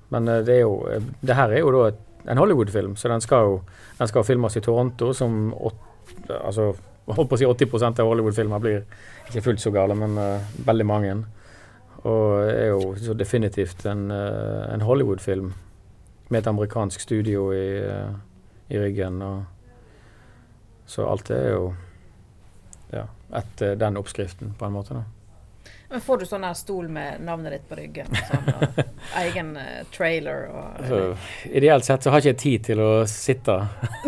Men 0.10 0.28
eh, 0.28 0.44
det 0.46 0.56
er 0.56 0.62
jo 0.62 0.88
eh, 0.88 1.04
Det 1.22 1.36
her 1.36 1.52
er 1.52 1.60
jo 1.60 1.72
da 1.76 1.92
en 2.32 2.40
Hollywood-film, 2.40 2.96
så 2.96 3.10
den 3.12 3.22
skal 3.22 3.50
jo 3.50 3.56
den 3.98 4.08
skal 4.08 4.24
filmes 4.24 4.56
i 4.56 4.62
Toronto, 4.64 5.10
som 5.14 5.54
åt, 5.54 5.76
altså, 6.30 6.70
holdt 7.06 7.30
på 7.30 7.36
å 7.36 7.40
si 7.42 7.48
80% 7.50 8.00
av 8.00 8.08
Hollywood-filmer 8.08 8.62
blir 8.64 8.86
ikke 9.28 9.42
fullt 9.44 9.60
så 9.60 9.74
gale, 9.76 9.98
men 10.00 10.16
uh, 10.16 10.54
veldig 10.64 10.86
mange. 10.88 11.18
Og 12.08 12.46
er 12.48 12.70
jo 12.70 12.94
så 12.96 13.16
definitivt 13.20 13.84
en, 13.92 14.06
uh, 14.08 14.72
en 14.72 14.86
Hollywood-film 14.88 15.52
med 16.30 16.40
et 16.40 16.48
amerikansk 16.48 17.04
studio 17.04 17.50
i, 17.52 17.68
uh, 17.84 18.16
i 18.72 18.80
ryggen. 18.80 19.20
Og, 19.20 19.44
så 20.88 21.10
alt 21.12 21.32
er 21.36 21.50
jo 21.58 21.74
etter 23.36 23.76
den 23.80 23.98
oppskriften, 23.98 24.54
på 24.60 24.66
en 24.66 24.76
måte. 24.76 24.94
da. 25.00 25.04
Men 25.94 26.02
Får 26.02 26.18
du 26.18 26.26
sånn 26.26 26.44
her 26.44 26.56
stol 26.58 26.88
med 26.90 27.22
navnet 27.22 27.54
ditt 27.54 27.66
på 27.70 27.76
ryggen? 27.78 28.08
Sånn, 28.26 28.48
og 28.56 28.80
egen 29.22 29.52
eh, 29.62 29.84
trailer 29.94 30.48
og 30.50 30.80
Så, 30.90 31.02
ideelt 31.54 31.86
sett 31.86 32.02
så 32.06 32.10
har 32.10 32.24
jeg 32.24 32.34
ikke 32.34 32.42
tid 32.42 32.64
til 32.72 32.82
å 32.82 32.92
sitte 33.10 33.60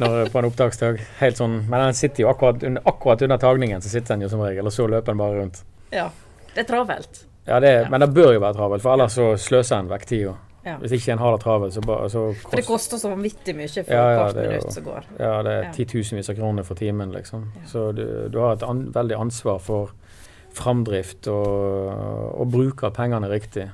når, 0.00 0.30
på 0.32 0.40
en 0.40 0.48
opptaksdag. 0.48 1.02
Helt 1.20 1.36
sånn, 1.36 1.58
men 1.68 1.84
den 1.88 1.98
sitter 1.98 2.24
jo 2.24 2.30
akkurat 2.32 2.64
under, 2.64 2.82
akkurat 2.88 3.24
under 3.28 3.42
tagningen, 3.42 3.84
så 3.84 3.92
sitter 3.92 4.14
den 4.14 4.24
jo 4.24 4.32
som 4.32 4.40
regel, 4.46 4.64
og 4.70 4.72
så 4.72 4.88
løper 4.88 5.12
den 5.12 5.20
bare 5.20 5.42
rundt. 5.42 5.60
Ja. 5.92 6.08
Det 6.54 6.64
er 6.64 6.70
travelt. 6.72 7.24
Ja, 7.48 7.60
det, 7.60 7.74
Ja. 7.82 7.88
Men 7.92 8.00
det 8.00 8.10
bør 8.16 8.32
jo 8.34 8.40
være 8.40 8.56
travelt, 8.56 8.82
for 8.84 8.96
ellers 8.96 9.14
så 9.20 9.30
sløser 9.40 9.82
en 9.82 9.92
vekk 9.92 10.08
tida. 10.08 10.34
Ja. 10.68 10.76
Hvis 10.82 10.94
ikke 10.98 11.14
en 11.14 11.22
har 11.22 11.34
det 11.36 11.42
travelt, 11.44 11.74
så, 11.74 11.82
ba, 11.86 11.98
så 12.12 12.24
For 12.44 12.60
det 12.60 12.66
koster 12.68 13.00
så 13.00 13.12
vanvittig 13.12 13.54
mye 13.56 13.68
for 13.72 13.94
Ja, 13.94 14.04
ja, 14.12 14.18
hvert 14.22 14.36
er 14.42 14.50
minutt 14.52 14.74
som 14.76 14.84
går. 14.88 15.08
ja, 15.18 15.32
det 15.46 15.54
er 15.58 15.70
titusenvis 15.76 16.28
av 16.32 16.36
kroner 16.40 16.66
for 16.68 16.78
timen, 16.78 17.14
liksom. 17.14 17.48
Så 17.70 17.88
du, 17.96 18.04
du 18.32 18.38
har 18.42 18.58
et 18.58 18.66
an, 18.66 18.86
veldig 18.94 19.16
ansvar 19.18 19.62
for 19.64 19.94
framdrift 20.58 21.28
og, 21.30 22.36
og 22.40 22.50
bruk 22.52 22.82
av 22.88 22.94
pengene 22.96 23.28
riktig. 23.30 23.68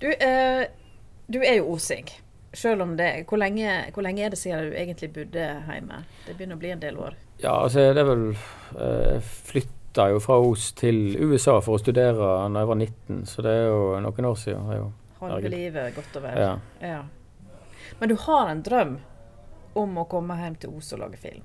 Du, 0.00 0.08
eh, 0.10 0.64
du 1.28 1.40
er 1.42 1.60
jo 1.60 1.74
osing. 1.76 2.08
Selv 2.56 2.82
om 2.82 2.96
det 2.98 3.10
hvor 3.30 3.38
lenge, 3.38 3.70
hvor 3.94 4.02
lenge 4.02 4.24
er 4.26 4.32
det 4.32 4.38
siden 4.40 4.72
du 4.72 4.74
egentlig 4.74 5.12
bodde 5.14 5.44
hjemme? 5.68 6.00
Det 6.26 6.34
begynner 6.38 6.58
å 6.58 6.62
bli 6.62 6.72
en 6.74 6.80
del 6.82 6.96
år. 6.98 7.18
Ja, 7.42 7.52
altså 7.62 7.84
det 7.94 8.02
er 8.02 8.08
vel 8.08 8.24
Jeg 8.74 9.20
flytta 9.50 10.08
jo 10.12 10.18
fra 10.22 10.38
Os 10.42 10.72
til 10.78 11.14
USA 11.20 11.58
for 11.62 11.78
å 11.78 11.82
studere 11.82 12.16
da 12.18 12.48
jeg 12.62 12.68
var 12.72 12.78
19, 12.80 13.22
så 13.26 13.44
det 13.46 13.54
er 13.54 13.68
jo 13.70 13.84
noen 14.02 14.28
år 14.32 14.36
siden. 14.38 14.90
Er 15.20 15.40
jo, 15.44 15.52
livet, 15.52 15.94
godt 15.94 16.16
og 16.16 16.22
vel. 16.24 16.38
ja. 16.40 16.52
Ja. 16.80 17.00
Men 17.98 18.08
du 18.08 18.16
har 18.16 18.48
en 18.48 18.62
drøm 18.62 18.98
om 19.74 19.98
å 19.98 20.04
komme 20.08 20.36
hjem 20.38 20.56
til 20.62 20.76
Os 20.76 20.92
og 20.96 21.02
lage 21.04 21.20
film? 21.20 21.42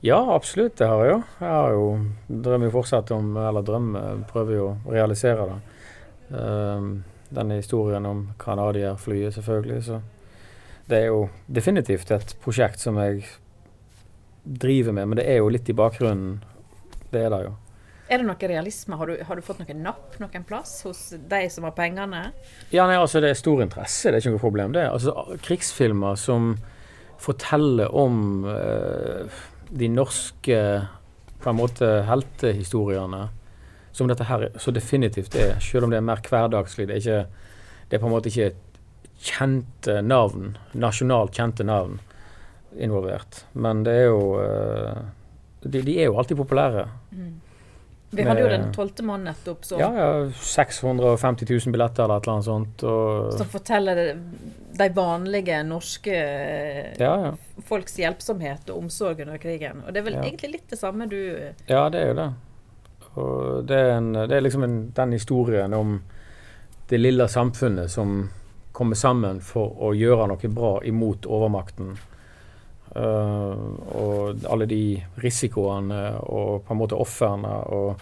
ja, 0.00 0.18
absolutt, 0.34 0.76
det 0.78 0.86
har 0.86 1.00
jeg 1.02 1.10
jo. 1.10 1.22
Jeg 1.40 1.50
har 1.50 1.72
jo 1.74 1.86
drømmer 2.28 2.68
jo 2.68 2.74
fortsatt 2.76 3.10
om 3.10 3.32
Eller 3.36 3.64
drømmer, 3.66 4.20
prøver 4.30 4.54
jo 4.54 4.66
å 4.70 4.92
realisere 4.94 5.46
det. 5.48 5.58
Um, 6.30 6.92
denne 7.34 7.58
historien 7.58 8.06
om 8.06 8.28
Canadier-flyet, 8.38 9.34
selvfølgelig. 9.34 9.82
Så 9.84 10.00
det 10.88 11.02
er 11.02 11.10
jo 11.10 11.28
definitivt 11.46 12.10
et 12.14 12.36
prosjekt 12.44 12.80
som 12.80 12.96
jeg 13.02 13.24
driver 14.44 14.94
med, 14.96 15.08
men 15.08 15.20
det 15.20 15.26
er 15.28 15.42
jo 15.42 15.50
litt 15.52 15.68
i 15.68 15.76
bakgrunnen. 15.76 16.38
Det 17.10 17.24
er 17.26 17.34
det 17.34 17.42
jo. 17.48 17.56
Er 18.08 18.22
det 18.22 18.24
noe 18.24 18.48
realisme? 18.48 18.96
Har 18.96 19.10
du, 19.10 19.18
har 19.24 19.36
du 19.36 19.44
fått 19.44 19.58
noen 19.60 19.82
napp 19.84 20.16
noen 20.20 20.44
plass 20.48 20.78
hos 20.86 21.00
de 21.28 21.40
som 21.52 21.66
har 21.68 21.74
pengene? 21.76 22.30
Ja, 22.72 22.86
nei, 22.88 22.96
altså 22.96 23.20
Det 23.20 23.34
er 23.34 23.40
stor 23.40 23.60
interesse, 23.64 24.08
det 24.08 24.16
er 24.16 24.24
ikke 24.24 24.36
noe 24.38 24.44
problem. 24.46 24.72
det. 24.72 24.86
Altså 24.88 25.36
Krigsfilmer 25.44 26.16
som 26.16 26.54
forteller 27.20 27.92
om 27.92 28.46
eh, 28.48 29.40
de 29.68 29.90
norske 29.92 30.60
på 31.38 31.50
en 31.50 31.58
måte 31.58 31.88
heltehistoriene, 32.08 33.28
som 33.92 34.08
dette 34.08 34.26
her 34.26 34.48
så 34.58 34.72
definitivt 34.74 35.36
er, 35.38 35.58
selv 35.62 35.86
om 35.86 35.92
det 35.92 35.98
er 35.98 36.06
mer 36.06 36.22
hverdagslig. 36.24 36.86
Det 36.88 36.96
er, 36.96 37.02
ikke, 37.02 37.50
det 37.90 37.98
er 37.98 38.02
på 38.02 38.08
en 38.08 38.14
måte 38.14 38.32
ikke 38.32 38.52
kjente 39.18 39.98
navn, 40.06 40.54
nasjonalt 40.78 41.34
kjente 41.36 41.66
navn 41.66 41.98
involvert. 42.78 43.42
Men 43.52 43.84
det 43.84 43.98
er 44.00 44.08
jo 44.08 44.24
eh, 44.40 45.04
de, 45.66 45.82
de 45.82 45.98
er 45.98 46.08
jo 46.08 46.16
alltid 46.16 46.38
populære. 46.40 46.86
Vi 48.10 48.24
hadde 48.24 48.40
jo 48.40 48.48
Den 48.48 48.70
tolvte 48.72 49.04
måneden 49.04 49.28
nettopp, 49.34 49.64
Så. 49.64 49.76
Ja, 49.80 49.88
ja, 49.92 50.30
650 50.32 51.46
000 51.50 51.72
billetter 51.72 52.04
eller 52.04 52.16
et 52.16 52.26
eller 52.26 52.34
annet 52.34 52.48
sånt. 52.48 52.84
Og, 52.88 53.32
som 53.36 53.50
forteller 53.52 54.00
de 54.78 54.88
vanlige 54.96 55.60
norske 55.68 56.14
eh, 56.16 56.94
ja, 57.00 57.12
ja. 57.26 57.62
folks 57.68 57.98
hjelpsomhet 58.00 58.70
og 58.72 58.84
omsorg 58.84 59.20
under 59.26 59.36
krigen. 59.42 59.82
Og 59.84 59.92
det 59.92 60.00
er 60.00 60.08
vel 60.08 60.20
egentlig 60.22 60.54
litt 60.56 60.70
det 60.72 60.80
samme 60.80 61.08
du 61.10 61.18
Ja, 61.68 61.88
det 61.92 62.00
er 62.00 62.12
jo 62.12 62.18
det. 62.22 62.28
Og 63.18 63.68
det 63.68 63.76
er, 63.76 63.94
en, 63.98 64.12
det 64.14 64.36
er 64.36 64.44
liksom 64.46 64.64
en, 64.64 64.80
den 64.96 65.12
historien 65.12 65.74
om 65.74 65.98
det 66.88 67.00
lille 67.00 67.28
samfunnet 67.28 67.90
som 67.92 68.28
kommer 68.72 68.96
sammen 68.96 69.40
for 69.44 69.74
å 69.82 69.92
gjøre 69.96 70.28
noe 70.30 70.50
bra 70.54 70.78
imot 70.86 71.26
overmakten. 71.26 71.96
Eh, 72.98 73.58
og 73.94 74.46
alle 74.50 74.66
de 74.66 74.82
risikoene 75.22 76.00
og 76.26 76.64
på 76.66 76.74
en 76.74 76.80
måte 76.80 76.98
ofrene 76.98 77.52
og, 77.74 78.00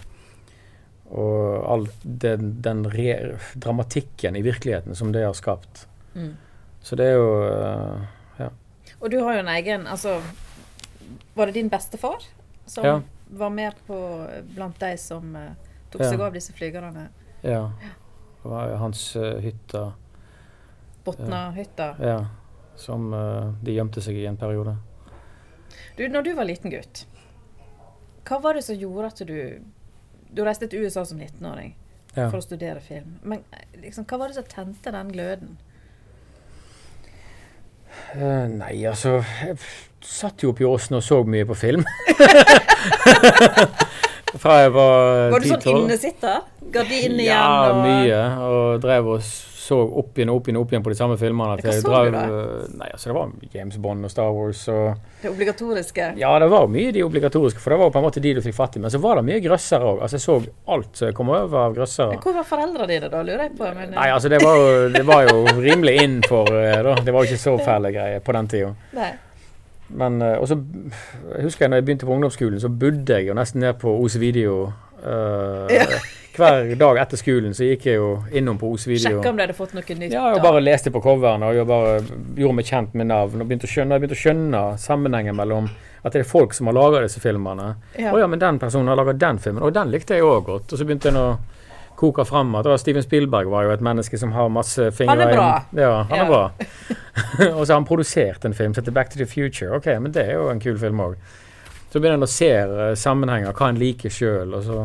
og 1.11 1.67
all 1.73 1.85
den, 2.03 2.55
den 2.65 2.85
dramatikken 3.61 4.39
i 4.39 4.45
virkeligheten 4.47 4.97
som 4.97 5.13
det 5.13 5.27
har 5.27 5.37
skapt. 5.37 5.85
Mm. 6.15 6.33
Så 6.81 6.97
det 6.97 7.11
er 7.13 7.19
jo 7.19 7.29
Ja. 8.39 8.49
Og 9.01 9.11
du 9.11 9.19
har 9.21 9.35
jo 9.35 9.41
en 9.41 9.53
egen 9.59 9.87
Altså, 9.87 10.21
var 11.35 11.47
det 11.47 11.55
din 11.55 11.69
bestefar 11.69 12.25
som 12.67 12.85
Ja. 12.85 13.01
var 13.31 13.51
med 13.51 13.75
på 13.87 14.27
blant 14.55 14.79
de 14.81 14.97
som 14.97 15.37
eh, 15.37 15.53
tok 15.91 16.01
Ja. 16.01 16.11
seg 16.11 16.21
av 16.21 16.33
disse 16.33 16.53
flygerne? 16.53 17.09
Ja. 17.43 17.73
Det 18.43 18.51
var 18.51 18.71
jo 18.71 18.77
hans 18.77 19.17
uh, 19.17 19.39
hytte. 19.43 19.93
Botnahytta. 21.05 21.97
Ja. 22.01 22.27
Som 22.77 23.13
uh, 23.13 23.53
de 23.63 23.73
gjemte 23.73 24.01
seg 24.01 24.17
i 24.17 24.27
en 24.27 24.37
periode. 24.37 24.77
Du, 25.97 26.05
når 26.13 26.23
du 26.27 26.33
var 26.37 26.45
liten 26.49 26.71
gutt, 26.73 27.05
hva 28.29 28.39
var 28.43 28.59
det 28.59 28.65
som 28.67 28.77
gjorde 28.77 29.07
at 29.13 29.21
du 29.29 29.37
Du 30.37 30.43
reiste 30.45 30.67
til 30.69 30.83
USA 30.85 31.05
som 31.07 31.19
19-åring 31.23 31.75
Ja. 32.17 32.27
for 32.31 32.39
å 32.41 32.43
studere 32.45 32.81
film. 32.81 33.19
Men 33.23 33.43
eh, 33.53 33.65
liksom, 33.85 34.05
hva 34.09 34.19
var 34.19 34.29
det 34.33 34.37
som 34.41 34.45
tente 34.51 34.91
den 34.93 35.11
gløden? 35.13 35.57
Uh, 38.17 38.47
nei, 38.53 38.85
altså 38.89 39.23
Jeg 39.45 39.57
satt 40.05 40.43
jo 40.45 40.51
oppi 40.53 40.65
åsen 40.69 40.97
og 40.99 41.03
så 41.05 41.23
mye 41.25 41.47
på 41.49 41.55
film. 41.57 41.85
Fra 44.37 44.59
jeg 44.65 44.73
var 44.75 45.31
Var 45.33 45.41
du 45.41 45.49
sånn 45.49 45.63
10-12. 45.63 45.79
innesitter? 45.85 46.41
Gardin 46.75 47.15
igjen? 47.17 47.31
Ja, 47.31 47.73
mye. 47.79 48.21
Og 48.51 48.81
drev 48.85 49.09
og 49.17 49.23
så 49.67 49.77
opp 50.01 50.17
igjen 50.19 50.31
og 50.31 50.39
opp 50.41 50.47
igjen 50.49 50.59
opp 50.61 50.71
igjen 50.73 50.85
på 50.87 50.93
de 50.93 50.99
samme 50.99 51.17
filmene. 51.19 51.57
Hva 51.59 51.73
så 51.75 51.83
du 52.07 52.13
da? 52.15 52.23
eh, 52.23 52.69
Nei, 52.79 52.89
altså 52.95 53.11
Det 53.11 53.17
var 53.17 53.33
James 53.57 53.77
Bond 53.83 54.07
og 54.07 54.13
Star 54.13 54.31
Wars 54.37 54.63
og 54.71 54.95
det 55.23 55.33
obligatoriske? 55.33 56.07
Ja, 56.21 56.31
det 56.43 56.49
var 56.53 56.69
mye 56.71 56.93
de 56.95 57.03
obligatoriske, 57.03 57.59
for 57.63 57.75
det 57.75 57.79
var 57.83 57.91
på 57.95 57.99
en 58.01 58.07
måte 58.07 58.23
de 58.23 58.35
du 58.39 58.41
fikk 58.45 58.55
fatt 58.57 58.79
i. 58.79 58.83
Men 58.85 58.93
så 58.95 59.01
var 59.03 59.19
det 59.21 59.27
mye 59.27 59.43
grøssere 59.45 59.91
òg. 59.91 60.01
Altså, 60.07 60.21
jeg 60.21 60.25
så 60.27 60.39
alt 60.77 61.03
som 61.03 61.13
kom 61.19 61.35
over 61.35 61.59
av 61.67 61.75
grøssere. 61.77 62.19
Hvor 62.23 62.37
var 62.39 62.47
foreldrene 62.47 62.89
dine 62.95 63.11
da, 63.13 63.23
lurer 63.27 63.47
jeg 63.49 63.55
på? 63.59 63.69
Men, 63.77 63.91
Nei, 63.97 64.09
altså 64.15 64.31
det 64.33 64.41
var, 64.45 64.57
jo, 64.63 64.89
det 64.95 65.05
var 65.09 65.27
jo 65.27 65.45
rimelig 65.59 65.97
inn 66.07 66.19
for 66.29 66.51
eh, 66.55 66.79
da. 66.87 66.95
Det 67.03 67.15
var 67.17 67.25
jo 67.27 67.33
ikke 67.33 67.45
så 67.49 67.57
fæle 67.67 67.93
greier 67.97 68.23
på 68.25 68.37
den 68.39 68.51
tida. 68.55 68.75
Men 69.97 70.21
eh, 70.23 70.37
og 70.43 70.49
så 70.51 70.57
husker 71.43 71.67
jeg 71.67 71.71
når 71.73 71.81
jeg 71.83 71.87
begynte 71.91 72.07
på 72.09 72.15
ungdomsskolen, 72.17 72.61
så 72.63 72.71
bodde 72.73 73.19
jeg 73.21 73.29
jo 73.31 73.37
nesten 73.39 73.63
ned 73.63 73.77
på 73.83 73.93
Os 74.05 74.17
Video. 74.23 74.73
Uh, 75.07 75.67
Ja. 75.71 75.85
Hver 76.37 76.75
dag 76.77 76.99
etter 77.01 77.17
skolen 77.17 77.55
så 77.57 77.65
gikk 77.65 77.87
jeg 77.89 77.97
jo 77.97 78.09
innom 78.37 78.59
på 78.61 78.69
Os 78.75 78.85
Video. 78.87 79.09
Sjekka 79.19 79.31
om 79.33 79.37
de 79.39 79.45
hadde 79.47 79.57
fått 79.57 79.73
noe 79.77 79.83
nytt? 79.97 80.13
Ja, 80.13 80.27
og 80.35 80.43
bare 80.45 80.61
leste 80.61 80.91
på 80.93 81.01
coverne 81.05 81.49
og 81.49 81.67
bare 81.71 81.95
gjorde 82.37 82.57
meg 82.59 82.69
kjent 82.69 82.95
med 82.99 83.09
navn. 83.09 83.41
Og 83.41 83.49
begynte 83.49 83.65
å 83.69 83.73
skjønne, 83.73 83.97
begynte 84.03 84.19
å 84.19 84.21
skjønne 84.21 84.63
sammenhengen 84.83 85.37
mellom 85.39 85.71
at 86.05 86.13
det 86.13 86.21
er 86.23 86.29
folk 86.29 86.53
som 86.55 86.69
har 86.69 86.77
laga 86.77 87.01
disse 87.07 87.23
filmene. 87.25 87.71
Ja. 87.99 88.13
Å 88.13 88.21
ja, 88.21 88.27
men 88.31 88.39
den 88.43 88.59
personen 88.63 88.89
har 88.93 88.99
laga 89.01 89.15
den 89.17 89.39
filmen, 89.43 89.63
og 89.65 89.73
den 89.75 89.91
likte 89.91 90.15
jeg 90.19 90.27
òg 90.29 90.45
godt. 90.47 90.73
Og 90.73 90.79
så 90.79 90.85
begynte 90.87 91.09
en 91.11 91.17
å 91.23 91.27
koke 91.97 92.27
fram 92.29 92.53
at 92.61 92.69
Steven 92.83 93.03
Spielberg 93.03 93.49
var 93.49 93.65
jo 93.65 93.71
et 93.73 93.81
menneske 93.83 94.19
som 94.21 94.35
har 94.37 94.51
masse 94.53 94.91
fingre 94.93 95.17
Han 95.17 95.25
er 95.25 95.33
bra. 95.33 95.47
inn- 95.73 95.81
Ja, 95.81 96.03
han 96.11 96.19
Ja. 96.19 96.25
er 96.25 96.29
bra. 96.29 96.45
og 97.57 97.65
så 97.65 97.73
har 97.73 97.81
han 97.81 97.87
produsert 97.89 98.45
en 98.45 98.53
film 98.53 98.75
som 98.75 98.83
heter 98.85 98.93
Back 98.93 99.09
to 99.11 99.17
the 99.19 99.25
Future. 99.27 99.73
Ok, 99.81 99.87
men 99.99 100.13
det 100.13 100.27
er 100.29 100.35
jo 100.37 100.51
en 100.53 100.61
kul 100.61 100.77
film 100.79 101.01
òg. 101.01 101.17
Så 101.91 101.99
begynner 101.99 102.21
en 102.21 102.29
å 102.29 102.29
se 102.29 102.51
eh, 102.53 102.95
sammenhenger, 102.95 103.53
hva 103.57 103.69
en 103.73 103.81
liker 103.81 104.11
sjøl, 104.13 104.53
og 104.55 104.63
så 104.69 104.83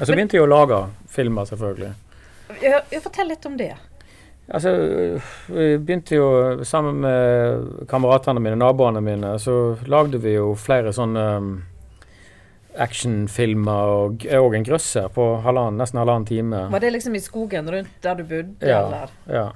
Og 0.00 0.06
så 0.06 0.12
begynte 0.12 0.36
jeg 0.36 0.44
å 0.44 0.50
lage 0.50 0.80
filmer, 1.08 1.46
selvfølgelig. 1.48 1.92
Jeg, 2.62 2.80
jeg 2.92 3.02
fortell 3.04 3.30
litt 3.32 3.46
om 3.48 3.56
det. 3.58 3.72
Altså, 4.46 4.72
vi 5.50 5.64
begynte 5.82 6.14
jo 6.14 6.26
sammen 6.68 7.00
med 7.02 7.86
kameratene 7.90 8.42
mine, 8.42 8.58
naboene 8.60 9.00
mine, 9.02 9.32
så 9.42 9.74
lagde 9.90 10.20
vi 10.22 10.36
jo 10.36 10.52
flere 10.60 10.92
sånne 10.94 11.24
um, 11.40 11.48
actionfilmer 12.78 13.92
og, 13.96 14.26
og 14.38 14.54
en 14.54 14.66
grøsser 14.68 15.08
på 15.14 15.26
halvannen, 15.42 15.80
nesten 15.80 15.98
halvannen 15.98 16.28
time. 16.28 16.60
Var 16.72 16.84
det 16.84 16.92
liksom 16.94 17.16
i 17.18 17.22
skogen 17.24 17.70
rundt 17.72 17.96
der 18.04 18.20
du 18.20 18.24
bodde, 18.28 18.68
Ja. 18.68 18.82
eller? 18.84 19.16
Ja. 19.26 19.46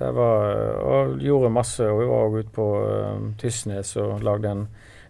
Det 0.00 0.12
var, 0.16 0.44
og 0.86 1.16
gjorde 1.20 1.50
masse, 1.52 1.84
og 1.84 1.98
vi 2.00 2.06
var 2.08 2.26
også 2.28 2.42
ute 2.44 2.52
på 2.54 2.66
uh, 2.80 3.24
Tysnes 3.40 3.90
og 4.00 4.22
lagde 4.24 4.52
en 4.52 4.62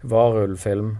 varulvfilm. 0.09 0.95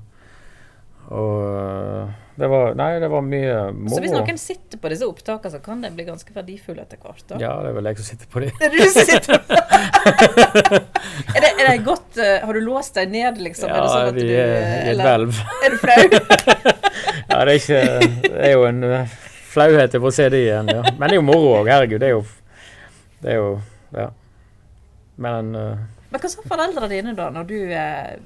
Og 1.11 1.39
uh, 1.47 2.11
det 2.41 2.49
var 2.49 2.75
Nei, 2.79 2.89
det 3.03 3.09
var 3.13 3.21
mye 3.25 3.57
moro. 3.77 3.93
Så 3.93 4.01
hvis 4.01 4.15
noen 4.15 4.39
sitter 4.41 4.81
på 4.81 4.89
disse 4.93 5.05
opptakene, 5.05 5.53
så 5.53 5.59
kan 5.65 5.83
de 5.85 5.91
bli 5.93 6.07
ganske 6.07 6.33
verdifulle 6.33 6.87
etter 6.87 6.97
hvert? 7.03 7.25
da? 7.29 7.37
Ja, 7.43 7.51
det 7.61 7.69
er 7.73 7.77
vel 7.77 7.89
jeg 7.91 7.99
som 8.01 8.07
sitter 8.09 8.31
på 8.33 8.41
de. 8.41 8.49
Er 8.57 8.71
det 8.73 8.81
du 8.81 8.95
sitter 8.97 9.35
er, 11.35 11.41
det, 11.45 11.51
er 11.51 11.67
det 11.69 11.75
godt 11.85 12.17
uh, 12.17 12.47
Har 12.47 12.57
du 12.57 12.61
låst 12.65 12.97
deg 12.97 13.13
ned, 13.13 13.41
liksom? 13.45 13.69
er 13.69 13.77
det 13.77 13.83
Ja, 13.83 13.93
sånn 13.93 14.09
at 14.09 14.17
vi 14.17 14.25
er 14.33 14.55
i 14.55 14.63
et 14.63 14.89
eller- 14.95 15.11
hvelv. 15.11 15.43
Er 15.61 15.75
du 15.75 15.79
flau? 15.85 16.01
Ja, 17.31 17.45
det 17.47 17.53
er, 17.53 17.57
ikke, 17.61 17.83
det 18.25 18.41
er 18.49 18.53
jo 18.57 18.65
en 18.67 18.81
uh, 18.89 19.13
flauhet 19.53 19.95
over 20.01 20.11
se 20.15 20.27
det 20.33 20.41
igjen, 20.47 20.71
ja. 20.73 20.83
Men 20.97 21.05
det 21.05 21.15
er 21.15 21.21
jo 21.21 21.27
moro 21.29 21.53
òg, 21.61 21.69
herregud. 21.71 22.01
Det 22.03 22.09
er 22.09 22.17
jo, 22.17 22.25
det 23.23 23.31
er 23.35 23.39
jo 23.39 23.51
ja. 23.95 24.09
Men 25.21 25.53
uh, 25.55 25.85
Men 26.11 26.25
hva 26.25 26.33
sa 26.33 26.43
foreldrene 26.49 26.89
dine 26.91 27.15
da, 27.19 27.29
når 27.37 27.47
du 27.53 27.57
eh, 27.69 28.17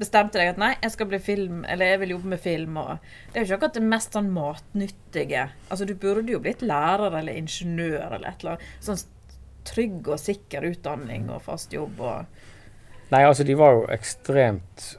bestemte 0.00 0.40
deg 0.40 0.52
at 0.52 0.60
nei, 0.60 0.72
jeg 0.82 0.94
skal 0.94 1.08
bli 1.10 1.20
film, 1.22 1.64
eller 1.68 1.92
jeg 1.92 2.00
vil 2.02 2.14
jobbe 2.16 2.32
med 2.34 2.42
film? 2.42 2.76
og 2.82 2.98
Det 3.32 3.38
er 3.38 3.44
jo 3.44 3.46
ikke 3.48 3.58
akkurat 3.60 3.78
det 3.78 3.84
mest 3.94 4.16
sånn 4.16 4.30
matnyttige. 4.34 5.48
Altså, 5.68 5.88
Du 5.88 5.94
burde 5.94 6.32
jo 6.32 6.42
blitt 6.42 6.62
lærer 6.62 7.18
eller 7.20 7.36
ingeniør 7.36 8.16
eller 8.16 8.28
et 8.28 8.44
eller 8.44 8.56
annet. 8.56 8.70
Sånn 8.84 9.02
trygg 9.66 10.06
og 10.06 10.20
sikker 10.22 10.68
utdanning 10.68 11.26
og 11.32 11.42
fast 11.46 11.74
jobb 11.74 11.98
og 12.00 12.44
Nei, 13.06 13.20
altså, 13.22 13.44
de 13.46 13.54
var 13.54 13.70
jo 13.70 13.82
ekstremt 13.94 14.96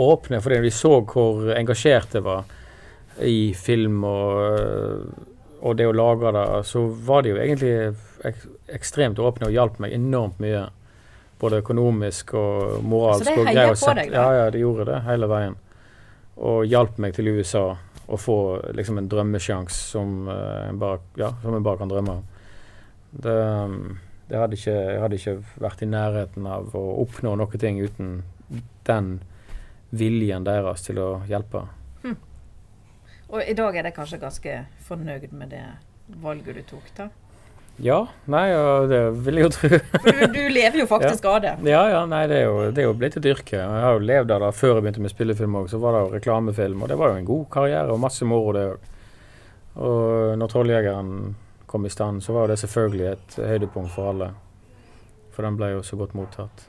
åpne, 0.00 0.38
fordi 0.40 0.62
de 0.64 0.70
så 0.72 0.94
hvor 1.04 1.50
engasjert 1.52 2.14
jeg 2.16 2.24
var 2.24 2.46
i 3.20 3.52
film 3.52 4.04
og, 4.06 5.10
og 5.60 5.76
det 5.76 5.88
å 5.90 5.92
lage 5.92 6.32
det, 6.32 6.44
så 6.70 6.86
var 7.04 7.26
de 7.26 7.34
jo 7.34 7.40
egentlig 7.42 7.74
ek 8.28 8.46
ekstremt 8.78 9.20
åpne 9.20 9.50
og 9.50 9.54
hjalp 9.54 9.76
meg 9.82 9.92
enormt 9.98 10.40
mye. 10.42 10.68
Både 11.38 11.60
økonomisk 11.62 12.34
og 12.38 12.82
moralsk. 12.82 13.28
Så 13.28 13.34
de 13.34 13.42
og 13.42 13.50
heier 13.50 13.74
på 13.74 13.94
deg, 13.94 14.10
da? 14.10 14.16
Ja, 14.16 14.42
ja, 14.44 14.48
de 14.54 14.62
gjorde 14.62 14.88
det 14.90 14.98
hele 15.06 15.28
veien. 15.30 15.54
Og 16.48 16.64
hjalp 16.66 16.98
meg 17.02 17.14
til 17.16 17.30
USA 17.34 17.64
å 18.08 18.18
få 18.18 18.38
liksom 18.74 18.98
en 18.98 19.08
drømmesjanse 19.10 19.78
som, 19.92 20.28
uh, 20.30 20.98
ja, 21.18 21.32
som 21.42 21.54
en 21.54 21.64
bare 21.66 21.82
kan 21.82 21.90
drømme 21.90 22.18
om. 22.18 22.26
Det, 23.10 23.38
det 24.28 24.38
hadde 24.40 24.58
ikke, 24.58 24.76
jeg 24.76 25.02
hadde 25.02 25.18
ikke 25.18 25.36
vært 25.64 25.82
i 25.84 25.90
nærheten 25.90 26.46
av 26.48 26.74
å 26.76 26.84
oppnå 27.04 27.34
noe 27.38 27.60
ting 27.60 27.80
uten 27.80 28.22
den 28.88 29.18
viljen 29.90 30.44
deres 30.44 30.86
til 30.86 31.00
å 31.02 31.10
hjelpe. 31.28 31.66
Og 33.28 33.44
i 33.44 33.52
dag 33.52 33.76
er 33.76 33.84
de 33.84 33.92
kanskje 33.92 34.20
ganske 34.22 34.52
fornøyd 34.88 35.32
med 35.36 35.50
det 35.52 35.64
valget 36.22 36.56
du 36.56 36.62
tok, 36.70 36.86
da? 36.96 37.08
Ja, 37.78 37.98
nei, 38.26 38.46
og 38.58 38.88
det 38.90 39.00
vil 39.22 39.38
jeg 39.38 39.46
jo 39.46 39.50
tro. 39.54 39.68
Du, 40.02 40.22
du 40.34 40.40
lever 40.50 40.80
jo 40.80 40.86
faktisk 40.94 41.26
av 41.30 41.40
det. 41.44 41.54
Ja, 41.70 41.82
ja, 41.92 42.00
nei, 42.10 42.24
det 42.30 42.40
er, 42.40 42.48
jo, 42.48 42.70
det 42.74 42.82
er 42.82 42.88
jo 42.88 42.94
blitt 42.98 43.18
et 43.20 43.28
yrke. 43.30 43.60
Jeg 43.60 43.82
har 43.84 43.94
jo 43.94 44.02
levd 44.02 44.32
av 44.34 44.46
det 44.46 44.52
før 44.58 44.74
jeg 44.74 44.86
begynte 44.86 45.04
med 45.04 45.14
spillefilm 45.14 45.58
òg. 45.60 45.68
Så 45.70 45.78
var 45.82 45.94
det 45.94 46.00
jo 46.04 46.14
reklamefilm, 46.16 46.82
og 46.82 46.90
det 46.90 46.98
var 46.98 47.12
jo 47.12 47.20
en 47.20 47.28
god 47.28 47.44
karriere 47.54 47.94
og 47.94 48.00
masse 48.02 48.26
moro, 48.26 48.54
det 48.56 48.64
òg. 48.72 48.94
Og 49.78 50.38
når 50.40 50.50
'Trolljegeren' 50.50 51.12
kom 51.70 51.86
i 51.86 51.92
stand, 51.92 52.22
så 52.24 52.32
var 52.34 52.46
jo 52.46 52.52
det 52.52 52.58
selvfølgelig 52.58 53.06
et 53.12 53.38
høydepunkt 53.46 53.92
for 53.94 54.10
alle. 54.10 54.32
For 55.30 55.46
den 55.46 55.56
ble 55.60 55.68
jo 55.76 55.84
så 55.86 55.96
godt 56.00 56.16
mottatt. 56.18 56.64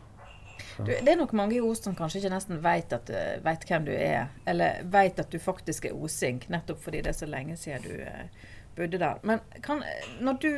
Du, 0.77 0.91
det 0.91 1.09
er 1.11 1.17
nok 1.17 1.33
mange 1.33 1.57
i 1.57 1.61
Os 1.63 1.81
som 1.83 1.95
kanskje 1.95 2.21
ikke 2.21 2.31
nesten 2.35 2.59
vet, 2.63 2.93
at, 2.93 3.09
eh, 3.09 3.39
vet 3.43 3.65
hvem 3.67 3.87
du 3.87 3.91
er, 3.91 4.29
eller 4.47 4.83
vet 4.83 5.19
at 5.19 5.31
du 5.31 5.39
faktisk 5.41 5.89
er 5.89 5.95
osing, 5.97 6.43
nettopp 6.47 6.83
fordi 6.83 7.01
det 7.01 7.11
er 7.11 7.17
så 7.17 7.27
lenge 7.27 7.57
siden 7.59 7.83
du 7.83 7.95
eh, 7.97 8.45
bodde 8.77 9.01
der. 9.01 9.19
Men 9.23 9.41
kan, 9.65 9.83
når 10.21 10.39
du 10.43 10.51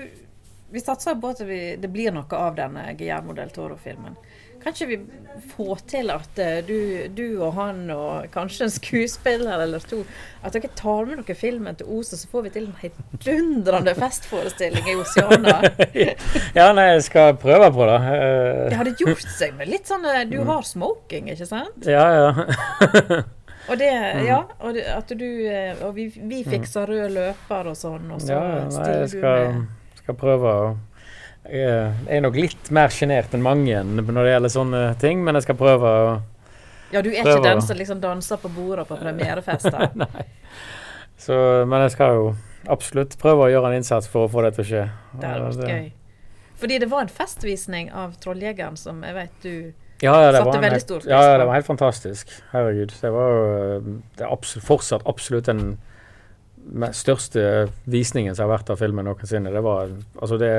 Vi 0.71 0.79
satser 0.79 1.17
på 1.19 1.33
at 1.35 1.41
vi, 1.47 1.75
det 1.81 1.89
blir 1.91 2.13
noe 2.15 2.37
av 2.37 2.55
denne 2.55 2.93
Guillermo 2.95 3.33
del 3.35 3.49
Toro-filmen. 3.51 4.15
Kan 4.61 4.75
ikke 4.75 4.87
vi 4.91 4.97
få 5.55 5.73
til 5.89 6.11
at 6.13 6.37
eh, 6.37 6.59
du, 6.61 7.07
du 7.17 7.23
og 7.41 7.55
han 7.57 7.79
og 7.89 8.27
kanskje 8.29 8.67
en 8.67 8.73
skuespiller 8.75 9.63
eller 9.63 9.81
to 9.89 10.03
At 10.45 10.53
dere 10.53 10.69
tar 10.77 11.07
med 11.09 11.23
dere 11.23 11.33
filmen 11.35 11.79
til 11.79 11.89
Os, 11.89 12.11
og 12.13 12.21
så 12.21 12.29
får 12.29 12.43
vi 12.45 12.51
til 12.59 12.67
en 12.69 12.77
heidundrende 12.83 13.95
festforestilling 13.97 14.85
i 14.85 14.95
Oceana? 15.01 15.55
Ja, 16.59 16.67
nei, 16.77 16.91
jeg 16.93 17.07
skal 17.09 17.33
prøve 17.41 17.71
på 17.73 17.89
det. 17.89 17.97
Eh, 18.13 18.61
Det 18.69 18.79
hadde 18.83 18.95
gjort 19.01 19.25
seg 19.33 19.57
med 19.57 19.73
litt 19.73 19.89
sånn 19.89 20.05
eh, 20.05 20.21
Du 20.29 20.37
har 20.45 20.61
smoking, 20.67 21.33
ikke 21.33 21.49
sant? 21.49 21.89
Ja, 21.89 22.05
ja. 22.13 22.31
Og 23.71 23.77
det, 23.77 23.91
Mm. 23.91 24.23
ja, 24.25 24.39
og 24.59 24.73
det, 24.73 24.83
du 25.17 25.27
eh, 25.47 25.77
Og 25.85 25.93
vi, 25.95 26.07
vi 26.17 26.41
fikser 26.43 26.89
rød 26.89 27.13
løper 27.13 27.69
og 27.71 27.77
sånn, 27.77 28.09
og 28.11 28.21
så 28.21 28.33
ja 28.33 28.41
nei, 28.67 28.95
du 29.07 29.21
med 29.21 29.67
skal 30.11 30.19
prøve 30.21 30.53
å 30.53 30.71
Jeg 31.51 31.63
er- 31.65 31.95
er 32.07 32.21
nok 32.21 32.35
litt 32.37 32.69
mer 32.71 32.91
sjenert 32.93 33.33
enn 33.33 33.41
mange 33.41 33.79
når 33.81 34.13
det 34.23 34.33
gjelder 34.35 34.51
sånne 34.53 34.81
ting, 35.01 35.23
men 35.25 35.35
jeg 35.39 35.43
skal 35.47 35.57
prøve 35.57 35.89
å 35.89 36.21
Ja, 36.93 37.01
du 37.01 37.09
er 37.09 37.23
ikke 37.23 37.41
den 37.43 37.61
som 37.65 37.77
liksom 37.79 37.99
danser 38.03 38.37
på 38.37 38.51
bordet 38.53 38.85
på 38.87 38.97
premierefester. 39.01 39.89
Så, 41.17 41.65
men 41.69 41.81
jeg 41.85 41.91
skal 41.95 42.15
jo 42.17 42.29
absolutt 42.69 43.17
prøve 43.21 43.45
å 43.47 43.51
gjøre 43.51 43.71
en 43.71 43.79
innsats 43.81 44.07
for 44.11 44.27
å 44.27 44.31
få 44.31 44.43
det 44.45 44.53
til 44.57 44.63
å 44.63 44.67
skje. 44.69 44.83
Det 45.21 45.29
hadde 45.29 45.49
vært 45.49 45.69
gøy. 45.73 45.91
Fordi 46.61 46.77
det 46.83 46.89
var 46.91 47.01
en 47.07 47.13
festvisning 47.13 47.91
av 47.93 48.13
Trolljegeren 48.21 48.77
som 48.77 49.01
jeg 49.05 49.15
vet 49.17 49.37
du 49.41 49.53
Ja, 50.01 50.15
ja, 50.17 50.31
det 50.33 50.41
var 50.45 50.55
en 50.57 50.63
ja, 51.09 51.21
ja, 51.31 51.37
det 51.37 51.45
var 51.45 51.53
helt 51.53 51.65
fantastisk. 51.67 52.29
Herregud. 52.51 52.93
Det 53.01 53.11
var 53.13 53.29
jo 53.33 53.79
det 54.17 54.25
er 54.25 54.31
absolutt, 54.33 54.65
fortsatt 54.65 55.05
absolutt 55.09 55.49
me- 55.53 55.77
største 56.95 57.41
visningen 57.91 58.35
som 58.35 58.47
har 58.49 58.57
vært 58.57 58.69
av 58.71 58.77
filmen 58.79 59.05
noensinne. 59.05 59.51
Det 59.51 59.61
var 59.65 59.89
altså 60.21 60.37
det, 60.39 60.51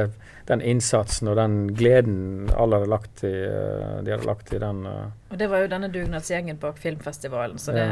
den 0.46 0.60
innsatsen 0.60 1.28
og 1.32 1.36
den 1.38 1.54
gleden 1.78 2.50
alle 2.56 2.76
hadde 2.80 2.90
lagt 2.92 3.22
i, 3.24 3.30
eh, 3.32 4.02
de 4.04 4.12
hadde 4.12 4.26
lagt 4.28 4.52
i 4.52 4.58
den. 4.60 4.84
eh, 4.86 5.06
Og 5.32 5.38
det 5.38 5.48
var 5.50 5.62
jo 5.64 5.68
denne 5.72 5.88
dugnadsgjengen 5.92 6.58
bak 6.60 6.78
filmfestivalen, 6.78 7.58
så 7.58 7.72
det 7.72 7.86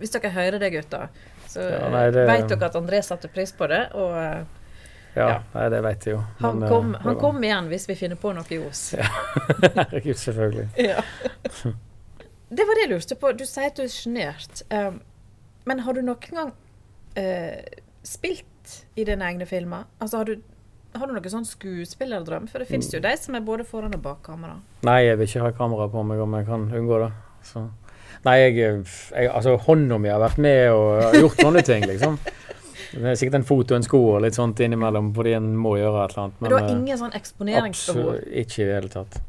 Hvis 0.00 0.10
dere 0.12 0.30
hører 0.34 0.58
det, 0.58 0.72
gutter, 0.72 1.08
så 1.48 1.60
Ja, 1.70 1.88
nei, 1.88 2.10
det- 2.10 2.26
vet 2.28 2.48
dere 2.48 2.66
at 2.66 2.74
André 2.74 3.02
satte 3.02 3.28
pris 3.32 3.52
på 3.52 3.66
det, 3.68 3.88
og 3.94 4.12
eh, 4.16 4.44
Ja, 5.16 5.28
Ja. 5.28 5.42
Nei, 5.54 5.68
det 5.68 5.82
vet 5.82 6.04
jeg 6.06 6.14
jo. 6.14 6.20
han, 6.38 6.58
Men, 6.58 6.62
eh, 6.62 6.68
kom, 6.70 6.94
han 6.94 7.14
var- 7.14 7.20
kom 7.20 7.42
igjen 7.42 7.68
hvis 7.68 7.86
vi 7.88 7.94
finner 7.96 8.16
på 8.16 8.32
noe 8.34 8.44
i 8.50 8.58
Os. 8.58 8.90
Herregud, 9.74 10.16
selvfølgelig. 10.16 10.68
Ja. 10.76 11.02
Det 12.50 12.66
var 12.66 12.74
det 12.74 12.82
jeg 12.84 12.90
lurte 12.90 13.16
på. 13.16 13.32
Du 13.36 13.44
sier 13.46 13.66
at 13.70 13.76
du 13.76 13.82
er 13.82 13.88
sjenert. 13.88 14.62
Um, 14.70 15.00
men 15.66 15.78
har 15.80 15.92
du 15.94 16.00
noen 16.02 16.30
gang 16.30 16.52
eh, 17.16 17.64
spilt 18.02 18.84
i 18.96 19.04
dine 19.04 19.24
egne 19.32 19.46
filmer? 19.46 19.84
Altså, 20.00 20.20
har 20.20 20.24
du, 20.30 20.36
har 20.94 21.06
du 21.06 21.14
noen 21.16 21.30
sånn 21.32 21.46
skuespillerdrøm? 21.48 22.48
For 22.50 22.58
det 22.62 22.68
fins 22.68 22.88
Mm. 22.90 22.94
jo 22.96 23.00
de 23.08 23.16
som 23.16 23.34
er 23.34 23.40
både 23.46 23.64
foran 23.66 23.94
og 23.94 24.02
bak 24.02 24.22
kamera. 24.26 24.58
Nei, 24.82 25.00
jeg 25.06 25.18
vil 25.18 25.26
ikke 25.26 25.40
ha 25.46 25.50
kamera 25.52 25.88
på 25.88 26.04
meg 26.06 26.20
om 26.20 26.34
jeg 26.34 26.46
kan 26.46 26.68
unngå 26.70 26.98
det. 27.06 27.12
Så. 27.42 27.68
Nei, 28.24 28.36
jeg, 28.38 28.56
jeg 28.84 29.30
Altså, 29.30 29.56
hånda 29.56 29.98
mi 29.98 30.08
har 30.08 30.20
vært 30.20 30.38
med 30.38 30.70
og 30.72 31.14
gjort 31.14 31.36
sånne 31.40 31.62
ting, 31.64 31.86
liksom. 31.88 32.18
Det 32.90 33.06
er 33.06 33.14
sikkert 33.14 33.34
en 33.38 33.44
fot 33.46 33.70
og 33.70 33.76
en 33.76 33.84
sko 33.86 33.98
og 34.16 34.22
litt 34.24 34.34
sånt 34.34 34.58
innimellom 34.60 35.12
fordi 35.14 35.36
en 35.36 35.52
må 35.56 35.76
gjøre 35.78 36.04
et 36.04 36.10
eller 36.10 36.22
annet. 36.24 36.40
Men, 36.40 36.50
du 36.50 36.56
har 36.56 36.64
eh, 36.66 36.72
ingen 36.74 36.98
sånn 36.98 37.12
eksponeringsbehov? 37.14 38.08
absolutt 38.16 38.40
ikke 38.42 38.62
i 38.62 38.66
det 38.66 38.74
hele 38.74 38.88
tatt. 38.90 39.20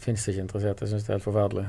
Fins 0.00 0.24
ikke 0.28 0.40
interessert. 0.40 0.80
Jeg 0.80 0.88
syns 0.94 1.04
det 1.04 1.10
er 1.12 1.18
helt 1.18 1.26
forferdelig. 1.26 1.66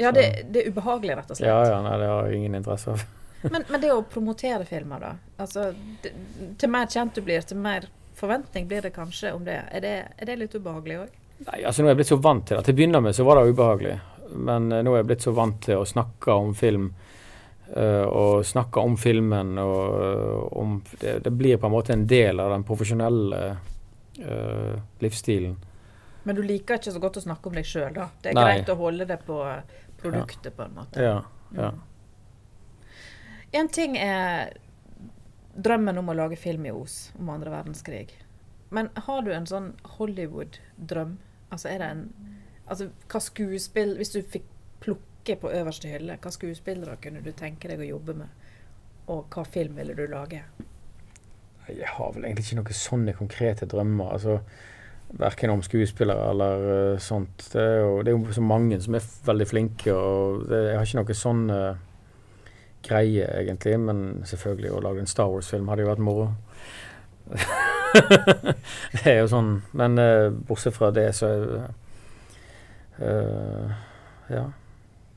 Ja, 0.00 0.10
det, 0.12 0.26
det 0.52 0.62
er 0.62 0.70
ubehagelig, 0.72 1.16
rett 1.16 1.30
og 1.32 1.36
slett. 1.40 1.48
Ja, 1.48 1.58
ja, 1.68 1.80
nei, 1.84 1.96
det 2.00 2.06
har 2.08 2.28
jeg 2.28 2.36
ingen 2.42 2.54
interesse 2.60 2.92
av. 2.94 3.02
Men, 3.50 3.64
men 3.68 3.80
det 3.82 3.90
å 3.92 4.02
promotere 4.06 4.64
filmer, 4.68 5.02
da? 5.02 5.12
Altså, 5.42 5.72
det, 6.02 6.12
til 6.60 6.70
mer 6.70 6.86
kjent 6.90 7.16
du 7.16 7.22
blir, 7.26 7.42
til 7.46 7.58
mer 7.58 7.88
forventning 8.18 8.68
blir 8.70 8.84
det 8.86 8.92
kanskje 8.94 9.32
om 9.34 9.44
det. 9.44 9.58
Er 9.72 9.82
det, 9.82 9.94
er 10.16 10.30
det 10.30 10.38
litt 10.38 10.54
ubehagelig 10.54 11.00
òg? 11.02 11.16
Nei, 11.42 11.62
altså 11.66 11.82
Nå 11.82 11.88
er 11.88 11.96
jeg 11.96 12.02
blitt 12.02 12.12
så 12.12 12.20
vant 12.22 12.46
til 12.46 12.58
det. 12.58 12.64
Til 12.66 12.74
å 12.76 12.78
begynne 12.80 13.00
med 13.02 13.16
så 13.18 13.26
var 13.26 13.40
det 13.40 13.54
ubehagelig. 13.54 13.96
Men 14.32 14.70
eh, 14.72 14.84
nå 14.86 14.94
er 14.94 15.02
jeg 15.02 15.10
blitt 15.10 15.26
så 15.26 15.34
vant 15.36 15.58
til 15.64 15.82
å 15.82 15.88
snakke 15.88 16.38
om 16.44 16.54
film. 16.56 16.92
Uh, 17.72 18.04
og 18.04 18.42
snakke 18.44 18.82
om 18.84 18.98
filmen 19.00 19.54
og 19.56 20.58
om 20.60 20.74
det, 21.00 21.14
det 21.24 21.30
blir 21.32 21.56
på 21.56 21.70
en 21.70 21.72
måte 21.72 21.94
en 21.94 22.02
del 22.04 22.42
av 22.42 22.50
den 22.52 22.66
profesjonelle 22.68 23.38
livsstilen. 25.00 25.54
Men 26.28 26.36
du 26.36 26.42
liker 26.44 26.76
ikke 26.76 26.92
så 26.92 27.00
godt 27.00 27.16
å 27.16 27.22
snakke 27.24 27.48
om 27.48 27.56
deg 27.56 27.64
sjøl, 27.66 27.88
da? 27.96 28.10
Det 28.20 28.34
er 28.34 28.36
Nei. 28.36 28.44
greit 28.44 28.68
å 28.74 28.76
holde 28.76 29.06
det 29.08 29.16
på 29.24 29.38
produktet, 30.02 30.52
på 30.52 30.66
en 30.66 30.76
måte. 30.76 31.00
Ja, 31.00 31.16
ja. 31.56 31.70
En 33.52 33.68
ting 33.68 33.98
er 34.00 34.54
drømmen 35.52 35.98
om 36.00 36.08
å 36.08 36.16
lage 36.16 36.38
film 36.40 36.64
i 36.66 36.72
Os 36.72 37.10
om 37.20 37.28
andre 37.32 37.52
verdenskrig. 37.52 38.14
Men 38.72 38.88
har 39.06 39.20
du 39.22 39.32
en 39.36 39.48
sånn 39.48 39.72
Hollywood-drøm? 39.98 41.18
Altså 41.52 41.68
er 41.68 41.82
det 41.82 41.90
en 41.92 42.06
Altså 42.72 42.86
hva 43.10 43.20
skuespill 43.20 43.96
Hvis 43.98 44.14
du 44.14 44.22
fikk 44.22 44.46
plukke 44.80 45.34
på 45.38 45.50
øverste 45.52 45.90
hylle, 45.90 46.16
hva 46.22 46.30
skuespillere 46.32 46.96
kunne 47.02 47.20
du 47.22 47.30
tenke 47.36 47.68
deg 47.68 47.82
å 47.82 47.90
jobbe 47.90 48.14
med? 48.22 48.46
Og 49.12 49.26
hva 49.34 49.44
film 49.46 49.76
ville 49.76 49.94
du 49.98 50.06
lage? 50.10 50.40
Jeg 51.68 51.90
har 51.98 52.14
vel 52.14 52.24
egentlig 52.24 52.48
ikke 52.48 52.58
noen 52.58 52.78
sånne 52.78 53.14
konkrete 53.14 53.68
drømmer. 53.70 54.16
altså 54.16 54.40
Verken 55.20 55.52
om 55.52 55.62
skuespillere 55.62 56.30
eller 56.32 56.66
uh, 56.94 56.98
sånt. 56.98 57.44
Det 57.52 57.60
er, 57.60 57.78
jo, 57.84 58.00
det 58.02 58.10
er 58.10 58.16
jo 58.16 58.34
så 58.34 58.42
mange 58.42 58.80
som 58.80 58.96
er 58.96 59.06
veldig 59.26 59.46
flinke, 59.46 59.94
og 59.94 60.46
det, 60.48 60.62
jeg 60.70 60.78
har 60.78 60.88
ikke 60.88 61.02
noe 61.02 61.16
sånn 61.20 61.42
eh, 61.52 61.82
greie, 62.86 63.26
egentlig. 63.40 63.76
Men 63.80 64.22
selvfølgelig, 64.28 64.72
å 64.72 64.82
lage 64.84 65.04
en 65.04 65.10
Star 65.10 65.30
Wars-film 65.32 65.70
hadde 65.70 65.86
jo 65.86 65.92
vært 65.92 66.04
moro. 66.04 66.30
det 68.96 69.04
er 69.06 69.20
jo 69.20 69.30
sånn. 69.30 69.54
Men 69.78 70.00
eh, 70.00 70.28
bortsett 70.48 70.76
fra 70.76 70.90
det, 70.94 71.10
så 71.16 71.30
er 71.30 71.46
uh, 73.02 73.78
Ja. 74.32 74.48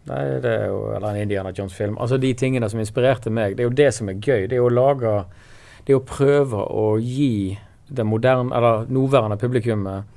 Nei, 0.06 0.20
det 0.38 0.52
er 0.52 0.68
jo 0.70 0.92
Eller 0.94 1.08
en 1.10 1.24
Indiana 1.24 1.50
Jones-film. 1.50 1.96
Altså 1.98 2.20
de 2.22 2.30
tingene 2.38 2.70
som 2.70 2.80
inspirerte 2.80 3.32
meg. 3.34 3.56
Det 3.56 3.66
er 3.66 3.70
jo 3.72 3.78
det 3.78 3.92
som 3.96 4.10
er 4.12 4.20
gøy. 4.20 4.46
Det 4.52 4.60
er 4.60 4.66
å 4.66 4.70
lage 4.70 5.24
Det 5.86 5.94
er 5.94 5.98
å 5.98 6.06
prøve 6.06 6.62
å 6.62 6.98
gi 7.02 7.58
det 7.86 8.06
moderne, 8.06 8.50
eller 8.58 8.88
nåværende 8.90 9.38
publikummet 9.38 10.14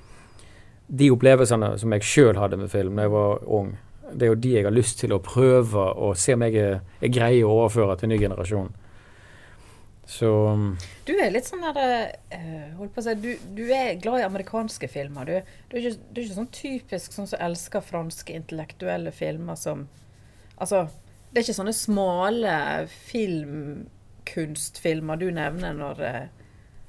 de 0.89 1.11
opplevelsene 1.13 1.75
som 1.81 1.93
jeg 1.93 2.07
sjøl 2.09 2.39
hadde 2.41 2.57
med 2.57 2.71
film 2.73 2.97
da 2.97 3.05
jeg 3.05 3.13
var 3.13 3.43
ung. 3.45 3.75
Det 4.13 4.23
er 4.27 4.31
jo 4.33 4.39
de 4.41 4.53
jeg 4.57 4.65
har 4.65 4.73
lyst 4.75 4.99
til 5.03 5.13
å 5.13 5.19
prøve 5.23 5.83
å 6.01 6.13
se 6.17 6.33
om 6.37 6.43
jeg, 6.47 6.55
er- 6.57 6.81
jeg 7.03 7.13
greier 7.17 7.45
å 7.49 7.57
overføre 7.63 7.97
til 8.01 8.09
ny 8.13 8.19
generasjon. 8.23 8.71
Så 10.09 10.29
um, 10.55 10.71
Du 11.05 11.13
er 11.21 11.29
litt 11.35 11.45
sånn 11.45 11.61
der 11.67 11.79
eh, 12.33 12.71
Holdt 12.79 12.95
på 12.95 13.01
å 13.03 13.05
si 13.05 13.13
du, 13.21 13.29
du 13.59 13.67
er 13.77 13.99
glad 14.01 14.21
i 14.23 14.25
amerikanske 14.25 14.89
filmer. 14.89 15.25
Du, 15.29 15.33
du, 15.69 15.73
er 15.77 15.81
ikke, 15.83 15.99
du 16.09 16.17
er 16.21 16.25
ikke 16.25 16.39
sånn 16.39 16.49
typisk 16.57 17.13
sånn 17.13 17.29
som 17.29 17.43
elsker 17.45 17.85
franske 17.85 18.33
intellektuelle 18.39 19.13
filmer 19.13 19.57
som 19.61 19.85
Altså, 20.59 20.87
det 21.31 21.39
er 21.39 21.45
ikke 21.45 21.59
sånne 21.61 21.77
smale 21.77 22.55
filmkunstfilmer 23.11 25.17
du 25.21 25.29
nevner 25.37 25.73
når 25.77 25.97
eh, 26.09 26.27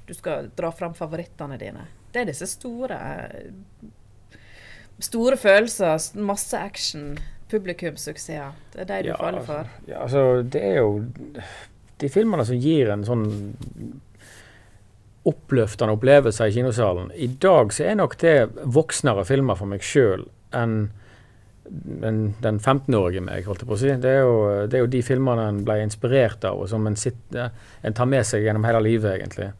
du 0.08 0.12
skal 0.16 0.48
dra 0.56 0.70
fram 0.74 0.94
favorittene 0.98 1.56
dine. 1.60 1.84
Det 2.10 2.18
er 2.24 2.28
disse 2.32 2.46
store 2.50 2.96
Store 5.00 5.36
følelser, 5.40 5.96
masse 6.20 6.58
action, 6.58 7.14
publikumssuksesser. 7.50 8.52
Det 8.74 8.84
er 8.84 8.88
de 8.90 9.02
du 9.02 9.08
Ja, 9.08 9.16
faller 9.16 9.42
for. 9.46 9.66
ja, 9.88 10.02
altså, 10.04 10.42
det 10.42 10.60
er 10.62 10.76
jo 10.82 10.90
de 12.00 12.08
filmene 12.08 12.44
som 12.46 12.56
gir 12.60 12.90
en 12.92 13.02
sånn 13.04 13.24
oppløftende 15.28 15.92
opplevelse 15.96 16.46
i 16.48 16.52
kinosalen. 16.54 17.10
I 17.14 17.26
dag 17.42 17.72
så 17.76 17.84
er 17.90 17.98
nok 18.00 18.14
det 18.22 18.36
voksnere 18.72 19.24
filmer 19.28 19.58
for 19.58 19.68
meg 19.68 19.82
sjøl 19.84 20.24
enn 20.56 20.78
den, 21.70 22.22
den 22.42 22.56
15-årige 22.58 23.20
meg, 23.22 23.44
holdt 23.46 23.60
jeg 23.62 23.68
på 23.68 23.76
å 23.76 23.78
si. 23.78 23.90
Det 24.02 24.10
er, 24.10 24.22
jo, 24.24 24.38
det 24.66 24.78
er 24.78 24.82
jo 24.86 24.88
de 24.90 25.02
filmene 25.06 25.44
en 25.52 25.60
ble 25.66 25.76
inspirert 25.84 26.42
av, 26.48 26.58
og 26.64 26.70
som 26.72 26.86
en, 26.88 26.96
sitter, 26.98 27.52
en 27.86 27.94
tar 27.94 28.08
med 28.10 28.26
seg 28.26 28.42
gjennom 28.46 28.64
hele 28.66 28.80
livet, 28.82 29.12
egentlig. 29.20 29.50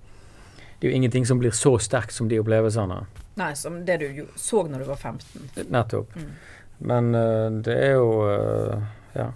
Det 0.80 0.86
er 0.88 0.94
jo 0.94 0.96
ingenting 0.96 1.26
som 1.26 1.38
blir 1.38 1.50
så 1.52 1.74
sterkt 1.78 2.14
som 2.16 2.28
de 2.28 2.38
opplevelsene. 2.40 3.02
Nei, 3.36 3.52
som 3.56 3.84
det 3.84 3.98
du 4.00 4.26
så 4.36 4.62
når 4.64 4.78
du 4.78 4.84
var 4.88 4.96
15. 4.96 5.50
Nettopp. 5.68 6.16
Mm. 6.16 6.30
Men 6.78 7.14
uh, 7.14 7.50
det 7.60 7.76
er 7.76 7.94
jo 7.98 8.10
uh, 8.24 8.82
Ja. 9.12 9.30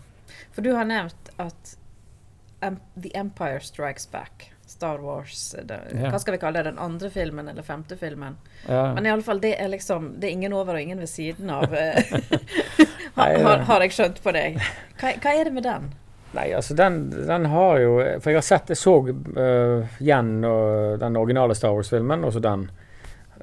For 0.55 0.65
du 0.65 0.73
har 0.73 0.87
nevnt 0.89 1.31
at 1.37 1.77
um, 2.65 2.79
The 2.95 3.11
Empire 3.19 3.61
Strikes 3.61 4.07
Back, 4.11 4.53
Star 4.67 4.99
Wars 5.05 5.55
det, 5.63 5.81
Ja. 5.93 6.11
Hva 6.15 6.19
skal 6.23 6.37
vi 6.37 6.41
kalle 6.41 6.63
det? 6.63 6.71
Den 6.71 6.81
andre 6.81 7.11
filmen 7.11 7.49
eller 7.49 7.63
femte 7.63 7.97
filmen? 8.01 8.39
ja. 8.69 8.95
Men 8.95 9.07
i 9.07 9.11
alle 9.11 9.23
fall, 9.23 9.41
det 9.41 9.57
er 9.61 9.69
liksom 9.69 10.15
Det 10.21 10.31
er 10.31 10.33
ingen 10.33 10.53
over 10.53 10.75
og 10.75 10.81
ingen 10.81 10.99
ved 10.99 11.11
siden 11.13 11.51
av. 11.51 11.75
eh, 11.75 12.01
har, 13.15 13.37
har, 13.43 13.59
har 13.69 13.85
jeg 13.85 13.93
skjønt 13.93 14.23
på 14.23 14.33
deg. 14.33 14.57
Hva, 15.01 15.13
hva 15.21 15.35
er 15.35 15.45
det 15.45 15.53
med 15.53 15.69
den? 15.69 15.93
Nei, 16.35 16.49
altså 16.57 16.75
den, 16.75 17.11
den 17.11 17.47
har 17.47 17.79
jo 17.79 17.93
For 18.23 18.33
jeg 18.33 18.41
har 18.41 18.47
sett 18.47 18.73
Jeg 18.73 18.81
så 18.81 18.95
uh, 19.07 19.93
igjen 20.03 20.33
uh, 20.43 20.97
den 20.99 21.19
originale 21.21 21.55
Star 21.55 21.77
Wars-filmen, 21.77 22.25
og 22.27 22.35
så 22.35 22.43
den. 22.43 22.67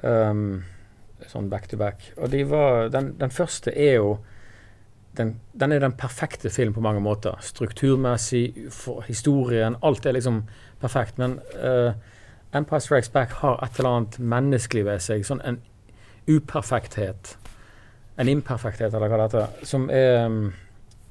Um, 0.02 0.44
sånn 1.30 1.48
back 1.48 1.68
to 1.70 1.78
back. 1.80 2.10
Og 2.18 2.30
de 2.32 2.42
var 2.50 2.90
Den, 2.92 3.14
den 3.20 3.32
første 3.32 3.72
er 3.72 3.96
jo 4.00 4.18
den, 5.16 5.34
den 5.52 5.72
er 5.72 5.82
den 5.82 5.92
perfekte 5.92 6.50
film 6.50 6.72
på 6.72 6.80
mange 6.80 7.00
måter. 7.04 7.36
Strukturmessig, 7.44 8.70
for 8.72 9.04
historien. 9.04 9.76
Alt 9.84 10.06
er 10.06 10.16
liksom 10.16 10.42
perfekt. 10.80 11.18
Men 11.20 11.38
uh, 11.60 11.92
Empire 12.56 12.80
Strikes 12.80 13.12
Back 13.12 13.32
har 13.42 13.60
et 13.64 13.78
eller 13.78 13.90
annet 13.90 14.18
menneskelig 14.18 14.86
ved 14.88 15.04
seg. 15.04 15.26
Sånn 15.28 15.42
en 15.44 15.60
uperfekthet. 16.30 17.36
En 18.16 18.28
imperfekthet, 18.32 18.94
eller 18.94 19.12
hva 19.12 19.20
det 19.20 19.28
heter. 19.28 19.68
Som 19.68 19.88
er 19.92 20.24
um, 20.24 20.40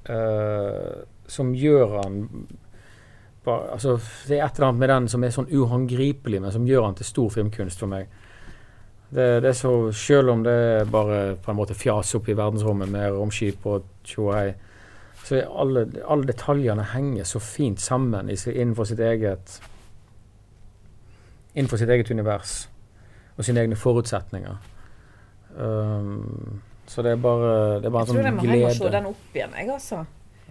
uh, 0.10 1.06
Som 1.32 1.54
gjør 1.56 2.02
han 2.02 2.18
bare, 3.46 3.72
altså, 3.74 4.00
Det 4.28 4.38
er 4.38 4.46
et 4.46 4.58
eller 4.60 4.68
annet 4.68 4.80
med 4.80 4.90
den 4.90 5.08
som 5.10 5.24
er 5.24 5.34
sånn 5.34 5.50
uhåndgripelig, 5.50 6.42
men 6.42 6.54
som 6.54 6.68
gjør 6.68 6.90
han 6.90 6.98
til 7.00 7.08
stor 7.08 7.32
filmkunst 7.34 7.80
for 7.82 7.92
meg. 7.92 8.12
Det, 9.12 9.28
det 9.44 9.50
er 9.50 9.58
så, 9.58 9.92
Selv 9.92 10.30
om 10.36 10.44
det 10.44 10.54
er 10.54 10.92
bare 10.92 11.22
på 11.42 11.52
en 11.52 11.58
måte 11.58 11.76
fjas 11.76 12.14
opp 12.16 12.30
i 12.30 12.38
verdensrommet 12.38 12.92
med 12.92 13.12
romskip 13.16 13.66
og 13.68 13.88
tjohei, 14.08 14.52
så 15.22 15.38
er 15.38 15.50
alle, 15.64 15.86
alle 16.10 16.30
detaljene 16.30 16.86
henger 16.94 17.28
så 17.30 17.42
fint 17.44 17.82
sammen 17.82 18.30
i, 18.30 18.38
innenfor 18.54 18.90
sitt 18.90 19.00
eget 19.00 19.60
Innenfor 21.52 21.82
sitt 21.82 21.90
eget 21.92 22.08
univers 22.12 22.70
og 23.36 23.44
sine 23.44 23.60
egne 23.60 23.76
forutsetninger. 23.76 24.56
Um, 25.58 26.62
så 26.88 27.04
det 27.04 27.12
er 27.12 27.20
bare, 27.20 27.80
det 27.82 27.90
er 27.90 27.94
bare 27.94 28.06
Jeg 28.06 28.14
tror 28.14 28.24
jeg 28.24 28.36
må 28.36 28.44
sånn 28.46 28.56
hjem 28.56 28.66
og 28.70 28.76
se 28.78 28.92
den 28.94 29.08
opp 29.10 29.36
igjen, 29.36 29.56
jeg, 29.58 29.70
altså. 29.74 30.00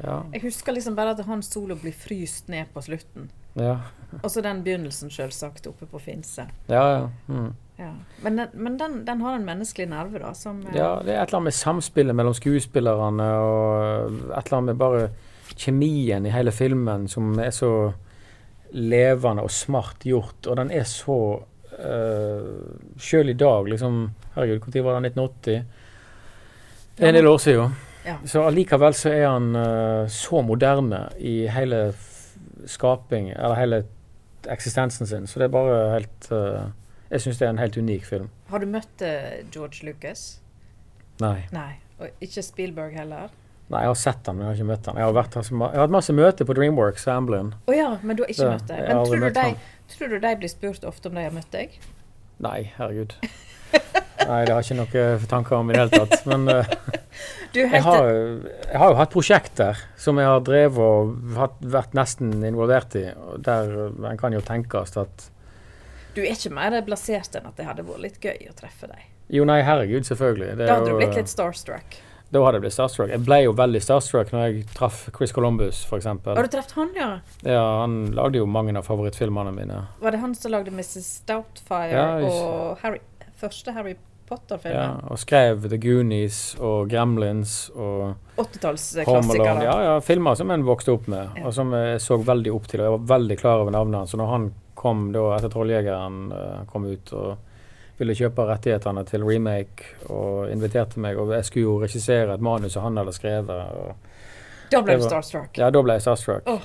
Ja, 0.03 0.23
Jeg 0.33 0.43
husker 0.43 0.73
liksom 0.73 0.97
bare 0.97 1.15
at 1.17 1.25
han 1.27 1.43
solo 1.43 1.77
blir 1.77 1.93
fryst 1.93 2.49
ned 2.49 2.71
på 2.75 2.83
slutten. 2.83 3.31
ja, 3.55 3.79
Og 4.23 4.31
så 4.31 4.43
den 4.43 4.63
begynnelsen, 4.65 5.11
selvsagt, 5.11 5.67
oppe 5.67 5.87
på 5.87 5.99
Finse. 5.99 6.47
ja. 6.69 6.85
ja. 6.93 7.09
Mm. 7.29 7.53
Ja. 7.81 7.95
Men, 8.23 8.37
den, 8.37 8.49
men 8.53 8.77
den, 8.77 9.05
den 9.05 9.21
har 9.21 9.35
en 9.35 9.45
menneskelig 9.45 9.87
nerve, 9.89 10.19
da, 10.21 10.35
som 10.37 10.59
eh, 10.67 10.77
Ja, 10.77 11.01
det 11.01 11.15
er 11.15 11.23
et 11.23 11.31
eller 11.31 11.39
annet 11.39 11.49
med 11.49 11.57
samspillet 11.57 12.17
mellom 12.17 12.35
skuespillerne 12.37 13.29
og 13.41 14.19
et 14.37 14.43
eller 14.43 14.57
annet 14.59 14.69
med 14.69 14.81
bare 14.83 15.07
kjemien 15.57 16.27
i 16.27 16.33
hele 16.35 16.53
filmen 16.53 17.09
som 17.09 17.39
er 17.41 17.55
så 17.57 17.71
levende 18.77 19.47
og 19.47 19.51
smart 19.51 20.05
gjort. 20.05 20.45
Og 20.47 20.59
den 20.61 20.71
er 20.77 20.85
så 20.89 21.17
uh, 21.41 22.51
Sjøl 23.01 23.33
i 23.33 23.39
dag, 23.39 23.71
liksom 23.73 24.03
Herregud, 24.37 24.61
når 24.69 24.85
var 24.85 25.01
det? 25.01 25.15
1980? 25.17 25.65
Det 26.97 27.05
er 27.07 27.09
en 27.09 27.19
del 27.19 27.31
år 27.33 27.41
siden. 27.43 27.73
Ja. 28.11 28.17
Så 28.27 28.43
allikevel 28.49 28.95
så 28.97 29.13
er 29.15 29.27
han 29.29 29.51
uh, 29.55 30.05
så 30.11 30.43
moderne 30.47 31.05
i 31.19 31.45
hele 31.53 31.91
skaping, 32.69 33.31
eller 33.37 33.55
hele 33.59 33.83
eksistensen 34.51 35.07
sin. 35.07 35.27
Så 35.31 35.41
det 35.41 35.49
er 35.49 35.55
bare 35.55 35.79
helt 35.95 36.31
uh, 36.33 36.71
Jeg 37.11 37.25
syns 37.25 37.39
det 37.41 37.47
er 37.49 37.55
en 37.55 37.61
helt 37.63 37.77
unik 37.77 38.05
film. 38.07 38.29
Har 38.51 38.63
du 38.63 38.67
møtt 38.71 39.03
eh, 39.03 39.41
George 39.51 39.83
Lucas? 39.87 40.41
Nei. 41.21 41.41
Nei. 41.55 41.73
Og 42.01 42.23
ikke 42.23 42.43
Spielberg 42.47 42.95
heller? 42.95 43.33
Nei, 43.71 43.81
jeg 43.85 43.91
har 43.93 43.99
sett 43.99 44.27
han, 44.31 44.39
men 44.39 44.47
jeg 44.47 44.51
har 44.51 44.59
ikke 44.61 44.69
møtt 44.71 44.87
han. 44.91 44.97
Jeg 44.99 45.07
har, 45.09 45.17
vært, 45.17 45.37
jeg 45.41 45.59
har 45.61 45.83
hatt 45.85 45.93
masse 45.95 46.15
møter 46.15 46.47
på 46.47 46.55
Dreamworks 46.59 47.05
og 47.07 47.13
Amblin. 47.17 47.51
Å 47.71 47.75
ja, 47.77 47.91
men 48.03 48.19
du 48.19 48.25
har 48.25 48.33
ikke 48.33 48.47
Det- 48.47 48.55
møtt 48.55 48.71
deg. 48.71 48.81
Men 48.87 49.05
tror 49.07 49.21
du, 49.21 49.29
de, 49.37 49.75
tror 49.95 50.09
du 50.15 50.17
de 50.25 50.33
blir 50.41 50.51
spurt 50.55 50.87
ofte 50.91 51.11
om 51.11 51.19
de 51.19 51.27
har 51.27 51.35
møtt 51.35 51.51
deg? 51.55 51.77
Nei, 52.43 52.61
herregud. 52.79 53.15
Nei, 53.21 54.41
det 54.47 54.53
har 54.55 54.63
jeg 54.63 54.71
ikke 54.71 54.79
noen 54.81 55.27
tanker 55.31 55.57
om 55.61 55.71
i 55.71 55.75
det 55.77 55.83
hele 55.85 56.03
tatt. 56.07 56.27
Men 56.31 56.47
Du, 56.47 56.57
jeg, 57.57 57.83
har, 57.83 58.09
jeg 58.11 58.79
har 58.83 58.93
jo 58.93 58.99
hatt 58.99 59.13
prosjekter 59.13 59.79
som 60.01 60.19
jeg 60.21 60.29
har 60.29 60.43
drevet 60.47 60.81
og 60.81 61.37
hatt, 61.39 61.57
vært 61.61 61.97
nesten 61.99 62.33
involvert 62.47 62.97
i. 63.01 63.07
Der 63.43 63.73
eh, 63.87 64.11
en 64.13 64.21
kan 64.21 64.37
jo 64.37 64.43
tenkes 64.45 64.97
at 65.01 65.31
Du 66.15 66.23
er 66.23 66.35
ikke 66.35 66.53
mer 66.55 66.77
blasert 66.87 67.35
enn 67.39 67.49
at 67.51 67.57
det 67.59 67.67
hadde 67.69 67.87
vært 67.87 68.05
litt 68.05 68.21
gøy 68.23 68.51
å 68.51 68.55
treffe 68.59 68.91
deg. 68.91 69.09
Jo, 69.31 69.45
nei, 69.47 69.61
herregud, 69.63 70.07
selvfølgelig. 70.09 70.55
Det 70.59 70.67
Da 70.67 70.79
hadde 70.79 70.91
jo, 70.91 70.99
du 70.99 71.03
blitt 71.05 71.15
eh, 71.15 71.23
litt 71.23 71.31
starstruck. 71.31 71.99
Da 72.31 72.43
hadde 72.45 72.61
jeg 72.61 72.65
blitt 72.67 72.75
starstruck. 72.77 73.11
Jeg 73.11 73.25
ble 73.27 73.41
jo 73.43 73.55
veldig 73.59 73.81
starstruck 73.83 74.29
når 74.35 74.45
jeg 74.45 74.67
traff 74.75 75.01
Chris 75.17 75.33
Columbus, 75.35 75.83
f.eks. 75.87 76.07
Har 76.07 76.47
du 76.47 76.53
truffet 76.53 76.77
han, 76.79 76.93
ja? 76.95 77.09
Ja, 77.43 77.65
han 77.83 77.97
lagde 78.15 78.39
jo 78.39 78.47
mange 78.47 78.77
av 78.79 78.87
favorittfilmene 78.87 79.55
mine. 79.55 79.81
Var 80.03 80.15
det 80.15 80.21
han 80.23 80.37
som 80.39 80.55
lagde 80.55 80.75
Mrs. 80.75 81.09
Doubtfire 81.27 81.91
Ja, 81.91 82.07
og 82.27 82.79
Harry, 82.85 83.03
første 83.43 83.75
Harry 83.75 83.97
Ja, 84.31 84.37
Potter-filmen? 84.37 85.01
og 85.11 85.19
skrev 85.19 85.65
The 85.69 85.77
Goonies 85.83 86.57
og 86.61 86.89
Gremlins 86.91 87.71
og 87.75 88.15
Home 88.37 89.35
Alone. 89.35 89.65
Ja, 89.65 89.83
ja, 89.83 90.01
filmer 90.01 90.35
som 90.39 90.51
en 90.51 90.63
vokste 90.65 90.93
opp 90.93 91.09
med, 91.09 91.29
Ja. 91.37 91.47
og 91.47 91.55
som 91.55 91.73
jeg 91.73 92.01
så 92.01 92.17
veldig 92.17 92.53
opp 92.55 92.67
til. 92.69 92.81
Og 92.81 92.85
jeg 92.87 92.99
var 92.99 93.19
veldig 93.19 93.39
klar 93.39 93.59
over 93.61 93.71
navnet 93.71 93.99
hans. 93.99 94.11
Så 94.11 94.17
når 94.17 94.27
han 94.31 94.55
kom 94.75 95.13
da 95.13 95.37
etter 95.37 95.49
'Trolljegeren' 95.49 96.33
eh, 96.33 96.65
kom 96.67 96.85
ut 96.85 97.13
og 97.13 97.39
ville 97.99 98.15
kjøpe 98.15 98.47
rettighetene 98.49 99.05
til 99.05 99.25
remake, 99.25 99.85
og 100.09 100.49
inviterte 100.51 100.99
meg, 100.99 101.19
og 101.19 101.33
jeg 101.33 101.45
skulle 101.45 101.65
jo 101.65 101.81
regissere 101.83 102.35
et 102.35 102.41
manus 102.41 102.73
som 102.73 102.83
han 102.83 102.97
hadde 102.97 103.13
skrevet, 103.13 103.51
og 103.51 103.95
Da 104.71 104.81
ble 104.81 104.97
du 104.97 105.03
starstruck. 105.03 105.59
ja, 105.59 105.71
da 105.71 105.83
ble 105.83 105.93
jeg 105.93 106.01
starstruck. 106.03 106.43
Oh. 106.47 106.61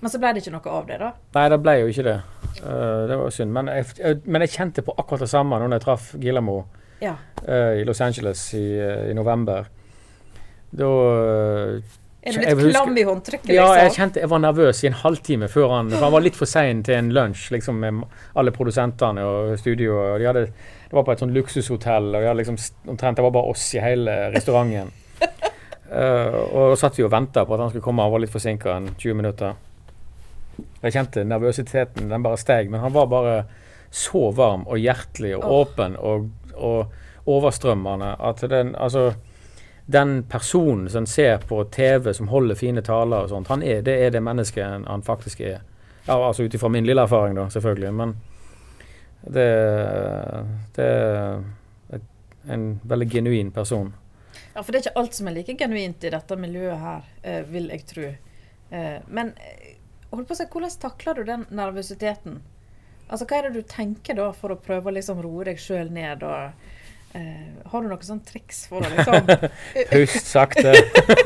Men 0.00 0.10
så 0.10 0.18
ble 0.18 0.32
det 0.32 0.42
ikke 0.42 0.52
noe 0.52 0.72
av 0.78 0.86
det, 0.86 0.98
da? 0.98 1.12
Nei, 1.34 1.48
det 1.48 1.62
ble 1.62 1.72
jo 1.80 1.86
ikke 1.86 2.02
det. 2.02 2.22
Uh, 2.64 3.06
det 3.06 3.18
var 3.18 3.30
synd. 3.30 3.52
Men 3.52 3.66
jeg, 3.66 3.86
jeg, 3.98 4.20
men 4.26 4.40
jeg 4.40 4.50
kjente 4.50 4.82
på 4.82 4.94
akkurat 4.98 5.20
det 5.20 5.28
samme 5.28 5.58
når 5.58 5.72
jeg 5.72 5.80
traff 5.80 6.12
Guillermo 6.18 6.64
Ja. 7.02 7.16
uh, 7.48 7.80
i 7.80 7.84
Los 7.84 8.00
Angeles 8.00 8.44
i, 8.54 8.78
eh, 8.78 9.10
i 9.10 9.14
november. 9.14 9.66
Da 10.70 10.86
uh, 10.86 11.80
Er 12.22 12.32
du 12.32 12.38
litt 12.38 12.52
husker- 12.54 12.70
klam 12.70 12.98
i 12.98 13.02
håndtrykket, 13.02 13.50
Ja, 13.50 13.64
jeg 13.74 13.88
liksom? 13.88 13.96
kjente 13.96 14.20
jeg 14.20 14.30
var 14.30 14.38
nervøs 14.38 14.84
i 14.84 14.86
en 14.86 14.94
halvtime 14.94 15.48
før 15.50 15.72
han 15.74 15.90
For 15.90 16.04
han 16.06 16.12
var 16.12 16.22
litt 16.22 16.36
for 16.38 16.46
sein 16.46 16.84
til 16.86 16.94
en 16.94 17.10
lunsj 17.10 17.50
liksom 17.50 17.80
med 17.82 18.04
alle 18.38 18.52
produsentene 18.54 19.24
og 19.26 19.58
studioet. 19.58 20.12
Og 20.14 20.20
de 20.20 20.28
hadde, 20.30 20.44
det 20.46 20.94
var 20.94 21.02
på 21.02 21.12
et 21.12 21.24
sånt 21.24 21.34
luksushotell, 21.34 22.14
og 22.14 22.20
de 22.20 22.28
hadde 22.28 22.38
liksom 22.38 22.60
omtrent 22.94 23.18
det 23.18 23.26
var 23.26 23.34
bare 23.34 23.50
oss 23.50 23.74
i 23.74 23.82
hele 23.82 24.14
restauranten. 24.36 24.92
Uh, 25.90 26.38
og 26.54 26.70
da 26.70 26.78
satt 26.78 26.96
vi 27.00 27.02
og 27.02 27.10
venta 27.10 27.42
på 27.44 27.58
at 27.58 27.64
han 27.64 27.74
skulle 27.74 27.88
komme. 27.88 28.06
Han 28.06 28.14
var 28.14 28.22
litt 28.22 28.32
forsinka, 28.32 28.78
20 29.02 29.18
minutter. 29.18 29.58
Jeg 30.82 30.94
kjente 30.94 31.26
nervøsiteten, 31.26 32.06
den 32.08 32.22
bare 32.22 32.38
steg. 32.38 32.70
Men 32.70 32.86
han 32.86 32.94
var 32.94 33.10
bare 33.10 33.36
så 33.92 34.30
varm 34.32 34.62
og 34.70 34.78
hjertelig 34.80 35.34
og 35.36 35.44
oh. 35.44 35.58
åpen 35.62 35.98
og, 36.00 36.30
og 36.62 36.92
overstrømmende 37.26 38.16
at 38.18 38.40
den 38.50 38.74
Altså 38.74 39.12
den 39.86 40.22
personen 40.22 40.88
som 40.90 41.06
ser 41.06 41.38
på 41.38 41.64
TV, 41.64 42.12
som 42.14 42.28
holder 42.28 42.54
fine 42.54 42.82
taler 42.82 43.24
og 43.24 43.28
sånt, 43.28 43.48
han 43.48 43.62
er, 43.62 43.82
det 43.82 43.96
er 44.06 44.10
det 44.14 44.22
mennesket 44.22 44.86
han, 44.86 45.02
faktisk 45.02 45.40
er. 45.40 45.60
Ja, 46.06 46.16
altså 46.26 46.46
ut 46.46 46.54
ifra 46.54 46.68
min 46.68 46.86
lille 46.86 47.02
erfaring, 47.02 47.34
da, 47.36 47.48
selvfølgelig. 47.50 47.92
Men 47.94 48.14
det, 49.26 49.48
det 50.76 50.86
er 50.86 51.42
en 52.48 52.80
veldig 52.82 53.10
genuin 53.10 53.50
person. 53.50 53.92
Ja, 54.54 54.62
for 54.62 54.72
det 54.72 54.78
er 54.78 54.86
ikke 54.86 55.00
alt 55.02 55.18
som 55.18 55.28
er 55.28 55.36
like 55.36 55.56
genuint 55.58 56.04
i 56.04 56.12
dette 56.12 56.36
miljøet 56.36 56.78
her, 56.78 57.04
eh, 57.22 57.42
vil 57.48 57.70
jeg 57.72 57.86
tro. 57.88 58.08
Eh, 58.70 58.98
men 59.06 59.34
eh, 59.38 59.76
holdt 60.12 60.28
på 60.28 60.36
å 60.36 60.40
si, 60.40 60.48
Hvordan 60.52 60.74
takler 60.82 61.18
du 61.18 61.24
den 61.28 61.46
nervøsiteten? 61.50 62.40
Altså, 63.12 63.26
Hva 63.28 63.38
er 63.38 63.48
det 63.50 63.60
du 63.60 63.66
tenker 63.68 64.16
da 64.16 64.30
for 64.36 64.54
å 64.54 64.60
prøve 64.60 64.88
å 64.88 64.94
liksom 64.96 65.20
roe 65.24 65.44
deg 65.50 65.60
sjøl 65.60 65.90
ned? 65.92 66.24
og 66.24 67.18
eh, 67.18 67.50
Har 67.68 67.84
du 67.84 67.90
noen 67.90 68.06
sånn 68.08 68.22
triks 68.24 68.64
for 68.70 68.80
det? 68.80 68.94
liksom 68.96 69.28
Pust 69.92 70.30
sakte. 70.32 70.72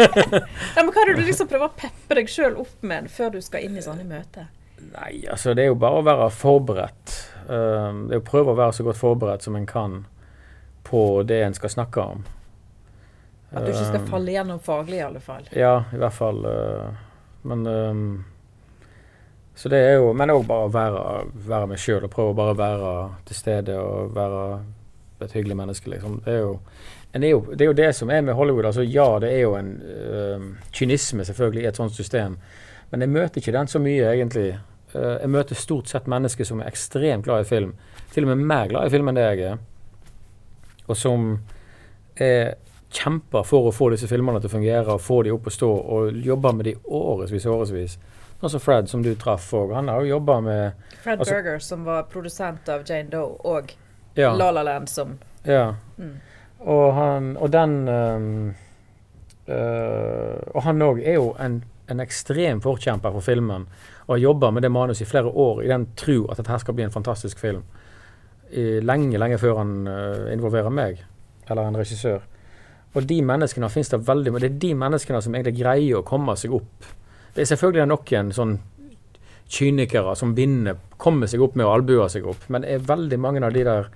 ja, 0.77 0.83
men 0.83 0.91
Hva 0.91 1.05
er 1.05 1.13
det 1.13 1.21
du 1.21 1.25
liksom 1.29 1.51
prøver 1.51 1.71
å 1.71 1.77
peppe 1.79 2.19
deg 2.19 2.31
sjøl 2.33 2.59
opp 2.65 2.83
med 2.83 3.07
før 3.13 3.37
du 3.37 3.41
skal 3.45 3.69
inn 3.69 3.79
i 3.79 3.85
sånne 3.87 4.07
møter? 4.09 4.51
Nei, 4.91 5.23
altså 5.33 5.55
det 5.57 5.65
er 5.65 5.71
jo 5.71 5.79
bare 5.81 6.03
å 6.03 6.05
være 6.07 6.29
forberedt. 6.35 7.15
Um, 7.47 8.07
det 8.11 8.19
er 8.19 8.21
å 8.21 8.27
prøve 8.27 8.53
å 8.53 8.59
være 8.59 8.75
så 8.77 8.85
godt 8.87 8.99
forberedt 9.01 9.47
som 9.47 9.57
en 9.57 9.67
kan 9.71 10.01
på 10.87 11.23
det 11.27 11.41
en 11.47 11.55
skal 11.57 11.73
snakke 11.73 12.03
om. 12.03 12.27
At 13.55 13.63
du 13.65 13.71
ikke 13.71 13.87
skal 13.87 14.03
Um, 14.03 14.11
falle 14.11 14.35
gjennom 14.35 14.59
faglig, 14.63 14.99
i 15.01 15.05
alle 15.07 15.23
fall. 15.23 15.47
Ja, 15.55 15.85
i 15.95 15.99
hvert 16.03 16.15
fall. 16.19 16.43
uh, 16.45 16.91
men 17.47 17.63
um, 17.67 18.05
Så 19.57 19.71
det 19.73 19.79
er 19.81 19.95
jo 19.97 20.13
Men 20.13 20.31
òg 20.35 20.45
bare 20.47 20.69
å 20.69 20.73
være, 20.73 21.03
være 21.49 21.69
meg 21.71 21.81
sjøl 21.81 22.05
og 22.05 22.13
prøve 22.13 22.35
å 22.35 22.37
bare 22.37 22.57
være 22.59 22.91
til 23.29 23.39
stede 23.39 23.79
og 23.81 24.13
være 24.17 24.43
et 25.25 25.33
hyggelig 25.33 25.57
menneske, 25.57 25.89
liksom. 25.89 26.19
Det 26.25 26.33
er 26.35 26.43
jo, 26.43 26.59
en 27.17 27.25
er 27.25 27.31
jo, 27.33 27.39
det, 27.55 27.65
er 27.65 27.71
jo 27.71 27.77
det 27.79 27.89
som 27.97 28.11
er 28.13 28.21
med 28.21 28.37
Hollywood. 28.37 28.67
altså 28.69 28.83
Ja, 28.85 29.19
det 29.19 29.31
er 29.33 29.41
jo 29.47 29.55
en 29.57 29.71
øh, 29.81 30.43
kynisme 30.77 31.25
selvfølgelig 31.25 31.63
i 31.63 31.69
et 31.71 31.77
sånt 31.81 31.95
system, 31.97 32.37
men 32.91 33.01
jeg 33.01 33.09
møter 33.09 33.41
ikke 33.41 33.55
den 33.57 33.67
så 33.67 33.81
mye, 33.81 34.11
egentlig. 34.13 34.59
Uh, 34.95 35.17
jeg 35.21 35.31
møter 35.33 35.59
stort 35.59 35.89
sett 35.91 36.07
mennesker 36.07 36.47
som 36.47 36.61
er 36.61 36.69
ekstremt 36.69 37.25
glad 37.25 37.47
i 37.47 37.49
film. 37.49 37.73
Til 38.13 38.25
og 38.25 38.31
med 38.31 38.45
mer 38.47 38.69
glad 38.71 38.87
i 38.87 38.93
film 38.93 39.09
enn 39.09 39.19
det 39.19 39.25
jeg 39.25 39.49
er. 39.55 39.59
Og 40.87 40.97
som 40.97 41.33
er 42.17 42.55
kjemper 42.95 43.43
for 43.45 43.67
å 43.67 43.75
få 43.75 43.91
disse 43.93 44.09
filmene 44.09 44.39
til 44.41 44.49
å 44.51 44.55
fungere 44.55 44.95
og 44.95 45.03
få 45.03 45.23
de 45.27 45.33
opp 45.35 45.49
og 45.51 45.57
stå, 45.57 45.73
og 45.97 46.21
jobber 46.25 46.55
med 46.55 46.69
de 46.71 46.77
årevis 46.87 47.49
og 47.49 47.65
årevis. 47.65 47.99
Som 48.41 48.61
Fred, 48.61 48.89
som 48.89 49.03
du 49.03 49.15
traff 49.15 49.49
òg. 49.55 49.73
Han 49.75 49.89
har 49.89 50.05
jo 50.05 50.17
jobba 50.17 50.41
med 50.41 50.73
Fred 51.03 51.19
Altså- 51.19 51.35
Berger, 51.35 51.59
som 51.59 51.85
var 51.85 52.03
produsent 52.03 52.69
av 52.69 52.85
Jane 52.87 53.11
Doe, 53.11 53.37
og 53.45 53.75
Ja. 54.17 54.35
La 54.35 54.51
La 54.51 54.63
Land, 54.63 54.89
som 54.89 55.19
ja. 55.45 55.75
Mm. 55.99 56.21
Og, 56.59 56.95
han, 56.95 57.37
og 57.37 57.53
den 57.53 57.89
um, 57.89 58.55
øh, 59.49 60.39
Og 60.55 60.63
han 60.63 60.83
òg 60.83 61.03
er 61.05 61.19
jo 61.19 61.35
en, 61.41 61.65
en 61.91 62.01
ekstrem 62.01 62.61
forkjemper 62.65 63.13
for 63.13 63.21
filmen. 63.21 63.67
Og 64.07 64.17
har 64.17 64.23
jobba 64.23 64.51
med 64.51 64.63
det 64.63 64.73
manuset 64.73 65.07
i 65.07 65.11
flere 65.11 65.27
år 65.29 65.63
i 65.63 65.69
den 65.69 65.87
tro 65.97 66.25
at 66.31 66.37
dette 66.41 66.51
her 66.51 66.59
skal 66.59 66.75
bli 66.75 66.87
en 66.87 66.95
fantastisk 66.95 67.39
film. 67.39 67.63
I, 68.51 68.81
lenge, 68.81 69.19
lenge 69.19 69.39
før 69.39 69.59
han 69.59 69.89
uh, 69.89 70.33
involverer 70.33 70.71
meg, 70.71 71.03
eller 71.51 71.67
en 71.69 71.79
regissør. 71.79 72.21
Og 72.95 73.07
de 73.07 73.19
menneskene 73.23 73.69
finnes 73.71 73.91
det 73.93 73.99
veldig 74.07 74.33
det 74.41 74.51
er 74.51 74.61
de 74.63 74.75
menneskene 74.75 75.21
som 75.23 75.35
egentlig 75.35 75.59
greier 75.59 75.99
å 75.99 76.07
komme 76.07 76.37
seg 76.39 76.55
opp. 76.57 76.87
Det 77.37 77.45
er 77.45 77.51
selvfølgelig 77.53 77.85
noen 77.91 78.33
sånn 78.33 78.57
kynikere 79.53 80.17
som 80.17 80.33
vinner, 80.35 80.79
kommer 80.97 81.29
seg 81.31 81.43
opp 81.45 81.55
med 81.55 81.69
å 81.69 81.75
albue 81.77 82.09
seg 82.11 82.27
opp, 82.27 82.49
men 82.49 82.65
det 82.65 82.73
er 82.73 82.87
veldig 82.89 83.19
mange 83.21 83.43
av 83.45 83.53
de 83.55 83.65
der 83.67 83.91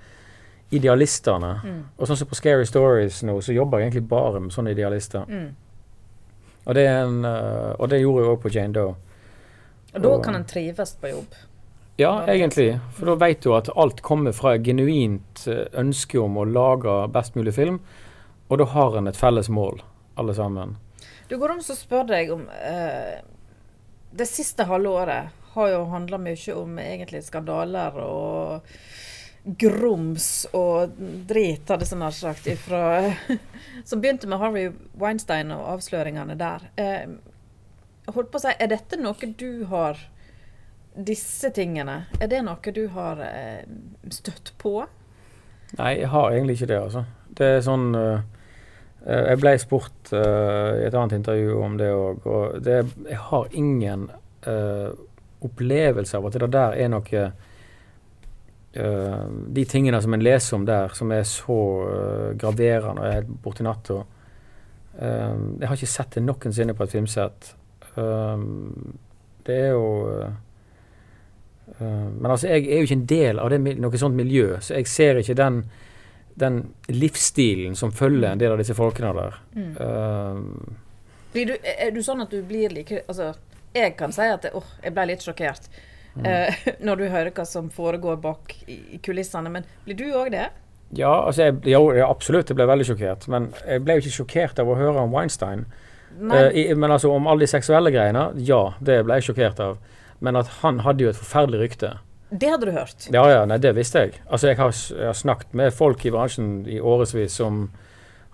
idealistene. 0.71 1.55
mm. 1.65 1.81
Og 1.97 2.07
sånn 2.07 2.21
som 2.21 2.29
på 2.31 2.39
Scary 2.39 2.67
Stories 2.69 3.23
nå, 3.27 3.41
så 3.43 3.57
jobber 3.57 3.81
jeg 3.81 3.91
egentlig 3.91 4.09
bare 4.13 4.43
med 4.45 4.55
sånne 4.55 4.75
idealister. 4.77 5.25
Mm. 5.27 5.49
Og 6.69 6.77
det, 6.77 6.85
en, 6.87 7.25
øh, 7.25 7.73
og 7.81 7.89
det 7.91 8.03
gjorde 8.03 8.23
jeg 8.23 8.35
òg 8.35 8.43
på 8.43 8.53
Jane 8.55 8.77
Doe. 8.77 8.95
Og 9.95 10.05
da 10.05 10.13
kan 10.23 10.37
en 10.39 10.45
trives 10.47 10.93
på 11.01 11.11
jobb. 11.11 11.39
Ja, 11.99 12.13
egentlig. 12.31 12.79
For 12.97 13.11
da 13.11 13.17
vet 13.25 13.43
du 13.43 13.55
at 13.57 13.73
alt 13.77 14.05
kommer 14.07 14.37
fra 14.37 14.55
et 14.55 14.65
genuint 14.69 15.43
øh, 15.49 15.65
ønske 15.81 16.21
om 16.21 16.39
å 16.39 16.47
lage 16.47 17.01
best 17.13 17.35
mulig 17.41 17.57
film, 17.57 17.81
og 18.49 18.61
da 18.61 18.69
har 18.77 18.97
en 18.99 19.11
et 19.11 19.19
felles 19.19 19.51
mål, 19.51 19.83
alle 20.21 20.37
sammen. 20.37 20.77
Du 21.31 21.39
går 21.39 21.53
om 21.55 21.61
og 21.63 21.77
spør 21.79 22.09
deg 22.11 22.33
om 22.35 22.49
eh, 22.51 23.21
Det 24.11 24.27
siste 24.27 24.67
halve 24.67 24.91
året 24.91 25.37
har 25.55 25.69
jo 25.71 25.85
handla 25.93 26.19
mye 26.19 26.55
om 26.59 26.79
egentlig 26.83 27.23
skandaler 27.27 27.97
og 28.03 28.67
grums 29.61 30.45
og 30.53 30.93
drit, 31.27 31.65
hadde 31.71 31.87
jeg 31.89 31.99
nær 31.99 32.15
sagt, 32.15 32.49
ifra 32.51 32.83
Som 33.89 34.03
begynte 34.03 34.29
med 34.31 34.43
Harvey 34.43 34.73
Weinstein 35.01 35.55
og 35.55 35.65
avsløringene 35.77 36.37
der. 36.39 36.67
Eh, 36.77 37.15
holdt 38.11 38.31
på 38.31 38.41
å 38.41 38.45
si, 38.45 38.57
Er 38.59 38.75
dette 38.75 38.99
noe 38.99 39.31
du 39.39 39.65
har 39.71 40.03
Disse 40.91 41.53
tingene, 41.55 42.09
er 42.19 42.31
det 42.31 42.43
noe 42.43 42.75
du 42.75 42.83
har 42.97 43.23
eh, 43.23 43.63
støtt 44.11 44.51
på? 44.59 44.81
Nei, 45.79 45.93
jeg 46.03 46.11
har 46.11 46.33
egentlig 46.35 46.59
ikke 46.59 46.73
det, 46.73 46.81
altså. 46.83 47.05
Det 47.39 47.47
er 47.47 47.61
sånn 47.63 47.93
øh, 47.95 48.40
Jeg 49.01 49.41
ble 49.41 49.55
spurt 49.61 50.11
uh, 50.13 50.77
i 50.77 50.85
et 50.85 50.95
annet 50.95 51.17
intervju 51.17 51.55
om 51.65 51.77
det 51.81 51.89
òg, 51.95 52.27
og 52.29 52.59
det, 52.65 52.83
jeg 53.09 53.21
har 53.31 53.55
ingen 53.57 54.03
uh, 54.45 54.91
opplevelse 55.41 56.19
av 56.19 56.29
at 56.29 56.37
det 56.37 56.51
der 56.53 56.77
er 56.77 56.91
noe 56.93 57.23
uh, 58.77 59.29
De 59.57 59.65
tingene 59.65 60.03
som 60.05 60.15
en 60.15 60.25
leser 60.25 60.59
om 60.59 60.67
der, 60.69 60.93
som 60.95 61.13
er 61.17 61.25
så 61.25 61.57
graverende 62.39 63.01
og 63.01 63.09
er 63.09 63.17
helt 63.17 63.33
borti 63.43 63.65
natta 63.67 63.97
Jeg 65.01 65.67
har 65.67 65.75
ikke 65.75 65.89
sett 65.89 66.15
det 66.15 66.23
noensinne 66.23 66.75
på 66.77 66.85
et 66.85 66.93
filmsett. 66.93 67.55
Det 69.47 69.57
er 69.57 69.71
jo 69.73 69.87
Men 71.79 72.27
altså, 72.27 72.49
jeg 72.51 72.67
er 72.67 72.83
jo 72.83 72.89
ikke 72.89 72.99
en 72.99 73.07
del 73.11 73.41
av 73.41 73.51
det, 73.51 73.61
noe 73.81 73.99
sånt 74.03 74.19
miljø, 74.19 74.59
så 74.61 74.77
jeg 74.77 74.91
ser 74.91 75.23
ikke 75.23 75.39
den, 75.39 75.63
den 76.41 76.63
livsstilen 76.89 77.77
som 77.79 77.93
følger 77.93 78.33
en 78.33 78.41
del 78.41 78.55
av 78.55 78.61
disse 78.63 78.75
folkene 78.77 79.13
der. 79.17 79.39
Um, 79.81 80.77
Blir 81.35 81.53
du, 81.53 81.55
er 81.63 81.93
du 81.95 82.01
sånn 82.03 82.25
at 82.25 82.33
du 82.33 82.41
blir 82.43 82.73
like 82.75 83.05
Altså, 83.05 83.29
jeg 83.77 83.93
kan 83.99 84.11
si 84.13 84.27
at 84.27 84.49
åh, 84.57 84.67
jeg 84.83 84.95
ble 84.97 85.13
litt 85.13 85.27
sjokkert 85.27 85.71
Mm. 86.11 86.25
uh, 86.27 86.55
når 86.87 86.97
du 86.99 87.05
hører 87.07 87.31
hva 87.31 87.45
som 87.47 87.69
foregår 87.71 88.17
bak 88.19 88.57
i, 88.67 88.81
i 88.97 88.99
kulissene, 88.99 89.47
men 89.55 89.63
blir 89.85 89.95
du 89.95 90.09
òg 90.11 90.33
det? 90.35 90.49
Ja, 90.99 91.13
altså 91.23 91.45
jeg, 91.47 91.61
ja, 91.71 91.79
absolutt. 92.09 92.51
Jeg 92.51 92.59
ble 92.59 92.67
veldig 92.67 92.87
sjokkert. 92.89 93.29
Men 93.31 93.53
jeg 93.63 93.85
ble 93.87 93.95
jo 93.95 94.03
ikke 94.03 94.17
sjokkert 94.17 94.59
av 94.59 94.73
å 94.73 94.75
høre 94.75 95.05
om 95.05 95.15
Weinstein. 95.15 95.69
Eh, 96.19 96.49
i, 96.51 96.65
men 96.75 96.91
altså 96.91 97.13
om 97.15 97.29
alle 97.31 97.47
de 97.47 97.51
seksuelle 97.53 97.93
greiene, 97.95 98.25
ja, 98.43 98.73
det 98.83 99.05
ble 99.07 99.21
jeg 99.21 99.29
sjokkert 99.31 99.63
av. 99.63 99.79
Men 100.19 100.41
at 100.41 100.51
han 100.65 100.83
hadde 100.83 101.07
jo 101.07 101.13
et 101.13 101.21
forferdelig 101.21 101.61
rykte. 101.63 101.93
Det 102.31 102.51
hadde 102.51 102.67
du 102.67 102.73
hørt. 102.73 103.09
Ja, 103.11 103.25
ja, 103.31 103.45
nei, 103.49 103.59
det 103.63 103.73
visste 103.75 104.05
jeg. 104.05 104.19
Altså, 104.29 104.51
jeg 104.51 104.59
har, 104.61 104.75
jeg 104.95 105.07
har 105.09 105.17
snakket 105.19 105.55
med 105.59 105.73
folk 105.75 106.05
i 106.07 106.13
bransjen 106.15 106.51
i 106.71 106.79
årevis 106.79 107.35
som 107.41 107.65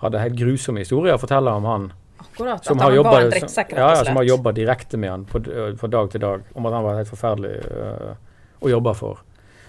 hadde 0.02 0.20
helt 0.20 0.36
grusomme 0.36 0.82
historier 0.84 1.16
å 1.16 1.20
fortelle 1.22 1.54
om 1.56 1.68
han. 1.68 1.86
Akkurat. 2.20 2.64
Som 2.64 2.80
har 2.82 2.92
han 2.92 2.98
jobba 2.98 3.14
drittsekk, 3.30 3.72
ja, 3.76 3.88
ja, 3.96 4.04
som 4.04 4.20
har 4.20 4.28
jobba 4.28 4.52
direkte 4.56 5.00
med 5.00 5.12
han 5.12 5.24
på, 5.28 5.40
fra 5.80 5.88
dag 5.92 6.10
til 6.12 6.24
dag. 6.24 6.44
Om 6.52 6.68
at 6.68 6.76
han 6.76 6.84
var 6.84 7.00
helt 7.00 7.12
forferdelig 7.12 7.54
øh, 7.72 8.12
å 8.60 8.72
jobbe 8.74 8.94
for. 8.98 9.24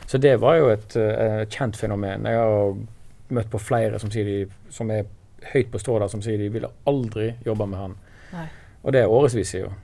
Så 0.07 0.19
det 0.23 0.35
var 0.43 0.59
jo 0.59 0.69
et 0.71 0.95
øh, 0.99 1.41
kjent 1.51 1.79
fenomen. 1.79 2.27
Jeg 2.27 2.43
har 2.43 2.75
møtt 3.39 3.51
på 3.51 3.59
flere 3.59 3.99
som, 3.99 4.11
de, 4.11 4.43
som 4.71 4.91
er 4.91 5.07
høyt 5.53 5.71
på 5.71 5.79
strå 5.79 5.99
der, 6.03 6.11
som 6.11 6.23
sier 6.23 6.39
de 6.39 6.51
ville 6.51 6.71
aldri 6.87 7.33
jobbe 7.45 7.67
med 7.71 7.83
han. 7.85 7.97
Nei. 8.35 8.47
Og 8.83 8.95
det 8.95 9.03
er 9.03 9.11
årevis 9.11 9.55
siden. 9.55 9.75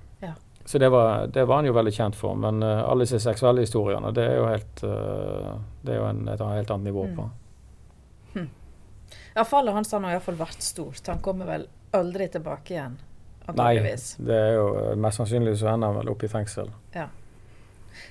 Ja. 0.63 0.69
Så 0.69 0.79
det 0.79 0.89
var, 0.89 1.27
det 1.27 1.43
var 1.45 1.55
han 1.59 1.65
jo 1.67 1.73
veldig 1.75 1.91
kjent 1.93 2.15
for. 2.15 2.35
Men 2.39 2.63
uh, 2.63 2.83
alle 2.89 3.03
disse 3.03 3.19
seksuelle 3.19 3.65
historiene, 3.65 4.13
det 4.15 4.23
er 4.29 4.37
jo 4.39 4.45
helt 4.47 4.83
uh, 4.87 5.57
Det 5.83 5.91
er 5.93 5.99
jo 5.99 6.05
en, 6.07 6.21
et 6.31 6.39
helt 6.39 6.71
annet 6.71 6.87
nivå 6.91 7.03
Mm. 7.09 7.15
på. 7.17 7.29
Ja, 9.35 9.43
fallet 9.45 9.73
hans 9.73 9.91
har 9.91 10.03
iallfall 10.11 10.35
vært 10.37 10.61
stort. 10.61 11.01
Han 11.09 11.19
kommer 11.25 11.45
vel 11.49 11.67
aldri 11.97 12.27
tilbake 12.29 12.73
igjen, 12.75 12.99
Nei, 13.57 13.75
det 14.23 14.35
er 14.37 14.53
jo 14.55 14.67
øh, 14.79 14.91
mest 15.03 15.19
sannsynlig 15.19 15.57
så 15.59 15.67
ender 15.73 15.89
han 15.91 15.97
vel 15.99 16.11
opp 16.13 16.23
i 16.23 16.29
fengsel. 16.31 16.69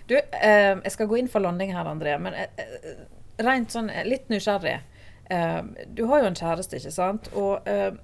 Du, 0.07 0.16
eh, 0.18 0.74
jeg 0.84 0.92
skal 0.92 1.09
gå 1.09 1.16
inn 1.18 1.30
for 1.30 1.40
landing 1.42 1.72
her, 1.74 1.86
André, 1.88 2.18
men 2.20 2.34
eh, 2.36 2.50
eh, 2.59 2.98
rent 3.42 3.72
sånn 3.72 3.88
eh, 3.90 4.05
litt 4.07 4.28
nysgjerrig. 4.30 4.74
Eh, 5.30 5.61
du 5.94 6.05
har 6.11 6.22
jo 6.22 6.28
en 6.30 6.36
kjæreste, 6.38 6.76
ikke 6.82 6.92
sant? 6.94 7.30
Og 7.38 7.66
eh, 7.70 7.94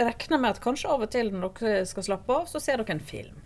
regner 0.00 0.40
med 0.40 0.54
at 0.56 0.62
kanskje 0.64 0.88
av 0.94 1.04
og 1.04 1.12
til 1.12 1.30
når 1.34 1.52
dere 1.60 1.84
skal 1.90 2.06
slappe 2.06 2.38
av, 2.38 2.48
så 2.50 2.62
ser 2.62 2.80
dere 2.80 2.96
en 2.96 3.04
film. 3.12 3.36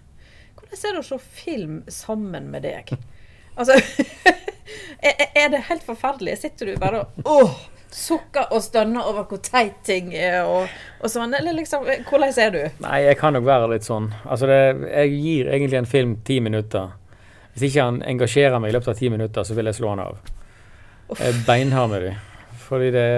Hvordan 0.75 0.83
ser 0.83 0.99
å 0.99 1.03
se 1.07 1.19
film 1.23 1.83
sammen 1.87 2.49
med 2.51 2.65
deg? 2.67 2.89
Altså 3.55 3.77
er, 5.07 5.49
det 5.53 5.61
helt 5.69 5.85
forferdelig? 5.87 6.41
Sitter 6.41 6.73
du 6.73 6.81
bare 6.83 7.05
og 7.05 7.29
åh, 7.31 7.53
sukker 7.95 8.51
og 8.51 8.63
stønner 8.65 9.07
over 9.07 9.29
hvor 9.31 9.39
teit 9.45 9.77
ting 9.87 10.11
er, 10.19 10.41
og, 10.51 10.73
og 10.99 11.13
sånn? 11.13 11.37
Eller 11.39 11.55
liksom, 11.55 11.87
hvordan 12.09 12.35
er 12.43 12.51
du? 12.51 12.59
Nei, 12.83 13.05
jeg 13.05 13.21
kan 13.21 13.37
nok 13.37 13.47
være 13.47 13.69
litt 13.71 13.87
sånn. 13.87 14.11
Altså, 14.25 14.49
det, 14.51 14.59
jeg 14.89 15.13
gir 15.15 15.53
egentlig 15.55 15.79
en 15.79 15.91
film 15.93 16.17
ti 16.27 16.41
minutter. 16.43 16.91
Hvis 17.55 17.69
ikke 17.69 17.87
han 17.87 18.03
engasjerer 18.11 18.59
meg 18.59 18.73
i 18.73 18.75
løpet 18.75 18.91
av 18.97 18.99
ti 18.99 19.13
minutter, 19.15 19.47
så 19.47 19.55
vil 19.55 19.71
jeg 19.71 19.79
slå 19.79 19.93
han 19.95 20.03
av. 20.09 20.19
Jeg 21.21 21.29
er 21.29 21.43
beinhard 21.47 21.95
med 21.95 22.09
dem. 22.09 22.25
Fordi 22.67 22.91
det 22.97 23.11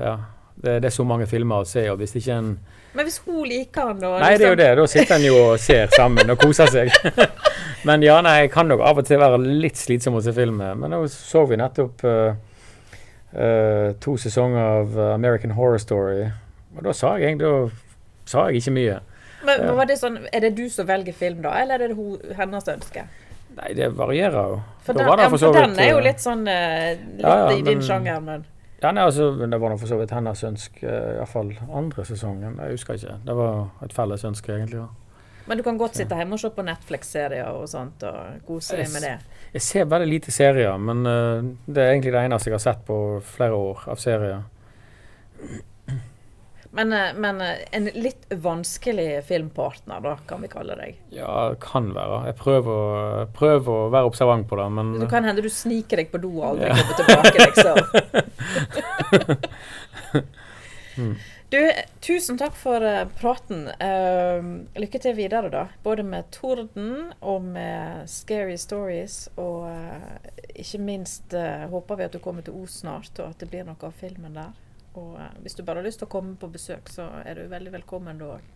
Ja. 0.00 0.16
Det, 0.54 0.78
det 0.80 0.86
er 0.86 0.94
så 0.94 1.04
mange 1.04 1.26
filmer 1.26 1.60
å 1.60 1.66
se, 1.66 1.82
og 1.90 1.98
hvis 1.98 2.14
ikke 2.14 2.36
en 2.38 2.52
Men 2.94 3.08
hvis 3.08 3.18
hun 3.26 3.42
liker 3.50 3.88
han, 3.90 3.98
da? 4.00 4.12
Nei, 4.22 4.32
det 4.38 4.46
er 4.46 4.52
jo 4.52 4.54
liksom- 4.54 4.60
det. 4.62 4.74
Da 4.78 4.86
sitter 4.86 5.14
en 5.16 5.24
jo 5.26 5.38
og 5.44 5.58
ser 5.60 5.86
sammen 5.96 6.30
og 6.30 6.38
koser 6.38 6.70
seg. 6.70 6.92
Men 7.88 8.02
ja, 8.06 8.20
nei, 8.24 8.36
jeg 8.44 8.52
kan 8.54 8.68
nok 8.70 8.80
av 8.80 8.98
og 9.02 9.06
til 9.08 9.18
være 9.20 9.38
litt 9.42 9.76
slitsom 9.76 10.14
å 10.16 10.22
se 10.24 10.32
film 10.32 10.56
med. 10.62 10.78
Men 10.80 10.94
nå 10.94 11.02
så 11.10 11.42
vi 11.50 11.58
nettopp 11.60 12.04
uh, 12.06 12.36
uh, 13.34 13.88
to 14.00 14.14
sesonger 14.20 14.62
av 14.62 14.98
American 15.14 15.50
Horror 15.58 15.82
Story. 15.82 16.22
Og 16.76 16.86
da 16.86 16.94
sa 16.96 17.16
jeg 17.18 17.34
egentlig 17.34 17.50
Da 17.50 18.30
sa 18.30 18.46
jeg 18.48 18.62
ikke 18.62 18.72
mye. 18.78 19.00
Men 19.44 19.76
var 19.76 19.84
det 19.90 19.98
sånn, 20.00 20.22
Er 20.32 20.40
det 20.46 20.54
du 20.56 20.64
som 20.72 20.86
velger 20.88 21.12
film, 21.12 21.42
da, 21.44 21.52
eller 21.60 21.82
er 21.82 21.92
det 21.92 21.96
hun, 21.98 22.16
hennes 22.38 22.70
ønske? 22.72 23.04
Nei, 23.54 23.74
det 23.76 23.90
varierer 23.94 24.54
jo. 24.54 24.56
For, 24.86 24.96
den, 24.96 25.06
var 25.06 25.20
ja, 25.20 25.28
for 25.30 25.54
den 25.54 25.76
er 25.78 25.90
jo 25.92 25.98
eh, 26.00 26.06
litt 26.08 26.22
sånn 26.22 26.42
uh, 26.48 26.88
Litt 26.96 27.22
Ja, 27.22 27.34
ja, 27.44 27.50
i 27.52 27.60
din 27.62 27.78
men- 27.78 27.86
sjanger, 27.86 28.20
men 28.24 28.46
Ja, 28.84 28.90
er 28.92 29.06
altså, 29.06 29.30
det 29.40 29.60
var 29.60 29.76
for 29.80 29.88
så 29.88 29.96
vidt 29.96 30.10
hennes 30.12 30.42
ønske, 30.44 30.84
eh, 30.84 31.14
iallfall 31.16 31.54
andre 31.72 32.04
sesongen. 32.04 32.58
Jeg 32.60 32.76
husker 32.76 32.98
ikke. 32.98 33.16
Det 33.24 33.36
var 33.38 33.70
et 33.86 33.94
felles 33.96 34.24
ønske, 34.28 34.52
egentlig. 34.52 34.82
Ja. 34.82 34.90
Men 35.46 35.60
du 35.60 35.64
kan 35.64 35.78
godt 35.80 35.96
sitte 35.96 36.16
hjemme 36.16 36.36
og 36.36 36.40
se 36.40 36.50
på 36.52 36.64
Netflix-serier 36.64 37.48
og 37.52 37.64
sånt 37.68 38.04
og 38.08 38.44
kose 38.48 38.76
deg 38.76 38.92
med 38.92 39.04
det. 39.04 39.14
Jeg 39.54 39.64
ser 39.64 39.88
veldig 39.88 40.08
lite 40.08 40.32
serier, 40.32 40.76
men 40.80 41.04
uh, 41.04 41.44
det 41.66 41.82
er 41.82 41.92
egentlig 41.92 42.14
det 42.14 42.22
eneste 42.24 42.50
jeg 42.50 42.56
har 42.56 42.64
sett 42.64 42.84
på 42.88 42.98
flere 43.28 43.56
år 43.56 43.84
av 43.92 44.00
serier. 44.00 44.44
Men, 46.74 46.92
eh, 46.92 47.14
men 47.14 47.40
eh, 47.40 47.62
en 47.70 47.84
litt 47.94 48.26
vanskelig 48.30 49.24
filmpartner, 49.28 50.00
da, 50.02 50.16
kan 50.26 50.42
vi 50.42 50.48
kalle 50.50 50.74
deg. 50.78 50.96
Ja, 51.14 51.50
det 51.52 51.60
kan 51.62 51.92
være. 51.94 52.26
Jeg 52.30 52.36
prøver, 52.40 53.26
prøver 53.36 53.72
å 53.74 53.90
være 53.94 54.10
observant 54.10 54.48
på 54.50 54.58
det, 54.58 54.66
men 54.74 54.94
Det 54.98 55.10
kan 55.12 55.26
hende 55.28 55.44
du 55.44 55.50
sniker 55.52 56.02
deg 56.02 56.10
på 56.10 56.18
do 56.24 56.32
og 56.40 56.44
aldri 56.54 56.66
kommer 56.74 56.94
tilbake, 56.98 57.36
liksom. 57.46 57.76
Du, 61.54 61.70
tusen 62.00 62.38
takk 62.40 62.56
for 62.58 62.82
eh, 62.82 63.04
praten. 63.20 63.68
Uh, 63.78 64.64
lykke 64.80 64.98
til 64.98 65.14
videre, 65.14 65.50
da. 65.52 65.68
Både 65.84 66.02
med 66.02 66.26
Torden 66.34 67.12
og 67.20 67.44
med 67.46 68.08
Scary 68.10 68.56
Stories. 68.58 69.28
Og 69.38 69.68
uh, 69.68 70.16
ikke 70.50 70.80
minst 70.82 71.36
uh, 71.36 71.68
håper 71.70 72.00
vi 72.00 72.08
at 72.08 72.16
du 72.16 72.18
kommer 72.24 72.42
til 72.42 72.56
Os 72.58 72.80
snart, 72.82 73.12
og 73.20 73.28
at 73.28 73.44
det 73.44 73.52
blir 73.52 73.62
noe 73.68 73.78
av 73.86 73.94
filmen 74.00 74.34
der. 74.34 74.50
Og 74.94 75.14
eh, 75.20 75.30
hvis 75.42 75.56
du 75.58 75.64
bare 75.66 75.82
har 75.82 75.88
lyst 75.88 76.02
til 76.02 76.08
å 76.08 76.12
komme 76.12 76.36
på 76.40 76.50
besøk, 76.52 76.90
så 76.92 77.08
er 77.24 77.38
du 77.38 77.48
veldig 77.50 77.72
velkommen 77.74 78.20
da 78.20 78.34
òg. 78.36 78.52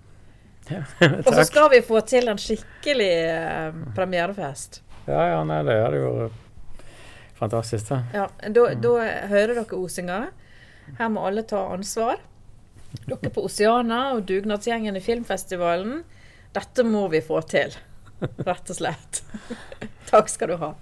Og 1.27 1.33
så 1.33 1.45
skal 1.49 1.71
vi 1.73 1.81
få 1.87 2.01
til 2.07 2.29
en 2.29 2.41
skikkelig 2.41 3.13
eh, 3.31 3.81
premierefest. 3.97 4.83
Ja, 5.09 5.23
ja, 5.33 5.41
nei, 5.49 5.63
det 5.65 5.79
hadde 5.81 6.03
jo 6.03 6.13
fantastisk, 7.39 7.89
det. 7.89 8.01
Ja, 8.19 8.27
da, 8.53 8.67
da 8.77 8.95
hører 9.31 9.55
dere 9.63 9.79
osinger. 9.79 10.29
Her 10.99 11.13
må 11.13 11.25
alle 11.29 11.45
ta 11.49 11.63
ansvar. 11.73 12.21
Dere 13.07 13.31
på 13.33 13.45
Oceana 13.45 14.13
og 14.17 14.27
dugnadsgjengen 14.29 14.97
i 14.97 15.05
filmfestivalen. 15.05 16.03
Dette 16.57 16.85
må 16.85 17.07
vi 17.13 17.21
få 17.25 17.41
til, 17.49 17.75
rett 18.21 18.73
og 18.73 18.79
slett. 18.79 19.23
Takk 20.11 20.31
skal 20.33 20.53
du 20.55 20.61
ha. 20.63 20.75